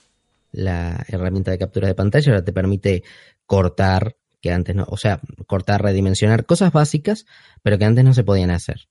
[0.53, 3.03] la herramienta de captura de pantalla, ahora te permite
[3.47, 7.25] cortar, que antes no, o sea, cortar, redimensionar cosas básicas,
[7.63, 8.89] pero que antes no se podían hacer.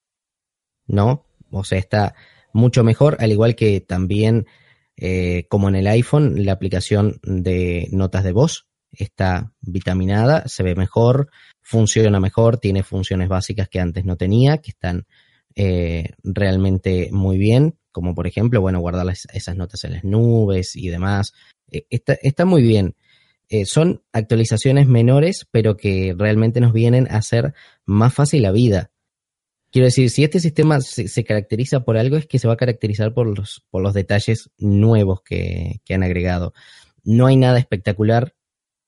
[0.88, 1.28] ¿No?
[1.52, 2.16] O sea, está
[2.54, 4.48] mucho mejor, al igual que también,
[4.98, 10.74] eh, como en el iPhone, la aplicación de notas de voz está vitaminada, se ve
[10.74, 11.30] mejor,
[11.62, 15.06] funciona mejor, tiene funciones básicas que antes no tenía, que están
[15.54, 20.90] eh, realmente muy bien, como por ejemplo, bueno, guardar esas notas en las nubes y
[20.90, 21.34] demás.
[21.72, 22.96] Eh, está, está, muy bien.
[23.50, 27.54] Eh, son actualizaciones menores, pero que realmente nos vienen a hacer
[27.86, 28.92] más fácil la vida.
[29.72, 33.14] Quiero decir, si este sistema se, caracteriza por algo, es que se va a caracterizar
[33.14, 36.54] por los, por los detalles nuevos que, que han agregado.
[37.04, 38.36] No hay nada espectacular,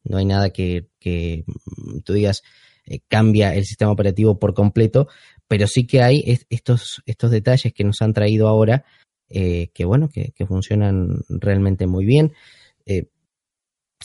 [0.03, 2.43] no hay nada que, que mm, tú digas,
[2.85, 5.07] eh, cambia el sistema operativo por completo,
[5.47, 8.85] pero sí que hay estos, estos detalles que nos han traído ahora,
[9.27, 12.33] eh, que bueno, que, funcionan realmente muy bien.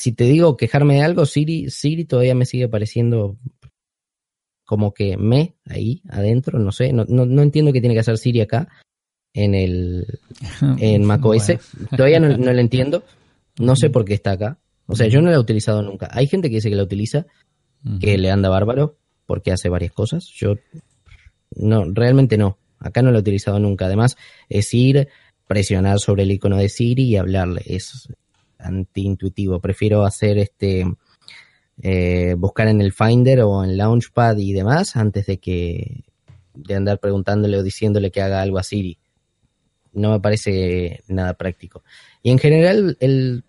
[0.01, 3.37] Si te digo quejarme de algo, Siri, Siri todavía me sigue pareciendo
[4.65, 8.41] como que me ahí adentro, no sé, no, no, entiendo qué tiene que hacer Siri
[8.41, 8.69] acá
[9.35, 10.07] en el
[10.79, 11.53] en macOS.
[11.95, 13.05] Todavía no, no lo entiendo.
[13.59, 14.59] No sé por qué está acá.
[14.87, 16.09] O sea, yo no la he utilizado nunca.
[16.13, 17.27] Hay gente que dice que la utiliza,
[18.01, 18.97] que le anda bárbaro
[19.27, 20.25] porque hace varias cosas.
[20.35, 20.55] Yo
[21.57, 22.57] no, realmente no.
[22.79, 23.85] Acá no lo he utilizado nunca.
[23.85, 24.17] Además,
[24.49, 25.09] es ir,
[25.47, 27.61] presionar sobre el icono de Siri y hablarle.
[27.67, 28.09] Es
[28.63, 29.61] antiintuitivo.
[29.61, 30.87] Prefiero hacer este
[31.83, 36.05] eh, buscar en el Finder o en Launchpad y demás antes de que
[36.55, 38.99] de andar preguntándole o diciéndole que haga algo a Siri.
[39.93, 41.83] No me parece nada práctico.
[42.23, 43.45] Y en general, el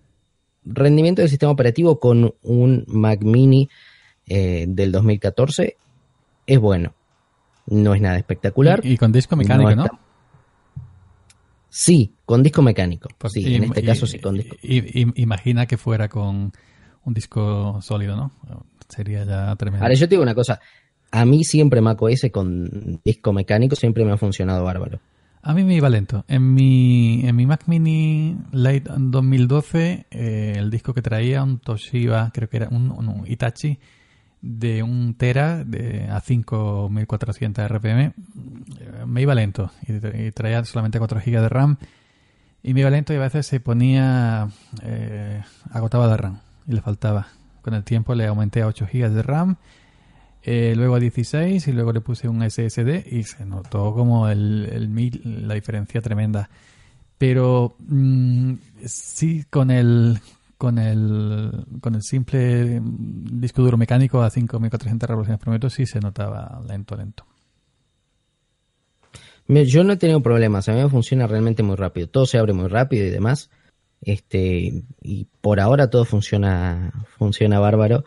[0.64, 3.70] rendimiento del sistema operativo con un Mac Mini
[4.28, 5.78] eh, del 2014
[6.48, 6.96] es bueno.
[7.68, 8.82] No es nada espectacular.
[8.84, 9.88] Y, con disco mecánico, ¿no?
[11.74, 13.08] Sí, con disco mecánico.
[13.18, 14.58] Pues sí, en este caso sí con disco.
[14.62, 16.52] imagina que fuera con
[17.06, 18.34] un disco sólido, ¿no?
[18.90, 19.86] Sería ya tremendo.
[19.86, 20.60] Ahora, yo te digo una cosa.
[21.12, 25.00] A mí siempre macOS con disco mecánico siempre me ha funcionado bárbaro.
[25.44, 26.26] A mí me iba lento.
[26.28, 32.32] En mi, en mi Mac Mini Late 2012, eh, el disco que traía, un Toshiba,
[32.34, 33.80] creo que era un Itachi,
[34.42, 38.14] de un tera de, a 5400 RPM
[39.06, 41.78] me iba lento y, traía solamente 4 GB de RAM.
[42.64, 44.50] Y me iba lento y a veces se ponía
[44.84, 47.28] eh, agotaba de RAM y le faltaba.
[47.62, 49.58] Con el tiempo le aumenté a 8 GB de RAM
[50.44, 54.68] eh, luego a 16 y luego le puse un SSD y se notó como el,
[54.72, 56.50] el la diferencia tremenda.
[57.18, 58.54] Pero mm,
[58.86, 60.20] sí con el
[60.62, 66.00] con el, con el simple disco duro mecánico a 5.400 revoluciones por minuto sí se
[66.00, 67.26] notaba lento, lento.
[69.48, 72.54] Yo no he tenido problemas, a mí me funciona realmente muy rápido, todo se abre
[72.54, 73.50] muy rápido y demás.
[74.04, 78.04] Este, y por ahora todo funciona, funciona bárbaro.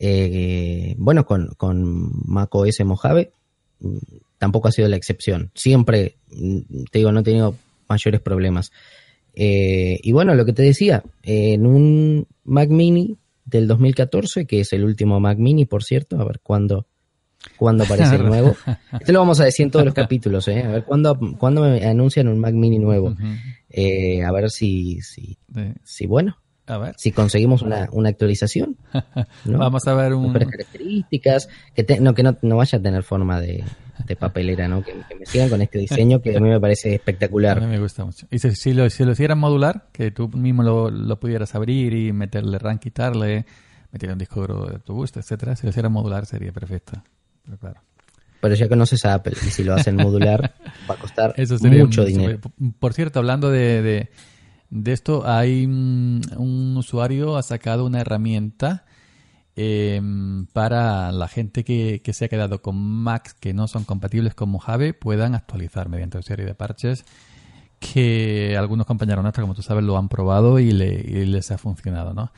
[0.00, 3.30] Eh, bueno, con, con macOS Mojave
[3.78, 3.98] mm,
[4.38, 5.52] tampoco ha sido la excepción.
[5.54, 7.54] Siempre, mm, te digo, no he tenido
[7.88, 8.72] mayores problemas.
[9.34, 14.72] Eh, y bueno, lo que te decía, en un Mac Mini del 2014, que es
[14.72, 16.86] el último Mac Mini, por cierto, a ver cuándo,
[17.56, 18.54] cuándo aparece el nuevo.
[18.92, 20.62] Este lo vamos a decir en todos los capítulos, ¿eh?
[20.62, 23.14] A ver cuándo, cuándo me anuncian un Mac Mini nuevo.
[23.68, 25.36] Eh, a ver si, si,
[25.82, 26.94] si bueno, a ver.
[26.96, 28.76] Si conseguimos una, una actualización.
[29.44, 30.32] Vamos a ver un...
[30.32, 33.64] características, que, no, que no, no, vaya a tener forma de,
[34.06, 34.82] de papelera, ¿no?
[34.82, 37.58] Que, me sigan con este diseño que a mí me parece espectacular.
[37.58, 38.26] A mí me gusta mucho.
[38.30, 42.12] Y si, lo, si lo hicieran modular, que tú mismo lo, lo pudieras abrir y
[42.12, 43.44] meterle RAM, quitarle,
[43.92, 47.02] meterle un disco duro de tu gusto, etcétera, si lo hicieran modular sería perfecto.
[47.44, 47.80] Pero claro.
[48.40, 50.54] Pero ya conoces a Apple y si lo hacen modular
[50.90, 52.40] va a costar mucho dinero.
[52.78, 54.10] Por cierto, hablando de de
[54.86, 58.84] esto hay un usuario ha sacado una herramienta
[59.56, 64.48] em, para la gente que, se ha quedado con Macs que no son compatibles con
[64.48, 67.04] Mojave puedan actualizar mediante una serie de parches
[67.78, 72.32] que algunos compañeros nuestros, como tú sabes, lo han probado y, les ha funcionado, ¿no?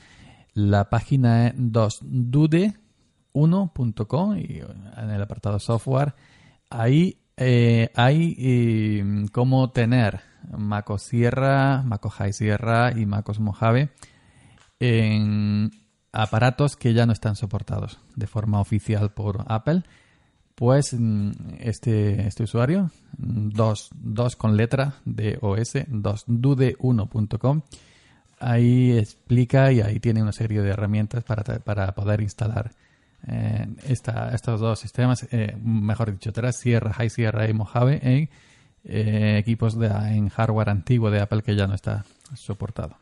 [0.54, 4.60] La página es 2dude1.com y
[4.96, 6.14] en el apartado software
[6.70, 10.20] ahí eh, hay eh, cómo tener
[10.56, 13.90] MacOS Sierra, MacOS High Sierra y MacOS Mojave
[14.78, 15.70] en
[16.12, 19.82] aparatos que ya no están soportados de forma oficial por Apple.
[20.54, 27.60] Pues mm, este, este usuario, dos, dos con letra de OS, 2dude1.com,
[28.40, 32.72] ahí explica y ahí tiene una serie de herramientas para, para poder instalar
[33.28, 38.30] eh, esta, estos dos sistemas, eh, mejor dicho, tres Sierra, High Sierra y Mojave en
[38.88, 42.96] eh, equipos de, en hardware antiguo de Apple que ya no está soportado.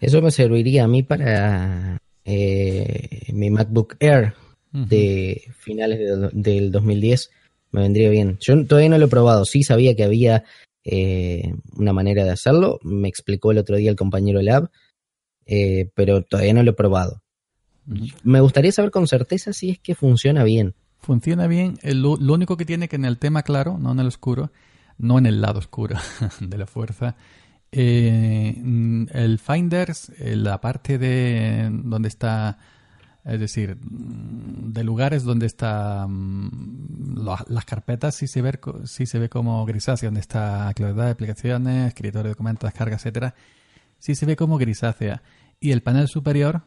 [0.00, 4.34] Eso me serviría a mí para mi MacBook Air
[4.72, 6.00] de finales
[6.32, 7.30] del 2010.
[7.72, 8.38] Me vendría bien.
[8.40, 9.44] Yo todavía no lo he probado.
[9.44, 10.44] Sí sabía que había
[11.76, 12.80] una manera de hacerlo.
[12.82, 14.70] Me explicó el otro día el compañero Lab,
[15.94, 17.22] pero todavía no lo he probado.
[18.22, 20.74] Me gustaría saber con certeza si es que funciona bien.
[21.00, 21.78] Funciona bien.
[21.82, 24.52] Lo, único que tiene que en el tema claro, no en el oscuro,
[24.98, 25.96] no en el lado oscuro
[26.40, 27.16] de la fuerza,
[27.72, 28.54] eh,
[29.12, 32.58] el Finders, eh, la parte de donde está,
[33.24, 39.30] es decir, de lugares donde está mm, las carpetas, sí se, ve, sí se ve
[39.30, 43.34] como grisácea, donde está claridad de aplicaciones, escritorio de documentos, descarga, etcétera,
[43.98, 45.22] sí se ve como grisácea.
[45.60, 46.62] Y el panel superior,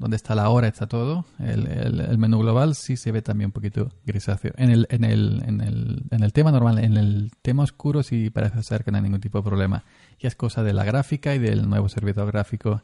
[0.00, 3.52] donde está la hora, está todo, el, el, menú global sí se ve también un
[3.52, 4.52] poquito grisáceo.
[4.56, 8.30] En el, en, el, en, el, en el tema normal, en el tema oscuro sí
[8.30, 9.84] parece ser que no hay ningún tipo de problema.
[10.18, 12.82] Y es cosa de la gráfica y del nuevo servidor gráfico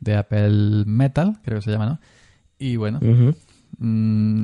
[0.00, 2.00] de Apple Metal, creo que se llama, ¿no?
[2.58, 2.98] Y bueno,
[3.78, 4.42] mm,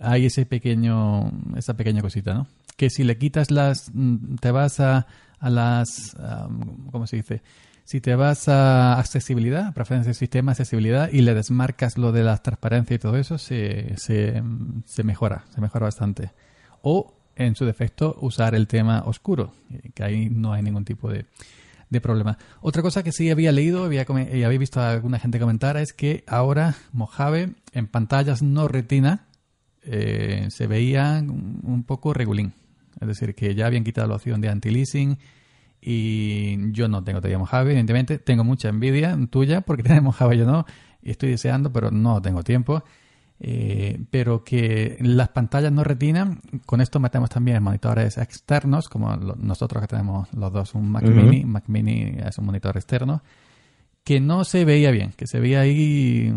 [0.00, 2.46] hay ese pequeño, esa pequeña cosita, ¿no?
[2.78, 5.06] Que si le quitas las, mm, te vas a,
[5.40, 6.16] a las,
[6.90, 7.42] ¿cómo se dice?
[7.84, 12.38] Si te vas a accesibilidad, preferencia del sistema, accesibilidad, y le desmarcas lo de la
[12.38, 14.42] transparencia y todo eso, se, se,
[15.04, 16.30] mejora, se mejora bastante.
[16.80, 19.52] O, en su defecto, usar el tema oscuro,
[19.94, 21.26] que ahí no hay ningún tipo de,
[22.02, 22.38] problema.
[22.60, 25.92] Otra cosa que sí había leído había, y había visto a alguna gente comentar es
[25.92, 29.28] que ahora Mojave en pantallas no retina
[29.82, 32.52] eh, se veía un poco regulín.
[33.00, 35.18] Es decir, que ya habían quitado la opción de anti-leasing
[35.86, 38.18] y yo no tengo todavía Mojave, evidentemente.
[38.18, 40.64] Tengo mucha envidia tuya porque tenemos Mojave yo no.
[41.02, 42.82] Y estoy deseando, pero no tengo tiempo.
[43.38, 49.82] Eh, pero que las pantallas no retina, con esto metemos también monitores externos, como nosotros
[49.82, 51.44] que tenemos los dos un Mac Mini.
[51.44, 53.22] Mac Mini es un monitor externo
[54.04, 56.30] que no se veía bien, que se veía ahí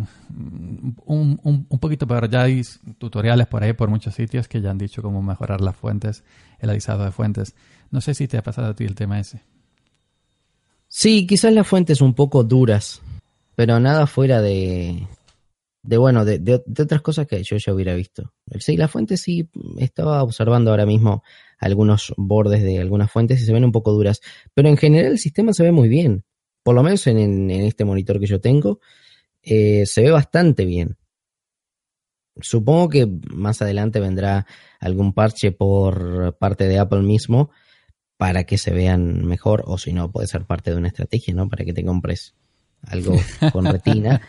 [1.06, 2.30] un, un, un, poquito peor.
[2.30, 2.62] Ya hay
[2.98, 6.24] tutoriales por ahí, por muchos sitios, que ya han dicho cómo mejorar las fuentes,
[6.60, 7.56] el alisado de fuentes.
[7.92, 9.42] No sé si te ha pasado a ti el tema ese.
[10.88, 13.02] Sí, quizás las fuentes un poco duras,
[13.56, 15.08] pero nada fuera de,
[15.84, 18.34] de bueno, de, de, otras cosas que yo ya hubiera visto.
[18.60, 21.24] Sí, la fuente sí, estaba observando ahora mismo
[21.60, 24.22] algunos bordes de algunas fuentes y se ven un poco duras,
[24.54, 26.24] pero en general el sistema se ve muy bien.
[26.64, 28.80] Por lo menos en, en este monitor que yo tengo,
[29.42, 30.98] eh, se ve bastante bien.
[32.42, 34.46] Supongo que más adelante vendrá
[34.80, 37.50] algún parche por parte de Apple mismo
[38.18, 41.48] para que se vean mejor, o si no, puede ser parte de una estrategia, ¿no?
[41.48, 42.34] Para que te compres
[42.84, 43.16] algo
[43.52, 44.22] con retina,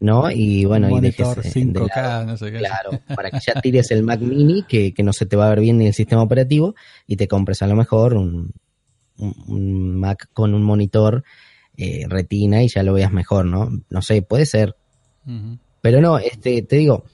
[0.00, 0.30] ¿no?
[0.30, 2.58] Y bueno, y dejes 5K, no sé qué.
[2.58, 5.60] Claro, para que ya tires el Mac Mini, que, no se te va a ver
[5.60, 6.74] bien ni el sistema operativo,
[7.06, 8.52] y te compres a lo mejor un,
[9.98, 11.24] Mac con un monitor
[11.76, 13.70] eh, retina y ya lo veas mejor, ¿no?
[13.88, 14.76] No sé, puede ser.
[15.80, 17.04] Pero no, este, te digo,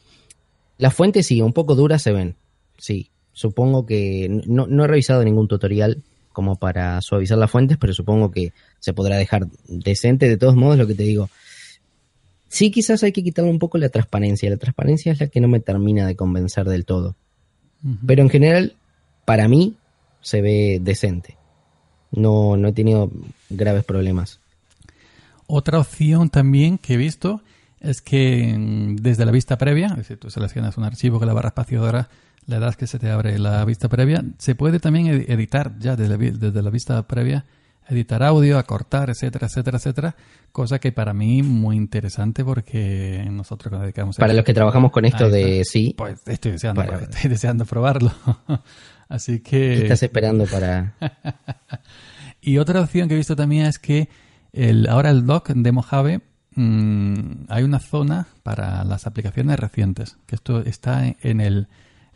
[0.78, 2.36] las fuentes sí, un poco duras se ven,
[2.76, 3.10] sí.
[3.32, 6.02] Supongo que no, no he revisado ningún tutorial
[6.38, 10.28] como para suavizar las fuentes, pero supongo que se podrá dejar decente.
[10.28, 11.28] De todos modos, lo que te digo,
[12.46, 14.48] sí quizás hay que quitarle un poco la transparencia.
[14.48, 17.16] La transparencia es la que no me termina de convencer del todo.
[18.06, 18.76] Pero en general,
[19.24, 19.74] para mí,
[20.20, 21.36] se ve decente.
[22.12, 23.10] No, no he tenido
[23.50, 24.38] graves problemas.
[25.48, 27.42] Otra opción también que he visto
[27.80, 31.34] es que mm, desde la vista previa, es decir, tú seleccionas un archivo con la
[31.34, 32.08] barra espaciadora
[32.48, 34.24] la edad que se te abre la vista previa.
[34.38, 37.44] Se puede también editar ya desde, desde la vista previa,
[37.86, 40.16] editar audio, acortar, etcétera, etcétera, etcétera.
[40.50, 44.20] Cosa que para mí muy interesante porque nosotros nos dedicamos a...
[44.20, 45.94] Para los que trabajamos con esto de sí.
[45.96, 48.12] Pues estoy deseando, estoy deseando probarlo.
[49.10, 49.58] Así que...
[49.58, 50.94] ¿Qué estás esperando para...?
[52.40, 54.08] y otra opción que he visto también es que
[54.54, 56.22] el, ahora el dock de Mojave
[56.54, 61.68] mm, hay una zona para las aplicaciones recientes, que esto está en el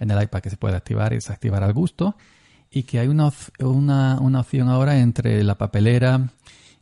[0.02, 2.16] en el iPad que se puede activar y desactivar al gusto
[2.70, 3.30] y que hay una,
[3.60, 6.28] una, una opción ahora entre la papelera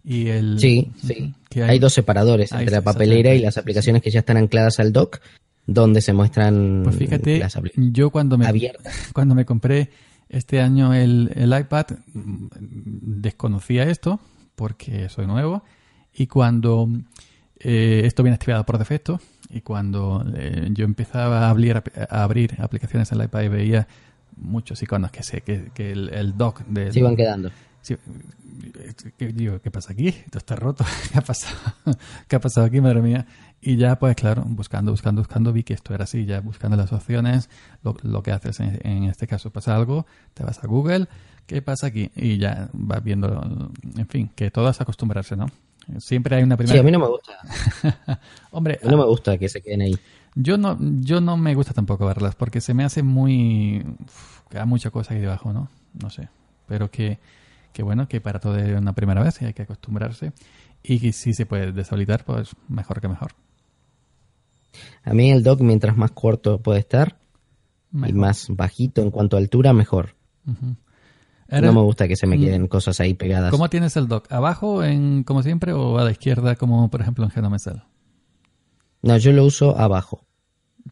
[0.03, 0.59] y el...
[0.59, 1.35] Sí, sí.
[1.49, 4.93] Que hay, dos separadores entre la papelera y las aplicaciones que ya están ancladas al
[4.93, 5.21] dock.
[5.66, 8.95] donde se muestran Pues fíjate, las aplicaciones yo cuando me, abiertas.
[9.12, 9.91] cuando me compré
[10.29, 14.21] este año el, el iPad, desconocía esto
[14.55, 15.62] porque soy nuevo
[16.14, 16.89] y cuando
[17.61, 22.57] eh, esto viene activado por defecto y cuando eh, yo empezaba a abrir, a abrir
[22.59, 23.89] aplicaciones en el iPad y veía
[24.37, 27.51] muchos iconos que sé que, que el, el dock de Se iban quedando.
[27.83, 27.97] Sí,
[29.17, 30.09] ¿qué, digo, ¿qué pasa aquí?
[30.09, 30.85] Esto está roto.
[31.13, 31.57] ¿Qué ha pasado?
[32.29, 33.27] ¿Qué ha pasado aquí, madre mía?
[33.61, 36.27] Y ya, pues claro, buscando, buscando, buscando, vi que esto era así.
[36.27, 37.49] Ya buscando las opciones,
[37.83, 41.09] lo, lo que haces en, en este caso pasa algo, te vas a Google,
[41.47, 42.11] ¿qué pasa aquí?
[42.15, 45.47] Y ya vas viendo, en fin, que todo es acostumbrarse, ¿no?
[45.99, 46.74] Siempre hay una primera.
[46.74, 48.20] Sí, a mí no me gusta.
[48.51, 49.97] Hombre, A mí no me gusta que se queden ahí.
[50.34, 53.84] yo no, yo no me gusta tampoco verlas porque se me hace muy.
[54.05, 55.68] uf, que hay mucha cosa ahí debajo, ¿no?
[56.01, 56.28] No sé.
[56.66, 57.18] Pero que,
[57.72, 60.32] que bueno, que para todo es una primera vez y hay que acostumbrarse.
[60.82, 63.32] Y que si se puede deshabilitar, pues mejor que mejor.
[65.03, 67.16] A mí el dock, mientras más corto puede estar
[67.93, 70.14] y más bajito en cuanto a altura, mejor.
[71.51, 72.40] No me gusta que se me Mm.
[72.40, 73.51] queden cosas ahí pegadas.
[73.51, 74.30] ¿Cómo tienes el dock?
[74.32, 77.78] ¿Abajo, en, como siempre, o a la izquierda, como por ejemplo en Genome Cell?
[79.03, 80.24] No, yo lo uso abajo.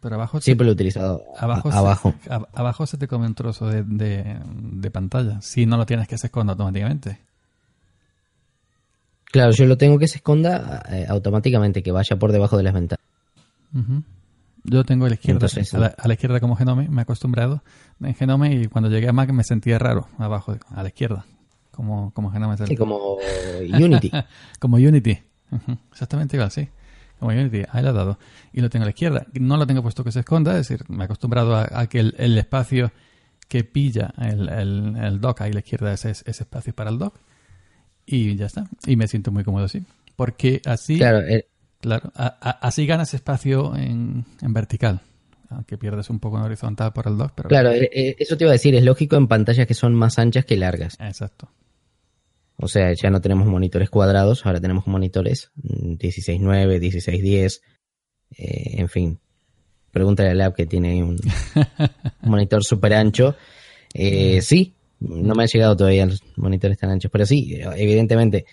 [0.01, 2.15] Pero abajo, Siempre lo he utilizado a- abajo, se- abajo.
[2.55, 5.41] abajo se te come un trozo de, de- de pantalla.
[5.43, 7.19] Si no lo tienes que se esconde automáticamente.
[9.27, 12.73] Claro, yo lo tengo que se esconda eh, automáticamente, que vaya por debajo de las
[12.75, 13.05] ventanas.
[14.65, 17.03] Yo tengo a la izquierda, Entonces, a, la, a la izquierda como Genome, me he
[17.03, 17.63] acostumbrado
[18.01, 21.25] en Genome y cuando llegué a Mac me sentía raro, abajo, a la izquierda,
[21.71, 22.57] como, como Genome.
[22.57, 23.17] Sí, como
[23.61, 24.11] Unity.
[24.59, 25.19] Como Unity.
[25.93, 26.69] Exactamente igual, sí.
[27.19, 28.19] Como Unity, ahí lo he dado.
[28.53, 29.27] Y lo tengo a la izquierda.
[29.35, 32.01] No lo tengo puesto que se esconda, es decir, me he acostumbrado a, a que
[32.01, 32.93] el, el espacio
[33.49, 36.99] que pilla el, el, el dock ahí a la izquierda es ese espacio para el
[36.99, 37.17] dock.
[38.07, 38.67] Y ya está.
[38.87, 39.85] Y me siento muy cómodo así.
[40.17, 41.47] Porque así, Claro, eh,
[41.81, 45.01] claro, a- a- así ganas espacio en, en vertical.
[45.51, 47.49] Aunque pierdes un poco en horizontal por el dock, pero...
[47.49, 50.19] claro, eh, eh, eso te iba a decir, es lógico en pantallas que son más
[50.19, 50.97] anchas que largas.
[51.01, 51.51] Exacto.
[52.57, 57.61] O sea, ya no tenemos monitores cuadrados, ahora tenemos monitores mm, 16.9, 16.10,
[58.37, 59.19] eh, en fin.
[59.93, 61.19] Pregúntale al lab que tiene un,
[62.23, 63.37] monitor súper ancho.
[63.95, 68.45] Eh, sí, no me han llegado todavía los monitores tan anchos, pero sí, evidentemente,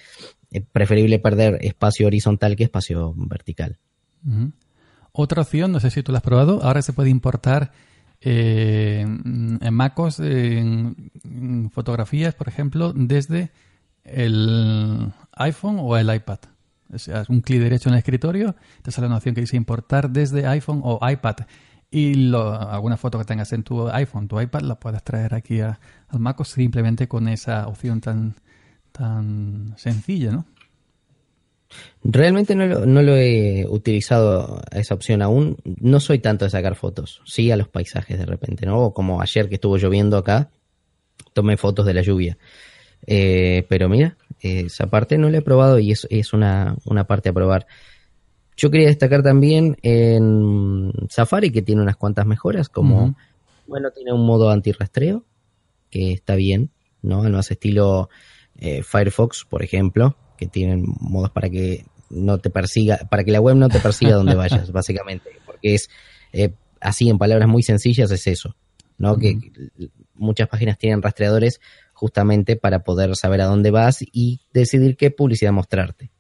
[0.52, 3.78] es preferible perder espacio horizontal que espacio vertical.
[5.18, 7.72] Otra opción, no sé si tú la has probado, ahora se puede importar
[8.20, 13.52] eh, en MacOS en, fotografías, por ejemplo, desde
[14.04, 16.40] el iPhone o el iPad.
[16.94, 20.10] O sea, un clic derecho en el escritorio, te sale una opción que dice importar
[20.10, 21.36] desde iPhone o iPad.
[21.90, 25.62] Y lo- alguna foto que tengas en tu iPhone, tu iPad, la puedes traer aquí
[25.62, 28.36] a- al MacOS simplemente con esa opción tan,
[28.92, 30.46] tan sencilla, ¿no?
[32.04, 35.58] Realmente no lo, no lo he utilizado esa opción aún.
[35.64, 37.22] No soy tanto de sacar fotos.
[37.26, 38.92] Sí a los paisajes de repente, ¿no?
[38.92, 40.50] Como ayer que estuvo lloviendo acá,
[41.34, 42.38] tomé fotos de la lluvia.
[43.08, 47.06] Eh, pero mira, eh, esa parte no la he probado y es, es una, una
[47.06, 47.68] parte a probar.
[48.58, 53.16] Yo quería destacar también en Safari que tiene unas cuantas mejoras, como,
[53.68, 55.26] bueno, tiene un modo antirrastreo,
[55.90, 56.72] que está bien,
[57.02, 57.24] ¿no?
[57.24, 58.10] Al más estilo
[58.58, 63.42] eh, Firefox, por ejemplo, que tienen modos para que no te persiga, para que la
[63.42, 65.90] web no te persiga donde vayas, básicamente, porque es
[66.34, 68.56] eh, así en palabras muy sencillas es eso,
[68.98, 69.18] ¿no?
[69.18, 69.38] Que
[70.14, 71.60] muchas páginas tienen rastreadores
[71.94, 76.12] justamente para poder saber a dónde vas y decidir qué publicidad mostrarte.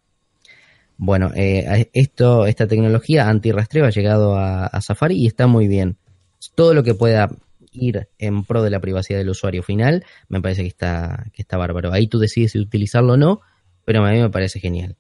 [0.97, 5.97] Bueno, eh, esto, esta tecnología anti-rastreo ha llegado a, a Safari y está muy bien.
[6.55, 7.29] Todo lo que pueda
[7.75, 11.57] ir en pro de la privacidad del usuario final, me parece que está, que está
[11.57, 11.91] bárbaro.
[11.91, 13.41] Ahí tú decides si utilizarlo o no,
[13.85, 14.97] pero a mí me parece genial.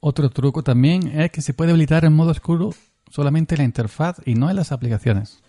[0.00, 2.74] Otro truco también es que se puede habilitar en modo oscuro
[3.10, 5.42] solamente la interfaz y no en las aplicaciones.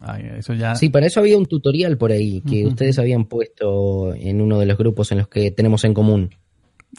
[0.00, 0.74] Ay, eso ya.
[0.74, 4.66] Sí, para eso había un tutorial por ahí que ustedes habían puesto en uno de
[4.66, 6.30] los grupos en los que tenemos en común.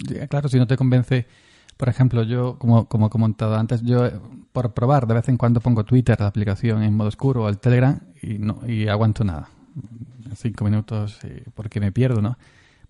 [0.07, 1.26] Ya, Claro, si no te convence,
[1.78, 4.13] por ejemplo, yo, como, como he comentado antes, yo eh,
[4.51, 7.57] por probar de vez en cuando pongo Twitter, la aplicación en modo oscuro o el
[7.57, 9.49] Telegram y no y aguanto nada.
[10.36, 12.38] Cinco minutos eh, porque me pierdo, ¿no?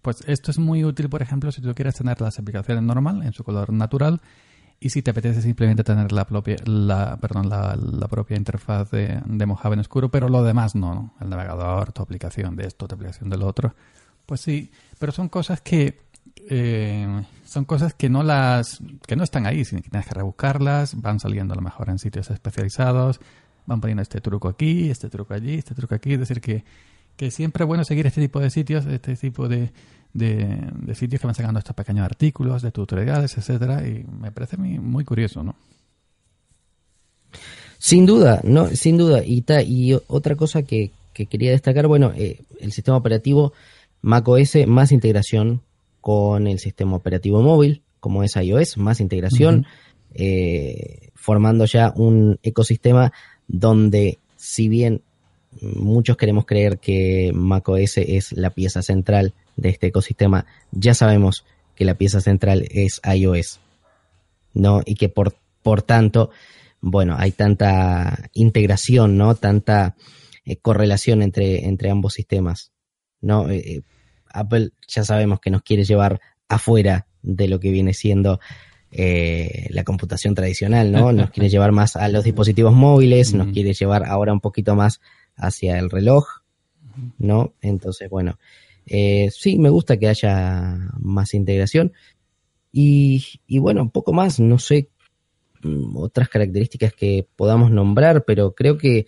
[0.05, 3.33] Pues esto es muy útil, por ejemplo, si tú quieres tener las aplicaciones normal, en
[3.33, 4.21] su color natural,
[4.79, 9.45] y si te apetece simplemente tener la propia, la, perdón, la, propia interfaz de, de
[9.47, 11.13] Mojave en oscuro, pero lo demás no, ¿no?
[11.19, 13.73] El navegador, tu aplicación de esto, tu aplicación del otro.
[14.27, 16.01] Pues sí, pero son cosas que
[16.51, 21.01] eh, son cosas que no las que no están ahí, sino que tienes que rebuscarlas,
[21.01, 23.19] van saliendo a lo mejor en sitios especializados,
[23.65, 26.63] van poniendo este truco aquí, este truco allí, este truco aquí, es decir que,
[27.15, 29.71] que siempre es bueno seguir este tipo de sitios, este tipo de,
[30.13, 34.57] de, de sitios que van sacando estos pequeños artículos de tutoriales, etcétera, y me parece
[34.57, 35.55] muy, curioso, ¿no?
[37.77, 39.23] Sin duda, no, sin duda.
[39.23, 43.53] Y, y otra cosa que, quería destacar, bueno, eh, el sistema operativo
[44.01, 45.61] macOS más integración
[46.01, 49.65] con el sistema operativo móvil, como es iOS, más integración,
[50.13, 53.11] eh, formando ya un ecosistema
[53.47, 55.01] donde, si bien
[55.61, 61.45] muchos queremos creer que macOS es la pieza central de este ecosistema, ya sabemos
[61.75, 63.59] que la pieza central es iOS,
[64.53, 64.81] ¿no?
[64.85, 66.31] Y que por, por tanto,
[66.81, 69.35] bueno, hay tanta integración, ¿no?
[69.35, 69.95] Tanta
[70.45, 72.71] eh, correlación entre, entre ambos sistemas,
[73.21, 73.49] ¿no?
[73.49, 73.81] Eh, eh,
[74.27, 78.39] Apple ya sabemos que nos quiere llevar afuera de lo que viene siendo
[78.91, 81.11] la computación tradicional, ¿no?
[81.11, 85.01] Nos quiere llevar más a los dispositivos móviles, nos quiere llevar ahora un poquito más
[85.35, 86.25] hacia el reloj,
[87.17, 87.53] ¿no?
[87.61, 88.37] Entonces, bueno,
[88.85, 91.93] eh, sí, me gusta que haya más integración.
[92.71, 94.89] Y, y bueno, un poco más, no sé
[95.63, 99.05] mm, otras características que podamos nombrar, pero creo que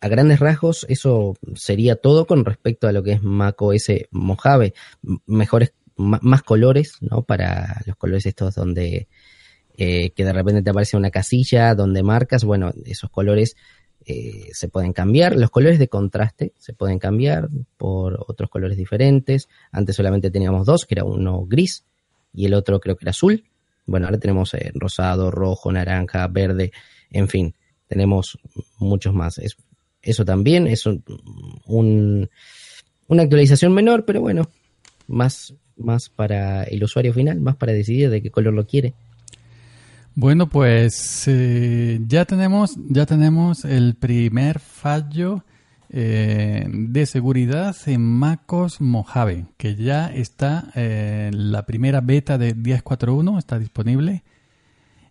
[0.00, 4.74] a grandes rasgos eso sería todo con respecto a lo que es macOS Mojave.
[5.26, 7.22] Mejores, más colores, ¿no?
[7.22, 9.08] Para los colores estos donde
[9.78, 13.56] eh, que de repente te aparece una casilla donde marcas, bueno, esos colores
[14.06, 15.36] eh, se pueden cambiar.
[15.36, 19.48] Los colores de contraste se pueden cambiar por otros colores diferentes.
[19.70, 21.84] Antes solamente teníamos dos, que era uno gris
[22.32, 23.44] y el otro creo que era azul.
[23.86, 26.72] Bueno, ahora tenemos eh, rosado, rojo, naranja, verde,
[27.10, 27.54] en fin,
[27.86, 28.38] tenemos
[28.78, 29.38] muchos más.
[29.38, 29.56] Es,
[30.00, 32.30] eso también es un,
[33.06, 34.48] una actualización menor, pero bueno,
[35.06, 38.94] más, más para el usuario final, más para decidir de qué color lo quiere.
[40.14, 45.42] Bueno, pues eh, ya tenemos ya tenemos el primer fallo
[45.88, 53.38] eh, de seguridad en MacOS Mojave, que ya está eh, la primera beta de 10.4.1
[53.38, 54.22] está disponible.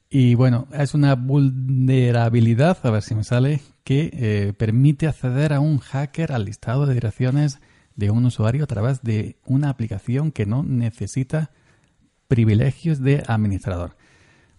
[0.08, 5.80] Y bueno, es una vulnerabilidad, a ver si me sale, que permite acceder a un
[5.80, 7.60] hacker al listado de direcciones
[7.96, 11.52] de un usuario a través de una aplicación que no necesita
[12.28, 13.96] privilegios de administrador.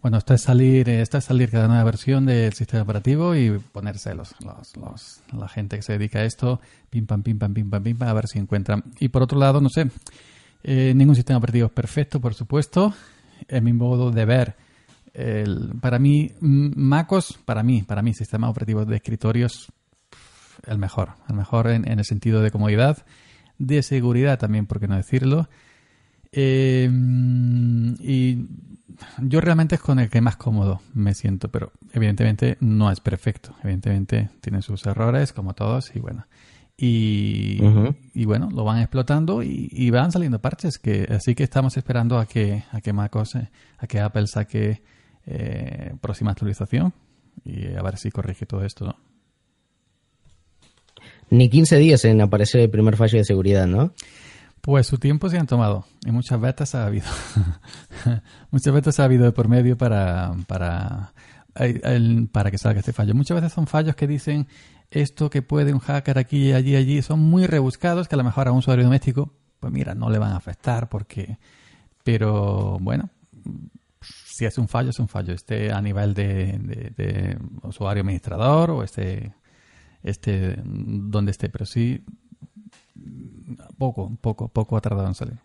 [0.02, 4.12] Bueno, esto es salir, esto es salir cada nueva versión del sistema operativo y ponerse
[4.16, 7.84] los, los, la gente que se dedica a esto, pim pam, pim pam, pim pam,
[7.84, 8.82] pim pam, a ver si encuentran.
[8.98, 9.88] Y por otro lado, no sé,
[10.64, 12.92] eh, ningún sistema operativo es perfecto, por supuesto.
[13.46, 14.56] Es mi modo de ver.
[15.14, 19.70] El, para mí, MacOS, para mí, para mí, sistema operativo de escritorios,
[20.66, 21.10] el mejor.
[21.28, 23.06] El mejor en, en el sentido de comodidad,
[23.58, 25.48] de seguridad también, por qué no decirlo.
[26.32, 26.90] Eh,
[28.00, 28.48] y
[29.18, 33.54] yo realmente es con el que más cómodo me siento, pero evidentemente no es perfecto.
[33.62, 36.26] Evidentemente tiene sus errores, como todos, y bueno.
[36.76, 37.60] Y,
[38.14, 40.78] y bueno, lo van explotando y, van saliendo parches.
[40.78, 43.36] que Así que estamos esperando a que, a que MacOS,
[43.78, 44.82] a que Apple saque
[45.26, 46.92] eh, próxima actualización
[47.44, 48.96] y a ver si corrige todo esto, ¿no?
[51.30, 53.94] Ni 15 días en aparecer el primer fallo de seguridad, ¿no?
[54.62, 57.06] Pues su tiempo se han tomado y muchas betas ha habido.
[58.52, 61.12] muchas betas ha habido de por medio para, para,
[62.30, 63.12] para que salga este fallo.
[63.12, 64.46] Muchas veces son fallos que dicen
[64.92, 68.46] esto que puede un hacker aquí, allí, allí, son muy rebuscados que a lo mejor
[68.46, 71.38] a un usuario doméstico, pues mira, no le van a afectar porque...
[72.04, 73.10] Pero bueno,
[74.00, 75.34] si es un fallo, es un fallo.
[75.34, 79.34] Esté a nivel de, de usuario administrador o esté,
[80.04, 81.48] esté donde esté.
[81.48, 82.04] Pero sí
[83.78, 85.38] poco, poco, poco ha tardado en salir.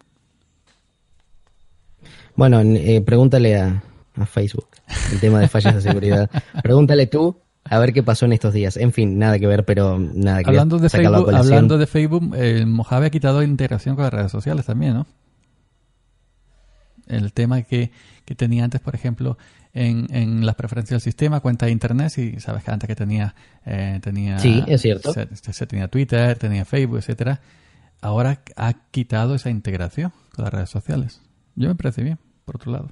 [2.35, 3.83] Bueno, eh, pregúntale a,
[4.25, 4.67] Facebook
[5.11, 6.29] el tema de fallas de seguridad.
[6.63, 8.77] pregúntale tú a ver qué pasó en estos días.
[8.77, 12.65] En fin, nada que ver, pero nada que hablando de Facebook, Hablando de Facebook, el
[12.65, 15.07] Mojave ha quitado integración con las redes sociales también, ¿no?
[17.07, 17.91] El tema que,
[18.25, 19.37] que tenía antes, por ejemplo,
[19.73, 23.35] en, en, las preferencias del sistema, cuenta de internet, y sabes que antes que tenía,
[23.65, 25.13] eh, tenía, sí, es cierto.
[25.13, 27.41] se, tenía Twitter, tenía Facebook, etcétera,
[28.01, 31.21] ahora ha quitado esa integración con las redes sociales.
[31.55, 32.91] Yo me parece bien, por otro lado.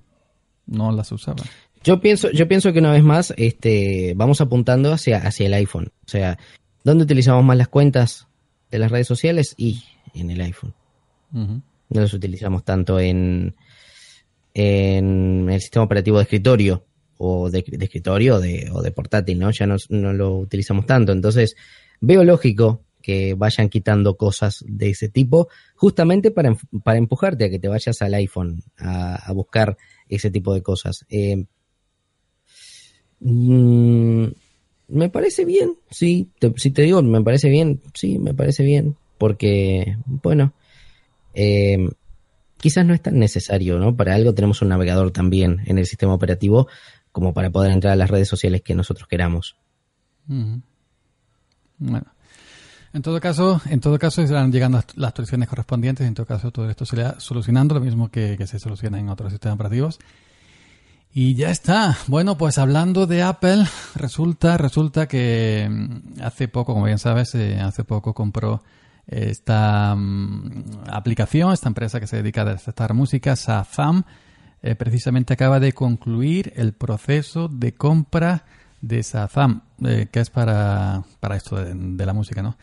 [0.65, 1.43] No las usaba.
[1.83, 5.91] Yo pienso, yo pienso que una vez más, este, vamos apuntando hacia, hacia el iPhone.
[6.05, 6.39] O sea,
[6.83, 8.27] ¿dónde utilizamos más las cuentas
[8.71, 9.53] de las redes sociales?
[9.57, 9.83] Y
[10.15, 10.73] en el iPhone.
[11.31, 13.55] No las utilizamos tanto en,
[14.55, 16.85] en el sistema operativo de escritorio
[17.17, 19.51] o de, escritorio o de portátil, ¿no?
[19.51, 21.11] Ya no, no lo utilizamos tanto.
[21.11, 21.55] Entonces,
[22.01, 27.59] veo lógico que vayan quitando cosas de ese tipo, justamente para, para empujarte a que
[27.59, 29.77] te vayas al iPhone a, buscar
[30.09, 31.05] ese tipo de cosas.
[31.09, 31.45] Eh,
[33.19, 34.25] mm,
[34.87, 39.97] me parece bien, sí, si te digo, me parece bien, sí, me parece bien, porque,
[40.07, 40.53] bueno,
[41.35, 41.89] eh,
[42.57, 43.95] quizás no es tan necesario, ¿no?
[43.95, 46.67] Para algo tenemos un navegador también en el sistema operativo
[47.11, 49.55] como para poder entrar a las redes sociales que nosotros queramos.
[50.27, 52.05] Bueno.
[52.95, 56.07] En todo caso, en todo caso irán llegando las actualizaciones correspondientes.
[56.07, 59.33] En todo caso, todo esto se irá solucionando, lo mismo que, se soluciona en otros
[59.33, 59.99] sistemas operativos.
[61.13, 61.97] Y ya está.
[62.07, 67.59] Bueno, pues hablando de Apple, resulta, resulta que mm, hace poco, como bien sabes, eh,
[67.59, 68.63] hace poco compró
[69.07, 74.03] esta mm, aplicación, esta empresa que se dedica a detectar música, Safam,
[74.61, 78.45] eh, precisamente acaba de concluir el proceso de compra
[78.81, 82.57] de Safam, eh, que es para, para esto de, la música, ¿no?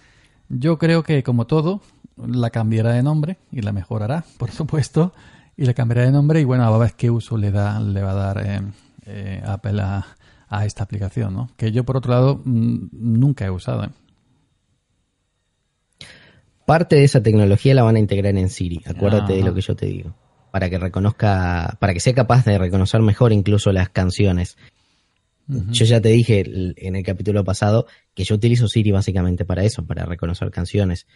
[0.49, 1.83] Yo creo que, como todo,
[2.17, 5.13] la cambiará de nombre y la mejorará, por supuesto,
[5.57, 8.13] y la cambiará de nombre y bueno, a ver qué uso le da le va
[8.13, 8.61] a dar eh,
[9.07, 10.07] eh, Apple a,
[10.65, 11.49] esta aplicación, ¿no?
[11.57, 13.89] Que yo, por otro lado, mm, nunca he usado.
[16.67, 19.75] Parte de esa tecnología la van a integrar en Siri, acuérdate de lo que yo
[19.75, 20.15] te digo,
[20.51, 24.57] para que reconozca, para que sea capaz de reconocer mejor incluso las canciones.
[25.49, 26.45] Yo ya te dije
[26.77, 31.07] en el capítulo pasado que yo utilizo Siri básicamente para eso, para reconocer canciones.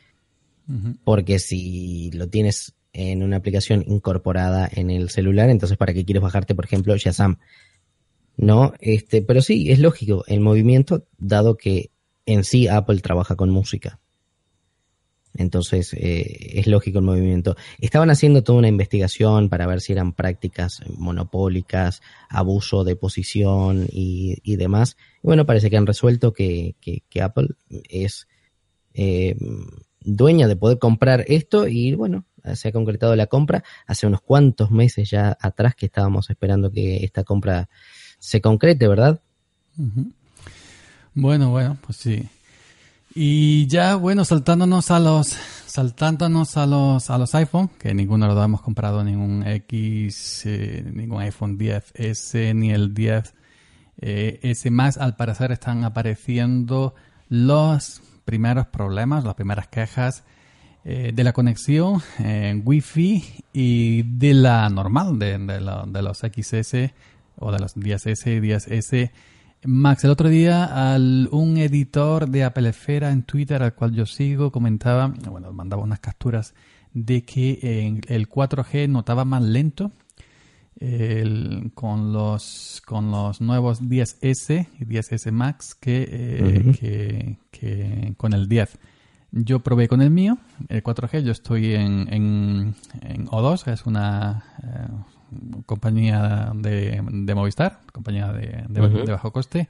[1.04, 6.22] Porque si lo tienes en una aplicación incorporada en el celular, entonces para qué quieres
[6.22, 7.38] bajarte, por ejemplo, Shazam.
[8.36, 11.90] No, este, pero sí, es lógico el movimiento, dado que
[12.26, 14.00] en sí Apple trabaja con música.
[15.38, 17.56] Entonces eh, es lógico el movimiento.
[17.78, 24.56] Estaban haciendo toda una investigación para ver si eran prácticas monopólicas, abuso de posición y,
[24.56, 24.96] demás.
[25.22, 26.74] Y bueno, parece que han resuelto que,
[27.20, 27.48] Apple
[27.88, 28.28] es
[28.94, 29.36] eh,
[30.00, 32.24] dueña de poder comprar esto y bueno,
[32.54, 33.64] se ha concretado la compra.
[33.86, 37.68] Hace unos cuantos meses ya atrás que estábamos esperando que esta compra
[38.18, 39.20] se concrete, ¿verdad?
[41.14, 42.28] Bueno, bueno, pues sí.
[43.18, 48.34] Y ya, bueno, saltándonos a los, saltándonos a los, a los iPhone, que ninguno de
[48.34, 53.32] los hemos comprado ningún X, eh, ningún iPhone 10S ni el 10
[54.02, 56.94] eh, más, al parecer están apareciendo
[57.30, 60.22] los primeros problemas, las primeras quejas
[60.84, 66.92] eh, de la conexión en Wi-Fi y de la normal, de, de, de los XS
[67.38, 69.10] o de los 10S y 10S
[69.66, 74.06] Max, el otro día al, un editor de Apple Esfera en Twitter al cual yo
[74.06, 76.54] sigo comentaba, bueno, mandaba unas capturas
[76.92, 79.92] de que en el 4G notaba más lento
[81.74, 88.78] con, los, con los nuevos 10S y 10S Max eh, que, que, con el 10.
[89.32, 90.38] Yo probé con el mío,
[90.68, 95.15] el 4G, yo estoy en, en, en O2, que es una, eh,
[95.66, 97.02] compañía de,
[97.34, 99.68] Movistar, compañía de, bajo coste,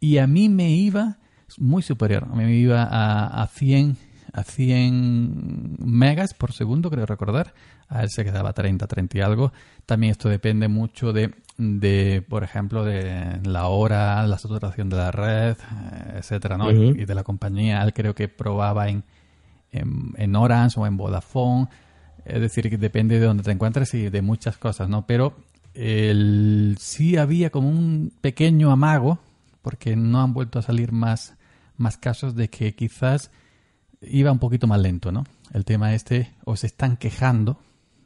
[0.00, 1.18] y a mí me iba
[1.58, 3.96] muy superior, a mí me iba a, a 100
[4.32, 7.52] a 100 megas por segundo, creo recordar.
[7.88, 9.52] A él se quedaba 30, 30 y algo.
[9.84, 15.10] También esto depende mucho de, de por ejemplo, de la hora, la saturación de la
[15.10, 16.70] red, eh, etcétera, ¿no?
[16.70, 17.82] Y de la compañía.
[17.82, 19.04] Él creo que probaba en,
[19.70, 21.68] en, en Orange o en Vodafone.
[22.24, 25.06] Es decir, que depende de dónde te encuentres y de muchas cosas, ¿no?
[25.06, 25.34] Pero
[25.74, 29.18] el, sí había como un pequeño amago,
[29.62, 31.34] porque no han vuelto a salir más,
[31.76, 33.30] más casos de que quizás
[34.02, 35.24] iba un poquito más lento, ¿no?
[35.52, 37.58] El tema este, o se están quejando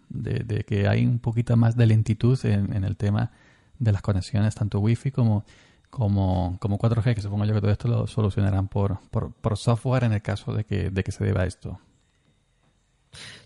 [0.08, 3.32] de, que hay un poquito más de lentitud en, el tema
[3.78, 5.44] de las conexiones, tanto Wi-Fi como,
[5.90, 10.04] como, como 4G, que supongo yo que todo esto lo solucionarán por, por, por software
[10.04, 11.78] en el caso de que, de que se deba esto.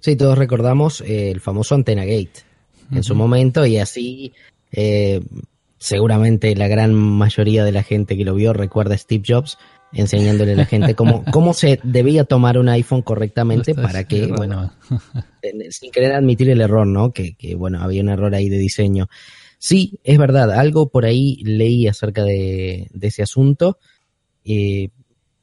[0.00, 2.44] Sí, todos recordamos eh, el famoso Antena Gate
[2.90, 4.32] en su momento y así
[4.72, 5.20] eh,
[5.78, 9.58] seguramente la gran mayoría de la gente que lo vio recuerda a Steve Jobs
[9.92, 14.72] enseñándole a la gente cómo, cómo se debía tomar un iPhone correctamente para que, bueno,
[15.70, 17.12] sin querer admitir el error, ¿no?
[17.12, 19.08] Que, que, bueno, había un error ahí de diseño.
[19.58, 23.78] Sí, es verdad, algo por ahí leí acerca de, de ese asunto.
[24.44, 24.88] Eh,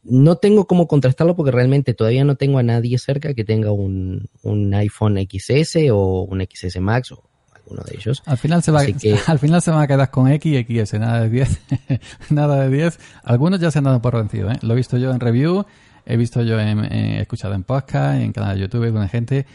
[0.10, 4.30] no tengo cómo contrastarlo porque realmente todavía no tengo a nadie cerca que tenga un,
[4.74, 8.24] iPhone XS o un XS Max o alguno de ellos.
[8.26, 8.82] Al final se va,
[9.28, 11.62] al final se van a quedar con X y XS, nada de 10.
[12.30, 13.00] nada de 10.
[13.24, 14.58] Algunos ya se han dado por vencido, ¿eh?
[14.62, 15.66] Lo he visto yo en review,
[16.06, 19.46] he visto yo en, he escuchado en podcast, en canal de YouTube con gente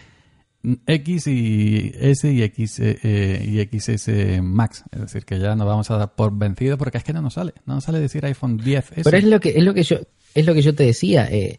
[0.87, 5.91] X y S y X eh, y XS Max, es decir, que ya nos vamos
[5.91, 8.59] a dar por vencido porque es que no nos sale, no nos sale decir iPhone
[8.59, 9.03] 10S.
[9.03, 9.99] Pero es lo que es lo que yo
[10.35, 11.59] es lo que yo te decía, eh,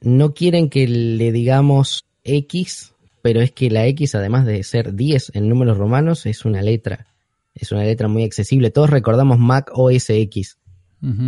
[0.00, 2.92] no quieren que le digamos X,
[3.22, 7.06] pero es que la X, además de ser 10 en números romanos, es una letra.
[7.54, 8.70] Es una letra muy accesible.
[8.70, 10.58] Todos recordamos Mac OS X,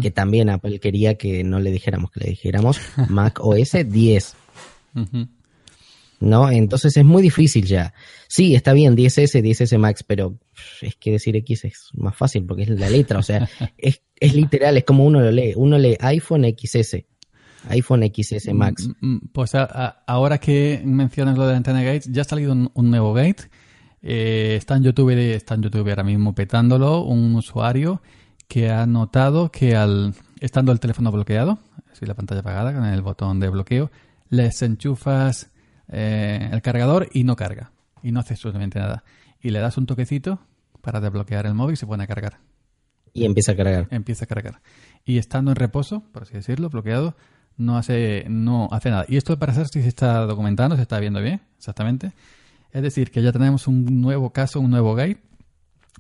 [0.03, 4.35] que también Apple quería que no le dijéramos, que le dijéramos Mac OS 10.
[6.21, 6.51] ¿No?
[6.51, 7.93] Entonces es muy difícil ya.
[8.29, 10.39] Sí, está bien, 10S, 10S Max, pero
[10.83, 13.49] es que decir X es más fácil porque es la letra, o sea,
[13.79, 15.53] es, es literal, es como uno lo lee.
[15.57, 16.97] Uno lee iPhone XS,
[17.69, 18.89] iPhone XS Max.
[19.01, 22.53] Mm, mm, Pues a- a- ahora que mencionas lo de Antena Gate, ya ha salido
[22.53, 23.45] un, un nuevo gate.
[24.03, 28.03] Eh, está en YouTube, está en YouTube ahora mismo petándolo, un usuario
[28.47, 31.59] que ha notado que al estando el teléfono bloqueado,
[31.91, 33.91] así la pantalla apagada con el botón de bloqueo,
[34.29, 35.51] les enchufas
[35.89, 37.73] eh, el cargador y no carga.
[38.03, 39.05] Y no hace absolutamente nada.
[39.41, 40.41] Y le das un toquecito
[40.81, 42.39] para desbloquear el móvil y se pone a cargar
[43.13, 43.89] Y empieza a cargar.
[43.91, 44.61] empieza a cargar.
[45.05, 47.17] Y estando en reposo, por así decirlo, bloqueado,
[47.57, 49.05] no hace, no hace nada.
[49.09, 52.13] Y esto para saber si se está documentando, se está viendo bien, exactamente.
[52.73, 55.19] Es decir, que ya tenemos un nuevo caso, un nuevo gate.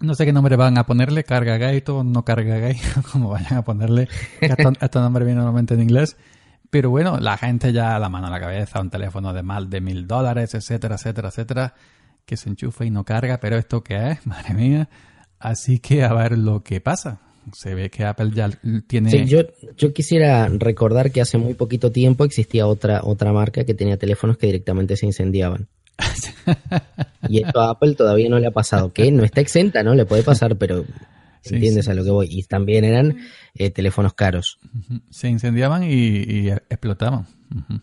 [0.00, 2.80] No sé qué nombre van a ponerle, carga gate o no carga gate,
[3.12, 4.08] como vayan a ponerle.
[4.40, 6.16] Este, este nombre viene normalmente en inglés.
[6.70, 9.80] Pero bueno, la gente ya la mano a la cabeza, un teléfono de más de
[9.80, 11.74] mil dólares, etcétera, etcétera, etcétera,
[12.24, 14.88] que se enchufa y no carga, pero esto qué es, madre mía.
[15.38, 17.20] Así que a ver lo que pasa.
[17.52, 18.50] Se ve que Apple ya
[18.88, 19.10] tiene...
[19.10, 19.42] Sí, yo,
[19.76, 24.36] yo quisiera recordar que hace muy poquito tiempo existía otra, otra marca que tenía teléfonos
[24.36, 25.68] que directamente se incendiaban.
[27.28, 29.94] y esto a Apple todavía no le ha pasado, que no está exenta, ¿no?
[29.94, 30.84] Le puede pasar, pero
[31.50, 32.28] entiendes sí, a lo que voy.
[32.30, 33.18] Y también eran
[33.54, 34.58] eh, teléfonos caros.
[35.10, 37.26] Se incendiaban y, y explotaban.
[37.54, 37.80] Ujú.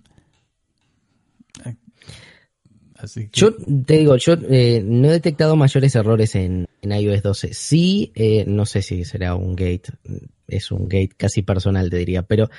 [3.04, 3.40] Así que...
[3.40, 3.54] Yo
[3.86, 7.54] te digo, yo eh, no he detectado mayores errores en, en iOS 12.
[7.54, 9.92] Sí, eh, no sé si será un gate,
[10.48, 12.50] es un gate casi personal, te diría, pero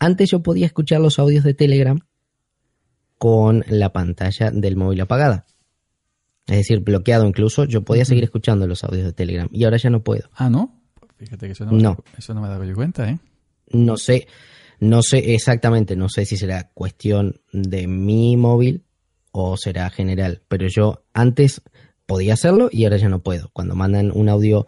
[0.00, 2.00] antes yo podía escuchar los audios de Telegram
[3.18, 5.46] con la pantalla del móvil apagada.
[6.46, 9.90] Es decir, bloqueado incluso, yo podía seguir escuchando los audios de Telegram y ahora ya
[9.90, 10.28] no puedo.
[10.34, 10.80] Ah, ¿no?
[11.16, 11.96] Fíjate que eso no, No.
[12.18, 13.18] eso no me he dado yo cuenta, ¿eh?
[13.70, 14.26] No sé,
[14.78, 18.84] no sé exactamente, no sé si será cuestión de mi móvil
[19.32, 21.62] o será general, pero yo antes
[22.06, 23.48] podía hacerlo y ahora ya no puedo.
[23.54, 24.66] Cuando mandan un audio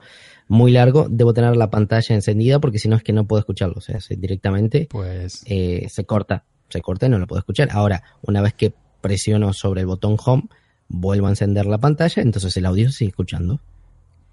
[0.49, 3.74] muy largo, debo tener la pantalla encendida porque si no es que no puedo escucharlo.
[3.77, 5.43] O sea, se- directamente Pues...
[5.45, 7.68] eh, se corta, se corta y no lo puedo escuchar.
[7.72, 8.72] Ahora, una vez que
[9.03, 10.45] presiono sobre el botón home,
[10.89, 13.61] vuelvo a encender la pantalla, entonces el audio se sigue escuchando.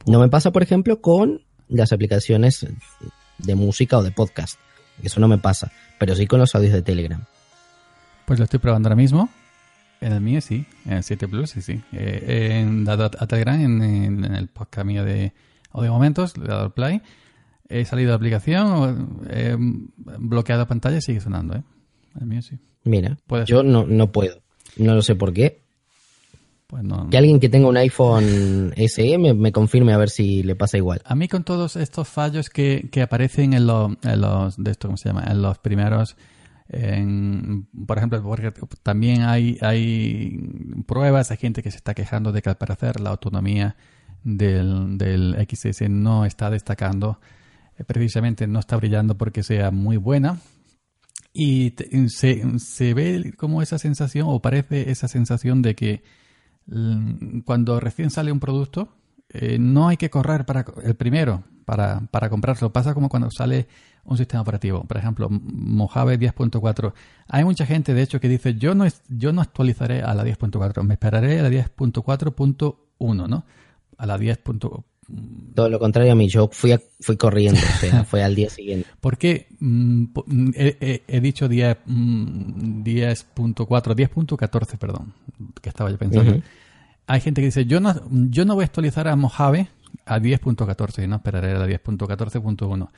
[0.05, 2.65] No me pasa, por ejemplo, con las aplicaciones
[3.37, 4.59] de música o de podcast.
[5.01, 7.23] Eso no me pasa, pero sí con los audios de Telegram.
[8.25, 9.29] Pues lo estoy probando ahora mismo.
[10.01, 11.81] En el mío sí, en el 7 Plus sí, sí.
[11.93, 15.33] Eh, en, dado a Telegram, en, en- en el podcast mío de
[15.71, 17.01] Audio Momentos, le he dado al play.
[17.69, 21.63] He salido de aplicación, he bloqueado pantalla y sigue sonando, ¿eh?
[22.19, 22.59] El mío sí.
[22.83, 24.41] Mira, yo no, no puedo.
[24.77, 25.62] No lo sé por qué.
[26.73, 27.07] Pues no.
[27.07, 30.75] Que alguien que tenga un iPhone SE me, me confirme a ver si le pasa
[30.77, 31.03] igual.
[31.05, 34.87] A mí con todos estos fallos que, que aparecen en, lo- en los de esto
[34.87, 36.15] cómo se llama en los primeros
[36.69, 38.51] en- por ejemplo porque
[38.81, 40.39] también hay hay
[40.87, 43.75] pruebas hay gente que se está quejando de que al parecer la autonomía
[44.23, 47.19] del, del XS no está destacando
[47.77, 50.39] eh, precisamente no está brillando porque sea muy buena
[51.33, 56.01] y te- se, se ve como esa sensación o parece esa sensación de que
[57.45, 58.89] cuando recién sale un producto
[59.29, 62.71] eh, no hay que correr para el primero para, para comprarlo.
[62.71, 63.67] Pasa como cuando sale
[64.03, 64.83] un sistema operativo.
[64.83, 66.93] Por ejemplo, Mojave 10.4.
[67.29, 70.83] Hay mucha gente, de hecho, que dice, yo no, yo no actualizaré a la 10.4,
[70.83, 73.45] me esperaré a la 10.4.1, ¿no?
[73.97, 74.39] A la 10.
[75.55, 78.49] Todo lo contrario a mí, yo fui, a- fui corriendo, o sea, fue al día
[78.49, 78.87] siguiente.
[79.01, 85.13] ¿Por qué mm, mm, he, he- he dicho 10, mm, 10.4, 10.14, perdón,
[85.61, 86.31] que estaba yo pensando?
[87.07, 87.93] Hay gente que dice, yo no,
[88.29, 89.67] yo no voy a actualizar a Mojave
[90.05, 92.89] a 10.14, no esperaré a la 10.14.1.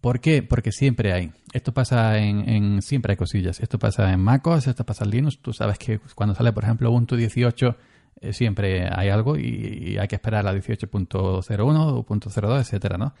[0.00, 0.42] ¿Por qué?
[0.42, 1.32] Porque siempre hay.
[1.52, 3.60] Esto pasa en, en- Siempre hay cosillas.
[3.60, 5.38] Esto pasa en MacOS, esto pasa en Linux.
[5.40, 7.76] Tú sabes que cuando sale, por ejemplo, Ubuntu 18,
[8.20, 13.14] eh, siempre hay algo y, hay que esperar a la 18.01 o .02, etcétera, ¿no?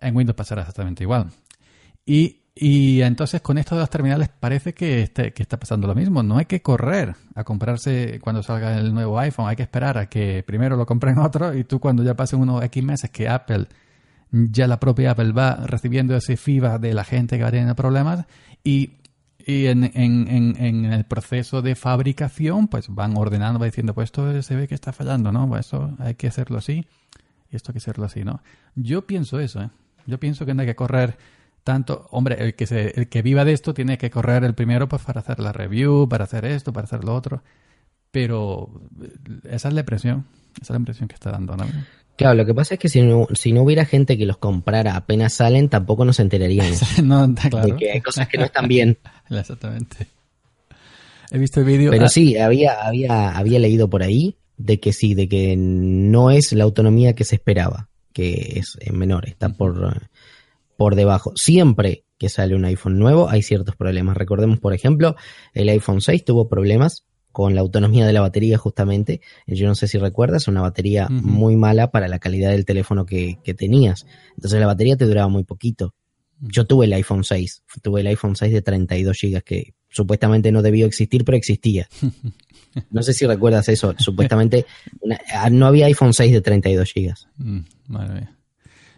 [0.00, 1.30] En Windows pasará exactamente igual.
[2.04, 5.94] Y, y entonces con esto de las terminales parece que, este- que está pasando lo
[5.94, 6.22] mismo.
[6.22, 9.48] No hay que correr a comprarse cuando salga el nuevo iPhone.
[9.48, 12.62] Hay que esperar a que primero lo compren otros y tú cuando ya pasen unos
[12.64, 13.66] X meses que Apple,
[14.30, 18.26] ya la propia Apple va recibiendo ese feedback de la gente que va teniendo problemas
[18.64, 18.92] y,
[19.48, 24.06] y en, en- en- en el proceso de fabricación pues van ordenando, va diciendo pues
[24.08, 25.48] esto se ve que está fallando, ¿no?
[25.48, 26.84] Pues esto hay que hacerlo así
[27.50, 28.42] y esto hay que hacerlo así, ¿no?
[28.74, 29.70] Yo pienso eso, ¿eh?
[30.06, 31.16] Yo pienso que no hay que correr
[31.64, 32.06] tanto.
[32.10, 35.02] Hombre, el que, se, el que viva de esto tiene que correr el primero pues
[35.02, 37.42] para hacer la review, para hacer esto, para hacer lo otro.
[38.10, 38.70] Pero
[39.02, 39.10] eh,
[39.50, 41.66] esa es la impresión, esa es la impresión que está dando, ¿no?
[42.16, 44.96] Claro, lo que pasa es que si no, si no hubiera gente que los comprara
[44.96, 47.66] apenas salen, tampoco nos enteraríamos no, está claro.
[47.66, 48.98] de que hay cosas que no están bien.
[49.30, 50.06] Exactamente.
[51.30, 51.90] He visto el vídeo.
[51.90, 56.30] Pero ah, sí, había, había, había leído por ahí de que sí, de que no
[56.30, 60.08] es la autonomía que se esperaba, que es menor, está por,
[60.76, 61.32] por debajo.
[61.34, 64.16] Siempre que sale un iPhone nuevo hay ciertos problemas.
[64.16, 65.16] Recordemos, por ejemplo,
[65.52, 67.04] el iPhone 6 tuvo problemas
[67.36, 69.20] con la autonomía de la batería justamente.
[69.46, 73.36] Yo no sé si recuerdas, una batería muy mala para la calidad del teléfono que,
[73.44, 74.06] que tenías.
[74.36, 75.92] Entonces la batería te duraba muy poquito.
[76.40, 80.62] Yo tuve el iPhone 6, tuve el iPhone 6 de 32 GB que supuestamente no
[80.62, 81.86] debió existir, pero existía.
[82.90, 84.64] No sé si recuerdas eso, supuestamente
[85.00, 87.58] una- ah, no había iPhone 6 de 32 GB, mm,
[87.88, 88.36] madre mía.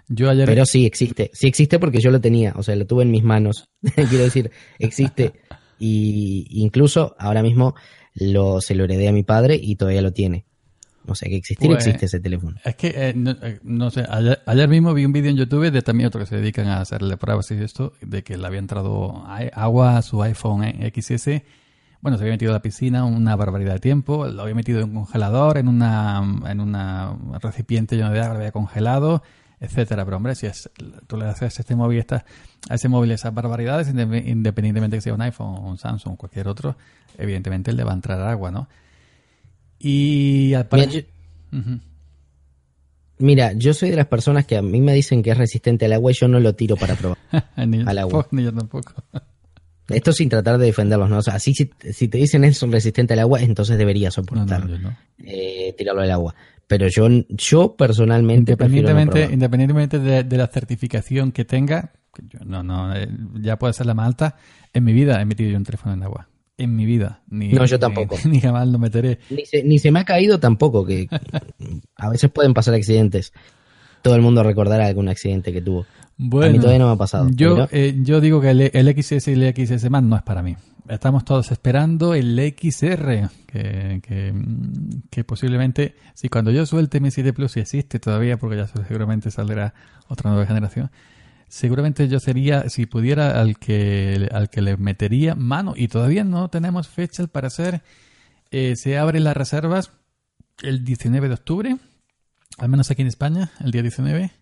[0.08, 0.46] Yo ayer.
[0.46, 3.22] pero sí existe, sí existe porque yo lo tenía, o sea, lo tuve en mis
[3.24, 4.50] manos, quiero decir,
[4.80, 5.32] existe
[5.78, 7.74] y incluso ahora mismo
[8.18, 10.44] lo, se lo heredé a mi padre y todavía lo tiene.
[11.06, 12.56] O sea que existir Pues- existe ese teléfono.
[12.64, 15.70] Es que, eh, no, eh, no sé, ayer, ayer mismo vi un vídeo en YouTube
[15.70, 18.58] de también otros que se dedican a hacerle pruebas y esto, de que le había
[18.58, 19.24] entrado
[19.54, 21.42] agua a su iPhone eh, XS.
[22.00, 24.90] Bueno, se había metido a la piscina una barbaridad de tiempo, lo había metido en
[24.90, 29.22] un congelador, en una, en una recipiente lleno de agua, lo había congelado,
[29.60, 30.04] etcétera.
[30.04, 30.70] Pero hombre, si es,
[31.06, 32.24] tú le haces a este móvil esta,
[32.68, 36.16] a ese móvil esas barbaridades, inde- independientemente que sea un iPhone o un Samsung o
[36.16, 36.76] cualquier otro,
[37.16, 38.68] evidentemente le va a entrar agua, ¿no?
[39.78, 40.90] Y al Mira, pare-
[41.52, 41.80] yo, Ujú.
[43.18, 45.92] mira, yo soy de las personas que a mí me dicen que es resistente al
[45.92, 47.18] agua y yo no lo tiro para probar.
[47.66, 48.12] ni, Al agua.
[48.24, 48.92] tampoco, ni yo tampoco.
[49.88, 51.18] Esto sin tratar de defenderlos, ¿no?
[51.18, 54.78] O sea, así si, si te dicen es resistente al agua, entonces deberías soportar no,
[54.78, 54.96] no.
[55.24, 56.34] eh, tirarlo al agua.
[56.68, 62.38] Pero yo, yo personalmente no Independientemente, independientemente de, de la certificación que tenga, que yo
[62.44, 63.08] no, no, eh,
[63.40, 64.36] ya puede ser la más alta,
[64.72, 66.28] en mi vida he metido yo un teléfono en agua.
[66.58, 67.22] En mi vida.
[67.28, 68.16] Ni, No, yo ni- tampoco.
[68.26, 69.18] Ni, jamás lo meteré.
[69.30, 71.08] Ni se, ni se me ha caído tampoco, que
[71.96, 73.32] a veces pueden pasar accidentes.
[74.02, 75.86] Todo el mundo recordará algún accidente que tuvo.
[76.18, 77.28] Bueno, a mí todavía no me ha pasado.
[77.30, 80.22] Yo, pero- eh, yo digo que el, el XS y el XS más no es
[80.22, 80.56] para mí.
[80.88, 87.10] Estamos todos esperando el XR, que, que, mm, que posiblemente, si cuando yo suelte mi
[87.10, 89.74] 7 Plus, si existe todavía, porque ya seguramente saldrá
[90.08, 90.90] otra nueva generación,
[91.46, 96.48] seguramente yo sería, si pudiera, al que, al que le metería mano, y todavía no
[96.48, 97.82] tenemos fecha al parecer,
[98.50, 99.92] eh, se abren las reservas
[100.62, 101.76] el 19 de octubre,
[102.56, 104.32] al menos aquí en España, el día 19.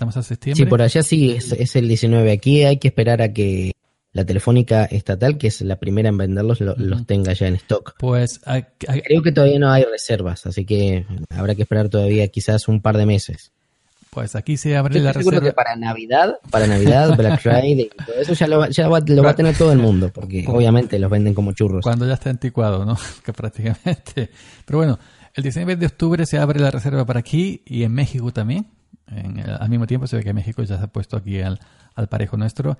[0.00, 0.64] Estamos a septiembre.
[0.64, 2.32] Sí, por allá sí es, es el 19.
[2.32, 3.72] Aquí hay que esperar a que
[4.14, 7.96] la telefónica estatal, que es la primera en venderlos, lo- los tenga ya en stock.
[7.98, 12.26] Pues a- a- Creo que todavía no hay reservas, así que habrá que esperar todavía
[12.28, 13.52] quizás un par de meses.
[14.08, 15.40] Pues aquí se abre Yo la reserva.
[15.42, 19.22] que para Navidad, para Navidad, Black Friday todo eso ya lo, va- ya va- lo
[19.22, 21.82] va a tener todo el mundo, porque obviamente los venden como churros.
[21.82, 22.96] Cuando ya está anticuado, ¿no?
[23.22, 24.30] que prácticamente.
[24.64, 24.98] Pero bueno,
[25.34, 28.66] el 19 de octubre se abre la reserva para aquí y en México también.
[29.08, 31.58] En el- al mismo tiempo se ve que México ya se ha puesto aquí al,
[31.94, 32.78] al parejo nuestro.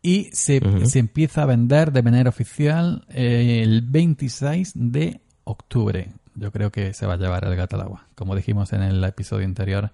[0.00, 6.12] Y se, se empieza a vender de manera oficial eh, el 26 de octubre.
[6.34, 8.06] Yo creo que se va a llevar el gato al agua.
[8.14, 9.92] Como dijimos en el episodio anterior,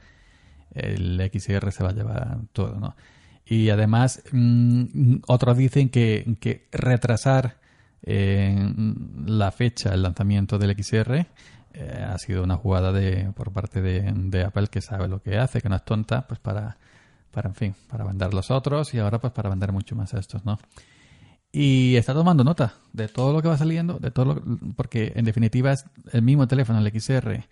[0.75, 2.97] el XR se va a llevar todo, ¿no?
[3.45, 7.57] Y además, mm, otros dicen que, que retrasar
[8.03, 8.73] eh,
[9.27, 11.27] la fecha, el lanzamiento del XR,
[11.75, 15.39] eh, ha sido una jugada de por parte de, de Apple que sabe lo que
[15.39, 16.77] hace, que no es tonta, pues para,
[17.31, 20.19] para, en fin, para vender los otros y ahora pues para vender mucho más a
[20.19, 20.59] estos, ¿no?
[21.51, 24.43] Y está tomando nota de todo lo que va saliendo, de todo lo,
[24.77, 27.43] porque en definitiva es el mismo teléfono, el XR,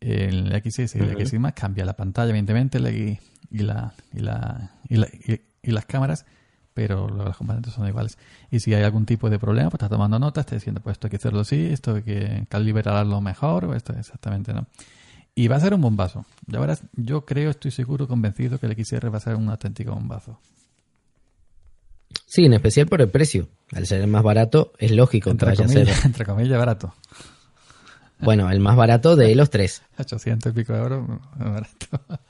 [0.00, 1.26] el XS y el.
[1.26, 2.82] XS más, cambia la pantalla, evidentemente, y
[3.58, 6.24] la, y, la, y, la- y- y las cámaras,
[6.74, 8.18] pero los componentes son iguales.
[8.50, 11.06] Y si hay algún tipo de problema, pues está tomando nota, está diciendo, pues esto
[11.06, 14.66] hay que hacerlo así, esto hay que calibrarlo mejor, o esto exactamente, ¿no?
[15.34, 16.26] Y va a ser un bombazo.
[16.46, 19.92] Ya verás, yo creo, estoy seguro, convencido que el XR va a ser un auténtico
[19.92, 20.38] bombazo.
[22.26, 23.48] Sí, en especial por el precio.
[23.72, 26.58] Al ser el más barato, es lógico que Entre vaya a comillas, ser, entre comillas,
[26.58, 26.94] barato.
[28.18, 29.82] bueno, el más barato de los tres.
[29.98, 31.06] 800 y pico euros,
[31.38, 32.20] barato.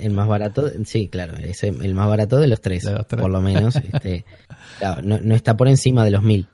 [0.00, 3.20] El más barato, sí, claro, es el más barato de los tres, De los tres.
[3.20, 3.76] por lo menos.
[3.76, 4.24] Este,
[4.78, 6.48] claro, no, no está por encima de los mil,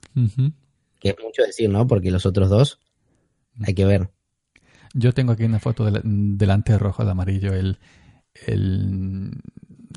[1.00, 1.86] que es mucho decir, ¿no?
[1.86, 2.80] Porque los otros dos
[3.64, 4.10] hay que ver.
[4.94, 6.00] Yo tengo aquí una foto del,
[6.38, 7.78] delante rojo, de amarillo, el,
[8.46, 9.32] el,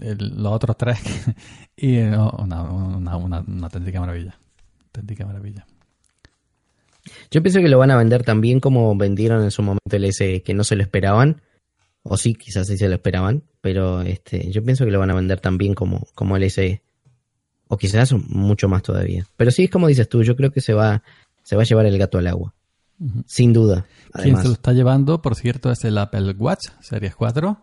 [0.02, 1.00] el- los otros tres.
[1.76, 4.38] y una, una, una, una auténtica maravilla.
[4.86, 5.66] Auténtica maravilla.
[7.32, 10.42] Yo pienso que lo van a vender también como vendieron en su momento el S,
[10.44, 11.42] que no se lo esperaban.
[12.04, 15.16] O sí, quizás sí se lo esperaban, pero este, yo pienso que lo van a
[15.16, 16.82] vender también como, como el SE.
[17.68, 19.26] O quizás mucho más todavía.
[19.38, 21.04] Pero sí es como dices tú, yo creo que se va,
[21.44, 22.54] se va a llevar el gato al agua.
[23.28, 23.86] Sin duda.
[24.12, 27.62] Quien Además, se lo está llevando, por cierto, es el Apple Watch Series 4.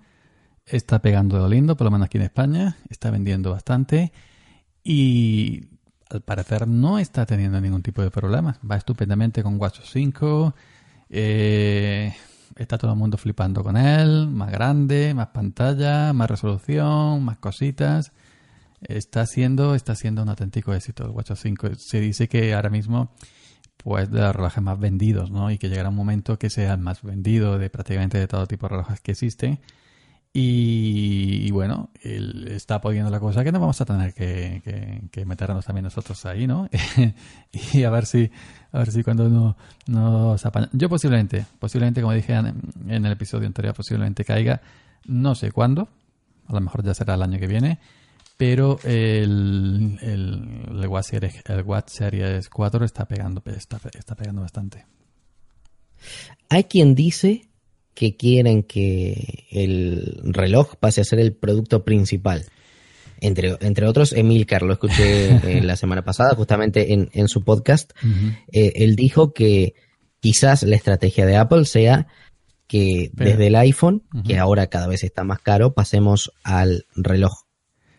[0.65, 2.77] Está pegando de lo lindo, por lo menos aquí en España.
[2.89, 4.13] Está vendiendo bastante.
[4.83, 5.67] Y
[6.09, 8.59] al parecer no está teniendo ningún tipo de problemas.
[8.69, 10.55] Va estupendamente con WatchOS 5.
[11.11, 12.15] Eh,
[12.57, 14.29] está todo el mundo flipando con él.
[14.29, 18.13] Más grande, más pantalla, más resolución, más cositas.
[18.81, 21.69] Está siendo, está siendo un auténtico éxito el WatchOS 5.
[21.77, 23.11] Se dice que ahora mismo
[23.87, 25.51] pues de los relojes más vendidos, ¿no?
[25.51, 28.67] Y que llegará un momento que sea el más vendido de prácticamente de todo tipo
[28.67, 29.61] de relojes que existen.
[30.39, 35.85] Y, bueno, él está poniendo la cosa que no vamos a tener que, meternos también
[35.85, 36.69] nosotros ahí, ¿no?
[37.73, 38.31] y a ver si,
[38.71, 39.57] a ver si cuando no,
[39.87, 40.69] nos apaña.
[40.75, 44.61] Yo posiblemente, posiblemente, como dije en, el episodio anterior, posiblemente caiga,
[45.07, 45.89] no sé cuándo,
[46.49, 47.79] a lo mejor ya será el año que viene,
[48.37, 54.43] pero el, el, el, Watch Series, el Watch Series 4 está pegando, está, está pegando
[54.43, 54.85] bastante.
[56.51, 57.49] Hay quien dice
[57.97, 62.45] que quieren que el reloj pase a ser el producto principal.
[63.23, 67.93] Entre, entre otros, Emilcar, lo escuché eh, la semana pasada, justamente en, en su podcast.
[68.53, 69.73] Eh, él dijo que
[70.21, 72.07] quizás la estrategia de Apple sea
[72.67, 77.45] que desde el iPhone, que ahora cada vez está más caro, pasemos al reloj,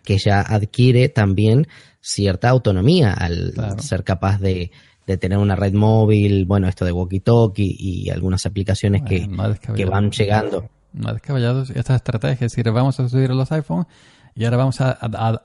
[0.03, 1.67] que ya adquiere también
[2.01, 4.69] cierta autonomía al ser capaz de
[5.07, 9.27] de tener una red móvil, bueno, esto de walkie-talkie y algunas aplicaciones que,
[9.73, 10.69] que, van llegando.
[10.91, 13.87] No descabellados esta estrategia, es decir, vamos a subir los iPhones
[14.35, 14.97] y ahora vamos a,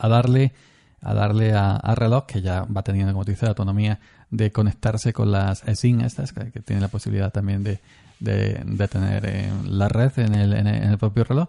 [0.09, 0.53] darle
[1.01, 5.31] a darle a, reloj que ya va teniendo, como dice, la autonomía de conectarse con
[5.31, 7.79] las SIM estas, que, tiene la posibilidad también de,
[8.19, 11.49] de, tener eh, la red en el, en el, propio reloj.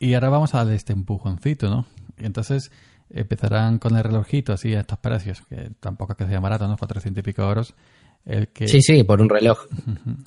[0.00, 1.86] Y ahora vamos a darle este empujoncito, ¿no?
[2.18, 2.70] Y entonces
[3.14, 6.76] empezarán con el relojito así a estos precios, que tampoco es que sea barato, ¿no?
[6.76, 7.74] 400 y pico euros.
[8.24, 9.66] El que, sí, sí, por un reloj.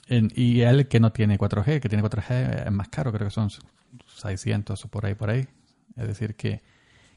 [0.09, 3.49] y el que no tiene 4G, que tiene 4G es más caro, creo que son
[4.15, 5.45] 600 o por ahí, por ahí.
[5.97, 6.61] Es decir, que,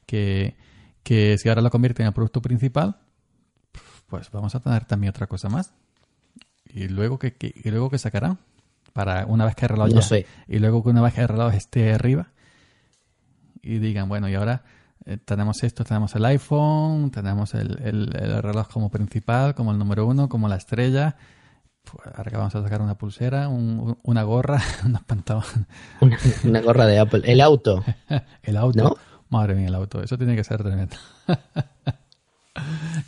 [0.06, 0.56] que,
[1.04, 2.96] que si ahora lo convierte en el producto principal,
[4.08, 5.72] pues vamos a tener también otra cosa más.
[6.64, 8.38] Y luego que, y luego que sacarán
[8.92, 10.26] para una vez que el reloj no sé.
[10.48, 12.28] y luego que una vez que el reloj esté arriba
[13.62, 14.64] y digan, bueno, y ahora
[15.06, 20.06] eh, tenemos esto, tenemos el iPhone, tenemos el, el, reloj como principal, como el número
[20.06, 21.16] uno, como la estrella.
[21.82, 25.50] Pues ahora que vamos a sacar una pulsera, una gorra, unos pantalones.
[26.44, 27.22] Una, gorra de Apple.
[27.24, 27.82] El auto.
[28.42, 28.98] el auto.
[29.30, 30.02] Madre mía, el auto.
[30.02, 30.96] Eso tiene que ser tremendo.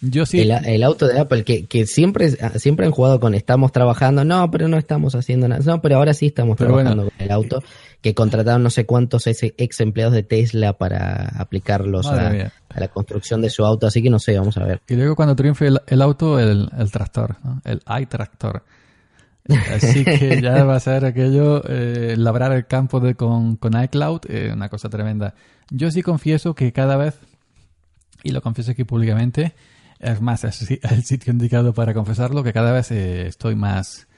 [0.00, 0.40] Yo sí.
[0.40, 4.68] El, auto de Apple, que, que, siempre, siempre han jugado con estamos trabajando, no, pero
[4.68, 5.62] no estamos haciendo nada.
[5.64, 7.62] No, pero ahora sí estamos trabajando con el auto
[8.02, 13.48] que contrataron no sé cuántos ex empleados de Tesla para aplicarlos a, la construcción de
[13.48, 14.82] su auto, así que no sé, vamos a ver.
[14.88, 18.64] Y luego cuando triunfe el, auto, el, tractor, el iTractor.
[19.72, 24.22] Así que ya va a ser aquello, eh, labrar el campo de, con, con iCloud,
[24.28, 25.34] eh, una cosa tremenda.
[25.70, 27.20] Yo sí confieso que cada vez,
[28.24, 29.54] y lo confieso aquí públicamente,
[30.00, 34.08] es más, el sitio indicado para confesarlo, que cada vez eh, estoy más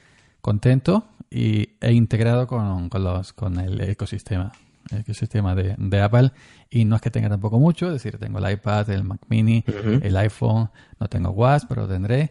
[0.45, 4.53] contento y, e integrado con, con, los, con el ecosistema,
[4.91, 6.33] el ecosistema de, de, Apple.
[6.69, 9.65] Y no es que tenga tampoco mucho, es decir, tengo el iPad, el Mac Mini,
[10.03, 10.69] el iPhone,
[11.01, 12.31] no tengo WhatsApp, pero tendré.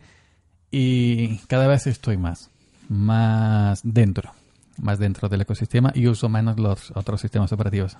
[0.69, 2.51] Y cada vez estoy más,
[2.87, 4.31] más dentro,
[4.77, 7.97] más dentro del ecosistema y uso menos los otros sistemas operativos.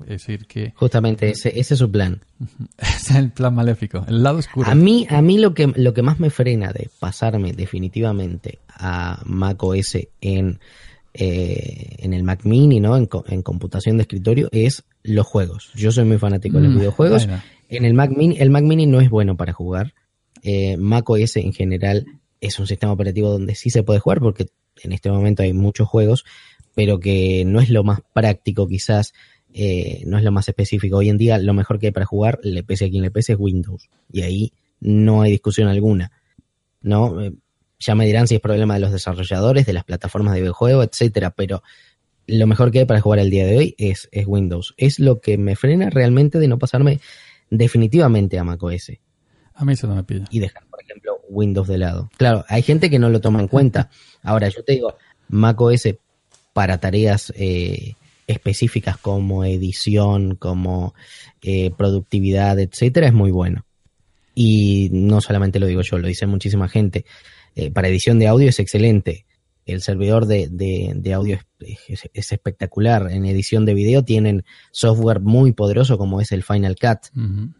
[0.00, 0.72] Es decir, que...
[0.76, 2.20] Justamente ese, ese es su plan.
[2.78, 4.68] es el plan maléfico, el lado oscuro.
[4.70, 9.22] A mí, a mí lo, que, lo que más me frena de pasarme definitivamente a
[9.24, 10.58] Mac OS en,
[11.14, 12.96] eh, en el Mac Mini, ¿no?
[12.96, 15.70] En, computación de escritorio, es los juegos.
[15.74, 17.28] Yo soy muy fanático de los mm, videojuegos.
[17.68, 19.94] En el Mac Mini, el Mac Mini no es bueno para jugar.
[20.42, 22.04] Eh, Mac OS en general
[22.40, 24.46] es un sistema operativo donde sí se puede jugar porque
[24.82, 26.24] en este momento hay muchos juegos,
[26.74, 29.12] pero que no es lo más práctico quizás
[29.56, 30.96] eh, no es lo más específico.
[30.96, 33.34] Hoy en día lo mejor que hay para jugar, le pese a quien le pese,
[33.34, 33.88] es Windows.
[34.12, 36.10] Y ahí no hay discusión alguna.
[36.82, 37.20] ¿no?
[37.22, 37.32] Eh,
[37.78, 41.30] ya me dirán si es problema de los desarrolladores, de las plataformas de videojuego, etcétera,
[41.30, 41.62] pero
[42.26, 44.74] lo mejor que hay para jugar el día de hoy es, es Windows.
[44.76, 47.00] Es lo que me frena realmente de no pasarme
[47.48, 48.92] definitivamente a macOS.
[49.54, 50.24] A mí eso no me pide.
[50.30, 52.10] Y dejar, por ejemplo, Windows de lado.
[52.16, 53.88] Claro, hay gente que no lo toma en cuenta.
[54.22, 54.96] Ahora, yo te digo,
[55.28, 55.94] macOS
[56.52, 57.94] para tareas eh,
[58.26, 60.94] específicas como edición, como
[61.42, 63.64] eh, productividad, etcétera, es muy bueno.
[64.34, 67.04] Y no solamente lo digo yo, lo dice muchísima gente.
[67.54, 69.26] Eh, para edición de audio es excelente.
[69.64, 73.10] El servidor de, de, audio es, es, espectacular.
[73.10, 77.08] En edición de video tienen software muy poderoso como es el Final Cut,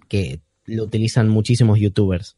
[0.08, 2.36] que lo utilizan muchísimos youtubers.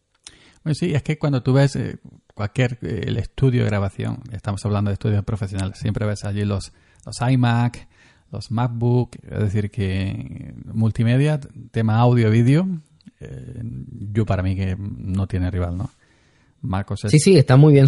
[0.62, 1.98] Bueno, sí, es que cuando tú ves eh,
[2.34, 6.72] cualquier el estudio de grabación, estamos hablando de estudios profesionales, siempre ves allí los,
[7.04, 7.88] los iMac,
[8.30, 11.40] los MacBook, es decir, que multimedia,
[11.70, 12.66] tema audio, vídeo,
[13.20, 13.62] eh,
[14.12, 15.90] yo para mí que no tiene rival, ¿no?
[16.62, 17.86] Marcos Sí, sí, está muy bien,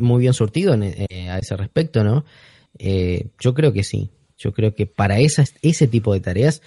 [0.00, 2.24] muy bien surtido eh, a ese respecto, ¿no?
[2.78, 4.10] Eh, yo creo que sí.
[4.36, 6.62] Yo creo que para esas, ese tipo de tareas,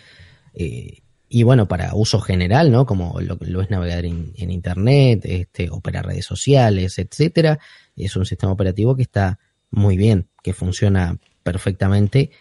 [0.54, 2.86] y bueno, para uso general, ¿no?
[2.86, 7.60] Como lo, lo es navegar en, Internet, este, operar redes sociales, etcétera,
[7.96, 9.40] es un sistema operativo que está
[9.70, 12.32] muy bien, que funciona perfectamente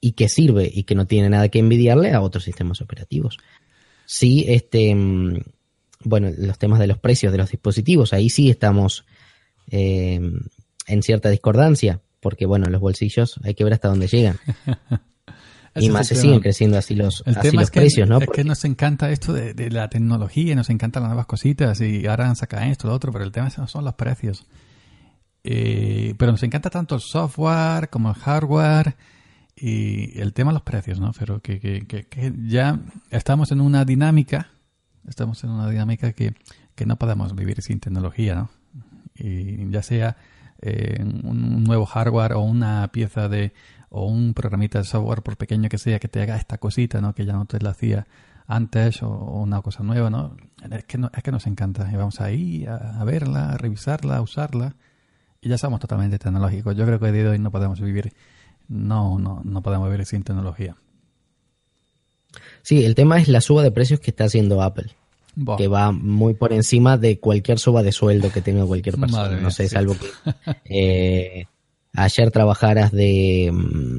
[0.00, 3.38] y que sirve y que no tiene nada que envidiarle a otros sistemas operativos.
[4.06, 5.38] Sí, este, mm,
[6.04, 9.04] bueno, los temas de los precios de los dispositivos, ahí sí estamos
[9.70, 10.20] eh,
[10.86, 14.38] en cierta discordancia, porque bueno, los bolsillos hay que ver hasta dónde llegan.
[15.74, 17.22] y más se siguen creciendo así los,
[17.72, 18.18] precios, ¿no?
[18.18, 22.34] Es que nos encanta esto de, la tecnología, nos encantan las nuevas cositas y ahora
[22.34, 24.46] sacan esto, lo otro, pero el tema son los precios.
[25.44, 28.96] Eh, pero nos encanta tanto el software como el hardware
[29.60, 31.12] y el tema de los precios, ¿no?
[31.18, 32.78] Pero que, que, que, ya
[33.10, 34.48] estamos en una dinámica,
[35.08, 36.34] estamos en una dinámica que,
[36.74, 38.50] que no podemos vivir sin tecnología, ¿no?
[39.16, 40.16] Y ya sea
[40.62, 43.52] eh, un nuevo hardware o una pieza de
[43.90, 47.14] o un programita de software por pequeño que sea que te haga esta cosita, ¿no?
[47.14, 48.06] Que ya no te la hacía
[48.46, 50.36] antes o, una cosa nueva, ¿no?
[50.70, 54.20] Es que, es que nos encanta y vamos ahí a, a verla, a revisarla, a
[54.20, 54.76] usarla
[55.40, 56.76] y ya somos totalmente tecnológicos.
[56.76, 58.12] Yo creo que de hoy no podemos vivir
[58.68, 60.76] no, no, no podemos vivir sin tecnología.
[62.62, 64.90] Sí, el tema es la suba de precios que está haciendo Apple.
[65.56, 69.36] Que va muy por encima de cualquier suba de sueldo que tenga cualquier persona.
[69.40, 70.08] no sé, salvo que
[70.64, 71.46] eh,
[71.94, 73.96] ayer trabajaras de mm,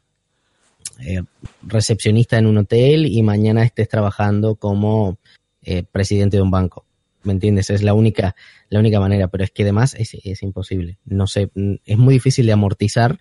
[1.00, 1.24] eh,
[1.64, 5.18] recepcionista en un hotel y mañana estés trabajando como
[5.64, 6.86] eh, presidente de un banco.
[7.24, 7.70] ¿Me entiendes?
[7.70, 8.36] Es la única,
[8.70, 10.98] la única manera, pero es que además es, es imposible.
[11.06, 13.18] No sé, mm, es muy difícil de amortizar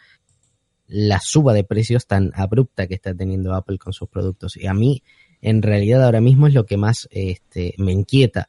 [0.88, 4.56] la suba de precios tan abrupta que está teniendo Apple con sus productos.
[4.56, 5.02] Y a mí,
[5.40, 8.48] en realidad, ahora mismo es lo que más este, me inquieta.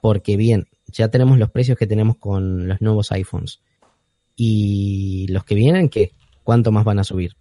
[0.00, 3.60] Porque bien, ya tenemos los precios que tenemos con los nuevos iPhones.
[4.34, 6.12] Y los que vienen, ¿qué?
[6.42, 7.36] ¿Cuánto más van a subir?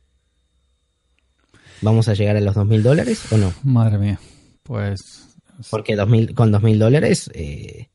[1.82, 3.53] ¿Vamos a llegar a los dos mil dólares o no?
[3.64, 4.20] Madre mía,
[4.64, 5.38] pues...
[5.72, 5.95] Porque
[6.34, 7.90] con dos mil dólares eh,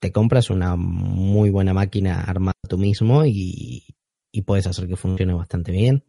[0.00, 3.84] te compras una muy buena máquina armada tú mismo y,
[4.32, 6.04] y puedes hacer que funcione bastante bien.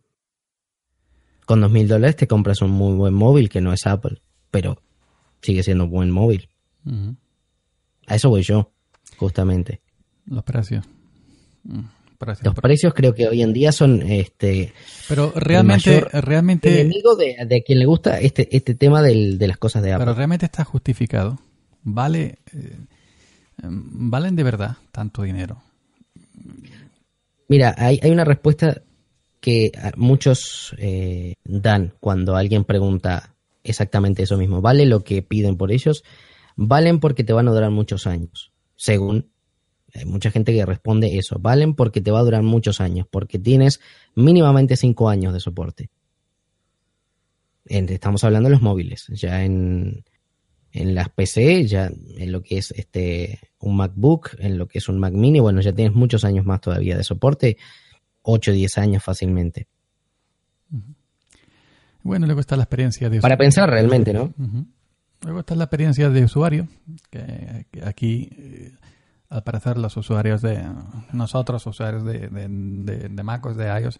[1.45, 4.21] Con dos mil dólares te compras un muy buen móvil que no es Apple,
[4.51, 4.81] pero
[5.41, 6.49] sigue siendo un buen móvil.
[8.07, 8.71] A eso voy yo,
[9.17, 9.81] justamente.
[10.25, 10.85] Los precios.
[11.63, 11.81] Mm,
[12.43, 14.73] los precios creo que hoy en día son este
[15.07, 19.93] pero realmente realmente enemigo de, quien le gusta este este tema de las cosas de
[19.93, 21.39] Apple pero realmente está justificado
[21.81, 22.75] vale eh,
[23.63, 25.61] valen de verdad tanto dinero
[27.49, 28.83] Mira, hay, hay una respuesta
[29.41, 34.61] que muchos eh, dan cuando alguien pregunta exactamente eso mismo.
[34.61, 36.03] ¿Vale lo que piden por ellos?
[36.55, 39.31] Valen porque te van a durar muchos años, según
[39.93, 41.37] hay mucha gente que responde eso.
[41.39, 43.79] Valen porque te va a durar muchos años, porque tienes
[44.13, 45.89] mínimamente cinco años de soporte.
[47.65, 49.07] Estamos hablando de los móviles.
[49.09, 50.03] Ya en,
[50.71, 54.87] en las PC, ya en lo que es este un MacBook, en lo que es
[54.87, 57.57] un Mac mini, bueno, ya tienes muchos años más todavía de soporte,
[58.21, 59.67] 8 o 10 años fácilmente.
[62.03, 64.33] Bueno, luego está la experiencia de Para pensar realmente, ¿no?
[65.21, 66.67] Luego está la experiencia de usuario,
[67.09, 68.71] que, aquí, eh,
[69.29, 70.63] al parecer, los usuarios de
[71.11, 73.99] nosotros, usuarios de, de, de, de MacOS, de iOS,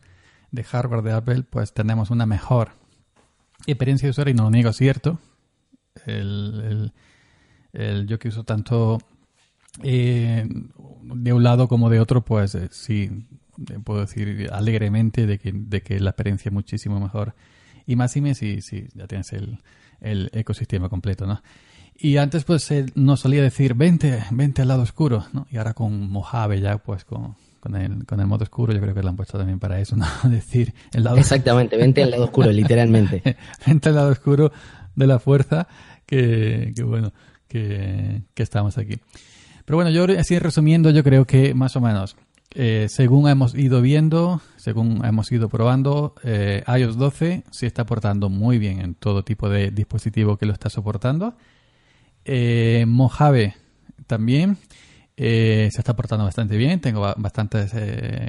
[0.51, 2.69] de hardware de Apple, pues tenemos una mejor
[3.67, 5.19] experiencia de usuario, y no lo niego, cierto,
[6.05, 6.91] el,
[7.73, 8.99] el, yo que uso tanto
[9.83, 10.47] eh,
[11.03, 13.27] de un lado como de otro, pues eh, sí,
[13.83, 17.35] puedo decir alegremente de que, de que la experiencia es muchísimo mejor.
[17.85, 19.59] Y más y más si, si ya tienes el,
[20.01, 21.41] el ecosistema completo, ¿no?
[22.01, 25.47] Y antes pues él nos solía decir, vente, vente al lado oscuro, ¿no?
[25.51, 28.93] Y ahora con Mojave ya pues con, con el, con el modo oscuro, yo creo
[28.93, 30.05] que lo han puesto también para eso, ¿no?
[30.29, 31.17] decir, el lado...
[31.17, 33.21] Exactamente, vente al lado oscuro, literalmente.
[33.67, 34.51] vente al lado oscuro
[34.99, 35.67] de la fuerza
[36.05, 37.13] que, bueno,
[37.47, 38.99] que, estamos aquí.
[39.65, 42.15] Pero bueno, yo así resumiendo, yo creo que más o menos,
[42.53, 48.29] eh, según hemos ido viendo, según hemos ido probando, eh, iOS 12 sí está portando
[48.29, 51.35] muy bien en todo tipo de dispositivo que lo está soportando.
[52.25, 53.55] Eh, Mojave
[54.05, 54.57] también
[55.15, 56.79] se está portando bastante bien.
[56.79, 57.73] Tengo bastantes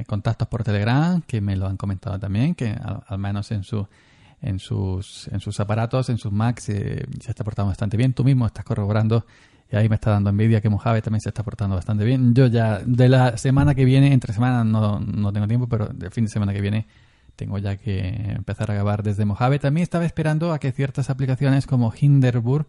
[0.07, 2.77] contactos por Telegram que me lo han comentado también, que
[3.07, 3.87] al menos en su
[4.43, 8.13] en sus, en sus aparatos, en sus Macs, eh, se está portando bastante bien.
[8.13, 9.27] Tú mismo estás corroborando
[9.71, 12.35] y ahí me está dando envidia que Mojave también se está portando bastante bien.
[12.35, 16.11] Yo ya de la semana que viene, entre semanas no, no tengo tiempo, pero del
[16.11, 16.87] fin de semana que viene
[17.37, 18.01] tengo ya que
[18.37, 19.59] empezar a grabar desde Mojave.
[19.59, 22.67] También estaba esperando a que ciertas aplicaciones como Hinderburg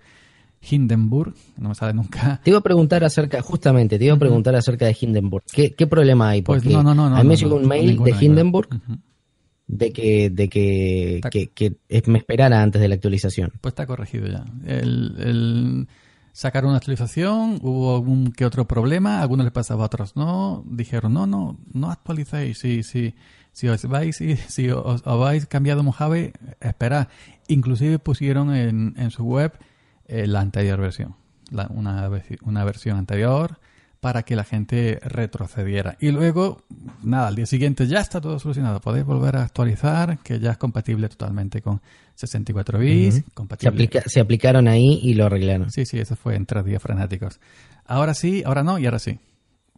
[0.61, 2.39] Hindenburg, no me sale nunca.
[2.43, 5.43] Te iba a preguntar acerca, justamente, te iba a preguntar acerca de Hindenburg.
[5.52, 6.41] ¿Qué, qué problema hay?
[6.41, 8.11] Pues Porque no, no, no, no, a mí me llegó un mail de.
[8.19, 8.99] Hindenburg Ujú.
[9.72, 13.52] De que, de que, que, que me esperara antes de la actualización.
[13.61, 14.43] Pues está corregido ya.
[14.65, 15.88] El, el-
[16.34, 20.64] sacaron una actualización, hubo algún que otro problema, a algunos les pasaba, a otros no.
[20.68, 22.57] Dijeron, no, no, no actualicéis.
[22.60, 23.15] Si, si,
[23.53, 27.07] si os vais, si, si os, os habéis cambiado Mojave, esperad.
[27.48, 29.53] Inclusive pusieron en, en su web
[30.07, 31.15] eh, la anterior versión,
[31.49, 32.10] la- una,
[32.43, 33.60] una versión anterior
[34.02, 35.95] para que la gente retrocediera.
[36.02, 36.64] Y luego,
[37.03, 38.82] nada, al día siguiente ya está todo solucionado.
[38.82, 41.82] Podéis volver a actualizar, que ya es compatible totalmente con
[42.15, 43.69] 64 bits, Se, compatible.
[43.73, 45.72] aplica- se aplicaron ahí y lo arreglaron.
[45.72, 47.40] Sí, sí, eso fue en tres días frenéticos.
[47.86, 49.19] Ahora sí, ahora no y ahora sí.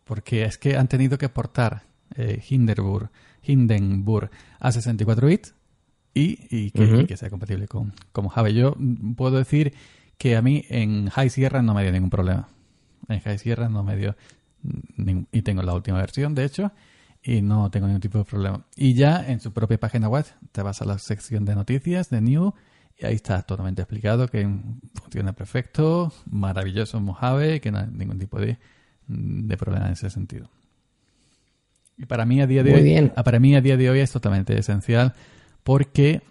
[0.05, 1.83] Porque es que han tenido que portar
[2.15, 3.09] eh, Hindenburg,
[3.43, 4.29] Hindenburg
[4.59, 5.53] a 64 bits
[6.13, 8.53] y, y que, y que sea compatible con, con Mojave.
[8.53, 8.75] Yo
[9.17, 9.73] puedo decir
[10.17, 12.47] que a mí en High Sierra no me dio ningún problema.
[13.07, 14.15] En High Sierra no me dio.
[15.31, 16.71] Y tengo la última versión, de hecho,
[17.21, 18.65] y no tengo ningún tipo de problema.
[18.75, 22.21] Y ya en su propia página web te vas a la sección de noticias, de
[22.21, 22.53] New,
[22.97, 24.47] y ahí está totalmente explicado que
[24.93, 28.57] funciona perfecto, maravilloso Mojave, que no hay ningún tipo de,
[29.07, 30.49] de problema en ese sentido.
[31.97, 33.13] Y para mí a día de Muy hoy, bien.
[33.15, 35.13] ah, para mí a día de hoy es totalmente esencial
[35.63, 36.21] porque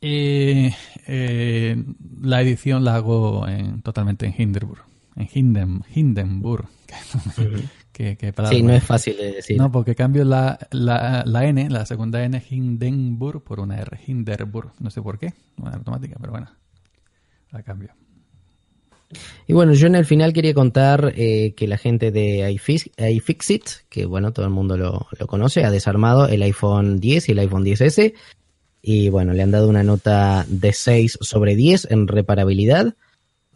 [0.00, 0.74] eh,
[1.06, 1.84] eh,
[2.20, 4.82] la edición la hago en, totalmente en Hindenburg,
[5.16, 6.68] en Hinden, Hindenburg.
[7.92, 9.56] que, que palabra Sí, no es fácil de decir.
[9.58, 14.72] No, porque cambio la, la, la N, la segunda N, Hindenburg, por una R, Hindenburg.
[14.80, 16.48] No sé por qué, no es automática, pero bueno,
[17.50, 17.90] la cambio.
[19.46, 23.62] Y bueno, yo en el final quería contar eh, que la gente de iFix- iFixit,
[23.88, 27.38] que bueno, todo el mundo lo, lo conoce, ha desarmado el iPhone 10 y el
[27.38, 28.14] iPhone 10S.
[28.82, 32.96] Y bueno, le han dado una nota de 6 sobre 10 en reparabilidad.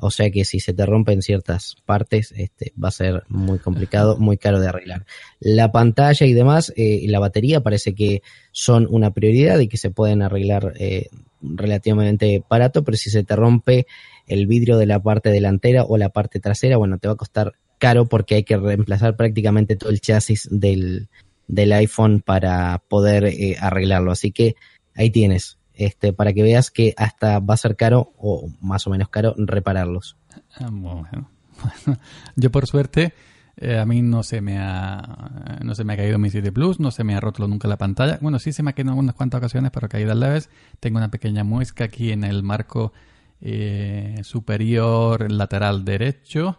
[0.01, 4.17] O sea que si se te rompen ciertas partes, este, va a ser muy complicado,
[4.19, 5.05] muy caro de arreglar.
[5.41, 8.23] La pantalla y demás, eh, la batería parece que
[8.53, 11.09] son una prioridad y que se pueden arreglar eh,
[11.43, 13.87] relativamente barato, pero si se te rompe
[14.27, 17.55] el vidrio de la parte delantera o la parte trasera, bueno, te va a costar
[17.79, 21.09] caro porque hay que reemplazar prácticamente todo el chasis del,
[21.47, 24.13] del iPhone para poder eh, arreglarlo.
[24.13, 24.55] Así que
[24.95, 28.91] ahí tienes, este, para que veas que hasta va a ser caro o más o
[28.91, 30.17] menos caro repararlos.
[30.57, 31.29] Ah, Bueno,
[32.37, 33.15] yo por suerte
[33.57, 36.79] eh, a mí no se me ha no se me ha caído mi 7 Plus,
[36.79, 38.19] no se me ha roto nunca la pantalla.
[38.21, 40.51] Bueno, sí se me ha caído en unas cuantas ocasiones, pero caídas leves.
[40.81, 42.93] Tengo una pequeña muesca aquí en el marco
[43.41, 46.59] eh, superior lateral derecho.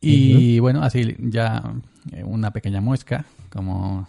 [0.00, 1.62] Y bueno, así ya
[2.12, 4.06] eh, una pequeña muesca, como,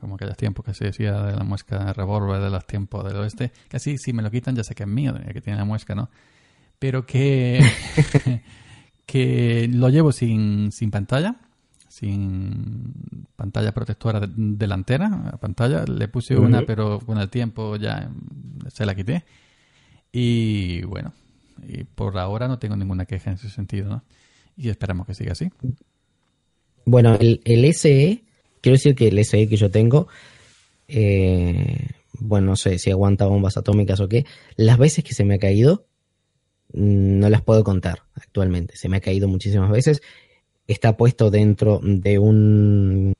[0.00, 3.16] como aquellos tiempos que se decía de la muesca de revólver de los tiempos del
[3.16, 3.52] oeste.
[3.68, 5.94] Que así, si me lo quitan, ya sé que es mío, que tiene la muesca,
[5.94, 6.08] ¿no?
[6.78, 7.60] Pero que,
[9.06, 11.36] que lo llevo sin, sin pantalla,
[11.88, 12.92] sin
[13.36, 15.84] pantalla protectora de- delantera, pantalla.
[15.84, 18.10] Le puse una, pero con el tiempo ya
[18.68, 19.24] se la quité.
[20.12, 21.12] Y bueno,
[21.66, 24.02] y por ahora no tengo ninguna queja en ese sentido, ¿no?
[24.56, 25.50] Y esperamos que siga así.
[26.84, 28.24] Bueno, el, el SE,
[28.60, 30.08] quiero decir que el SE que yo tengo,
[30.88, 31.88] eh,
[32.20, 34.24] bueno, no sé si aguanta bombas atómicas o qué,
[34.56, 35.86] las veces que se me ha caído,
[36.72, 38.76] mm, no las puedo contar actualmente.
[38.76, 40.02] Se me ha caído muchísimas veces.
[40.66, 43.14] Está puesto dentro de un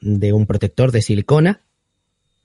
[0.00, 1.62] de un protector de silicona,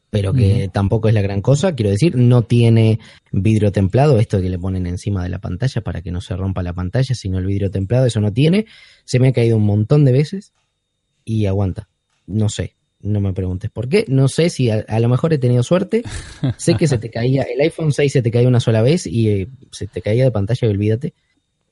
[0.09, 1.76] pero que tampoco es la gran cosa.
[1.76, 2.99] Quiero decir, no tiene
[3.31, 6.63] vidrio templado, esto que le ponen encima de la pantalla para que no se rompa
[6.63, 8.65] la pantalla, sino el vidrio templado, eso no tiene.
[9.05, 10.53] Se me ha caído un montón de veces
[11.40, 11.88] y aguanta.
[12.28, 14.06] No sé, no me preguntes por qué.
[14.08, 16.03] No sé si a, a lo mejor he tenido suerte.
[16.58, 19.30] Sé que se te caía, el iPhone 6 se te caía una sola vez y
[19.30, 21.14] eh, se te caía de pantalla y olvídate.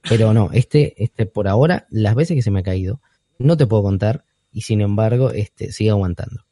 [0.07, 3.01] Pero no, este, este por ahora, las veces que se me ha caído,
[3.37, 6.45] no te puedo contar y sin embargo, este sigue aguantando.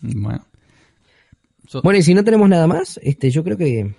[0.00, 0.44] Bueno.
[1.68, 3.94] So- Bueno, y si no tenemos nada más, este, yo creo que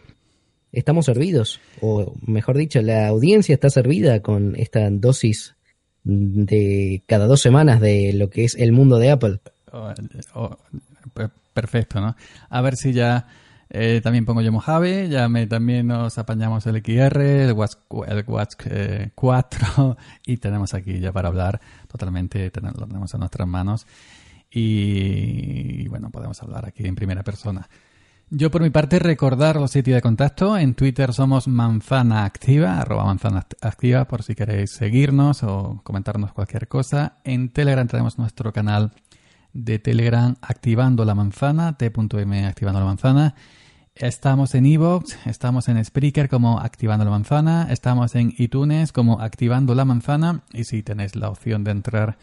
[0.71, 5.55] estamos servidos, o mejor dicho, la audiencia está servida con esta dosis
[6.03, 9.39] de cada dos semanas de lo que es el mundo de Apple.
[9.71, 9.93] Oh,
[10.35, 10.57] oh,
[11.13, 12.15] per- perfecto, ¿no?
[12.49, 13.27] A ver si ya
[13.69, 17.73] eh, también pongo yo Mojave, ya me, también nos apañamos el XR, el Watch,
[18.07, 19.97] el Watch eh, 4
[20.27, 23.87] y tenemos aquí ya para hablar totalmente, lo tenemos en nuestras manos
[24.55, 27.67] y, bueno, podemos hablar aquí en primera persona.
[28.35, 30.57] Yo por mi parte recordar los sitios de contacto.
[30.57, 36.67] En Twitter somos Manzana Activa, arroba Manzana Activa por si queréis seguirnos o comentarnos cualquier
[36.67, 37.17] cosa.
[37.23, 38.91] En Telegram tenemos nuestro canal
[39.53, 43.35] de Telegram Activando la Manzana, t.m Activando la Manzana.
[43.93, 49.75] Estamos en Evox, estamos en Spreaker como Activando la Manzana, estamos en iTunes como Activando
[49.75, 52.17] la Manzana y si tenéis la opción de entrar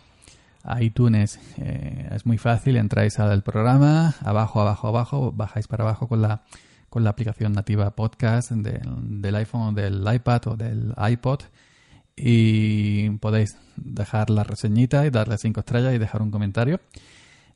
[0.62, 6.08] a iTunes eh, es muy fácil, entráis al programa, abajo, abajo, abajo, bajáis para abajo
[6.08, 6.42] con la,
[6.88, 11.40] con la aplicación nativa podcast del, del iPhone, del iPad o del iPod
[12.16, 16.80] y podéis dejar la reseñita y darle cinco estrellas y dejar un comentario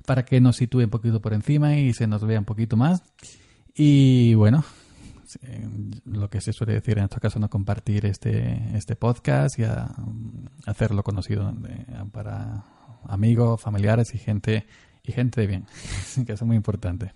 [0.06, 3.02] para que nos sitúe un poquito por encima y se nos vea un poquito más.
[3.74, 4.64] Y bueno,
[6.04, 9.64] lo que se suele decir en estos casos, no compartir este, este podcast y
[10.66, 11.52] hacerlo conocido
[12.12, 12.64] para
[13.08, 14.66] amigos, familiares y gente,
[15.02, 15.66] y gente de bien,
[16.26, 17.12] que eso es muy importante.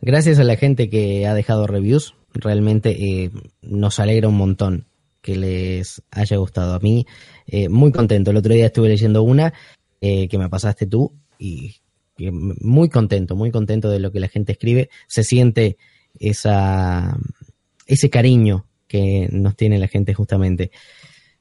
[0.00, 3.30] Gracias a la gente que ha dejado reviews, realmente eh,
[3.62, 4.86] nos alegra un montón
[5.20, 6.74] que les haya gustado.
[6.74, 7.06] A mí,
[7.46, 8.30] eh, muy contento.
[8.30, 9.52] El otro día estuve leyendo una
[10.00, 11.74] eh, que me pasaste tú y
[12.32, 14.90] muy contento, muy contento de lo que la gente escribe.
[15.06, 15.76] Se siente
[16.18, 17.16] esa,
[17.86, 20.70] ese cariño que nos tiene la gente justamente.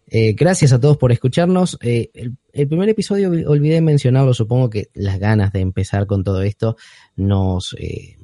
[0.09, 1.77] Eh, gracias a todos por escucharnos.
[1.81, 2.11] Eh,
[2.53, 6.77] el, primer episodio olvidé mencionarlo, supongo que las ganas de empezar con todo esto
[7.15, 8.17] nos, eh,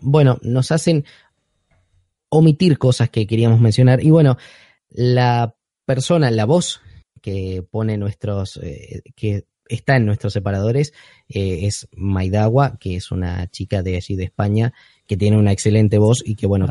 [0.00, 1.04] bueno, nos hacen
[2.28, 4.02] omitir cosas que queríamos mencionar.
[4.02, 4.36] Y bueno,
[4.90, 5.54] la
[5.84, 6.80] persona, la voz
[7.20, 8.58] que pone nuestros,
[9.14, 10.92] que está en nuestros separadores
[11.28, 14.72] eh, es Maidawa, que es una chica de allí de España
[15.06, 16.68] que tiene una excelente voz y que bueno,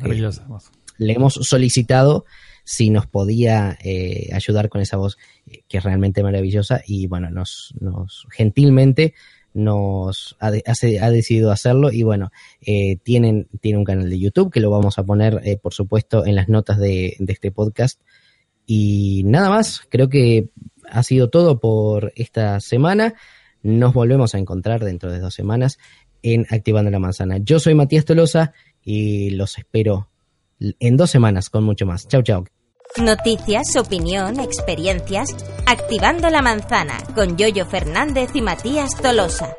[0.97, 2.25] le hemos solicitado
[2.71, 7.29] si nos podía eh, ayudar con esa voz eh, que es realmente maravillosa y bueno,
[7.29, 9.13] nos, nos gentilmente
[9.53, 12.31] nos ha, ha, decidido hacerlo y bueno,
[13.03, 16.47] tienen, tiene un canal de YouTube que lo vamos a poner por supuesto en las
[16.47, 17.99] notas de, de este podcast
[18.65, 20.49] y nada más, creo que
[20.89, 23.15] ha sido todo por esta semana.
[23.63, 25.77] Nos volvemos a encontrar dentro de dos semanas
[26.23, 27.37] en Activando la Manzana.
[27.37, 28.53] Yo soy Matías Tolosa
[28.83, 30.09] y los espero
[30.59, 32.07] en dos semanas con mucho más.
[32.07, 32.60] Chau, chau.
[32.97, 35.29] Noticias, opinión, experiencias.
[35.65, 39.55] Activando la Manzana con Yoyo Fernández y Matías Tolosa.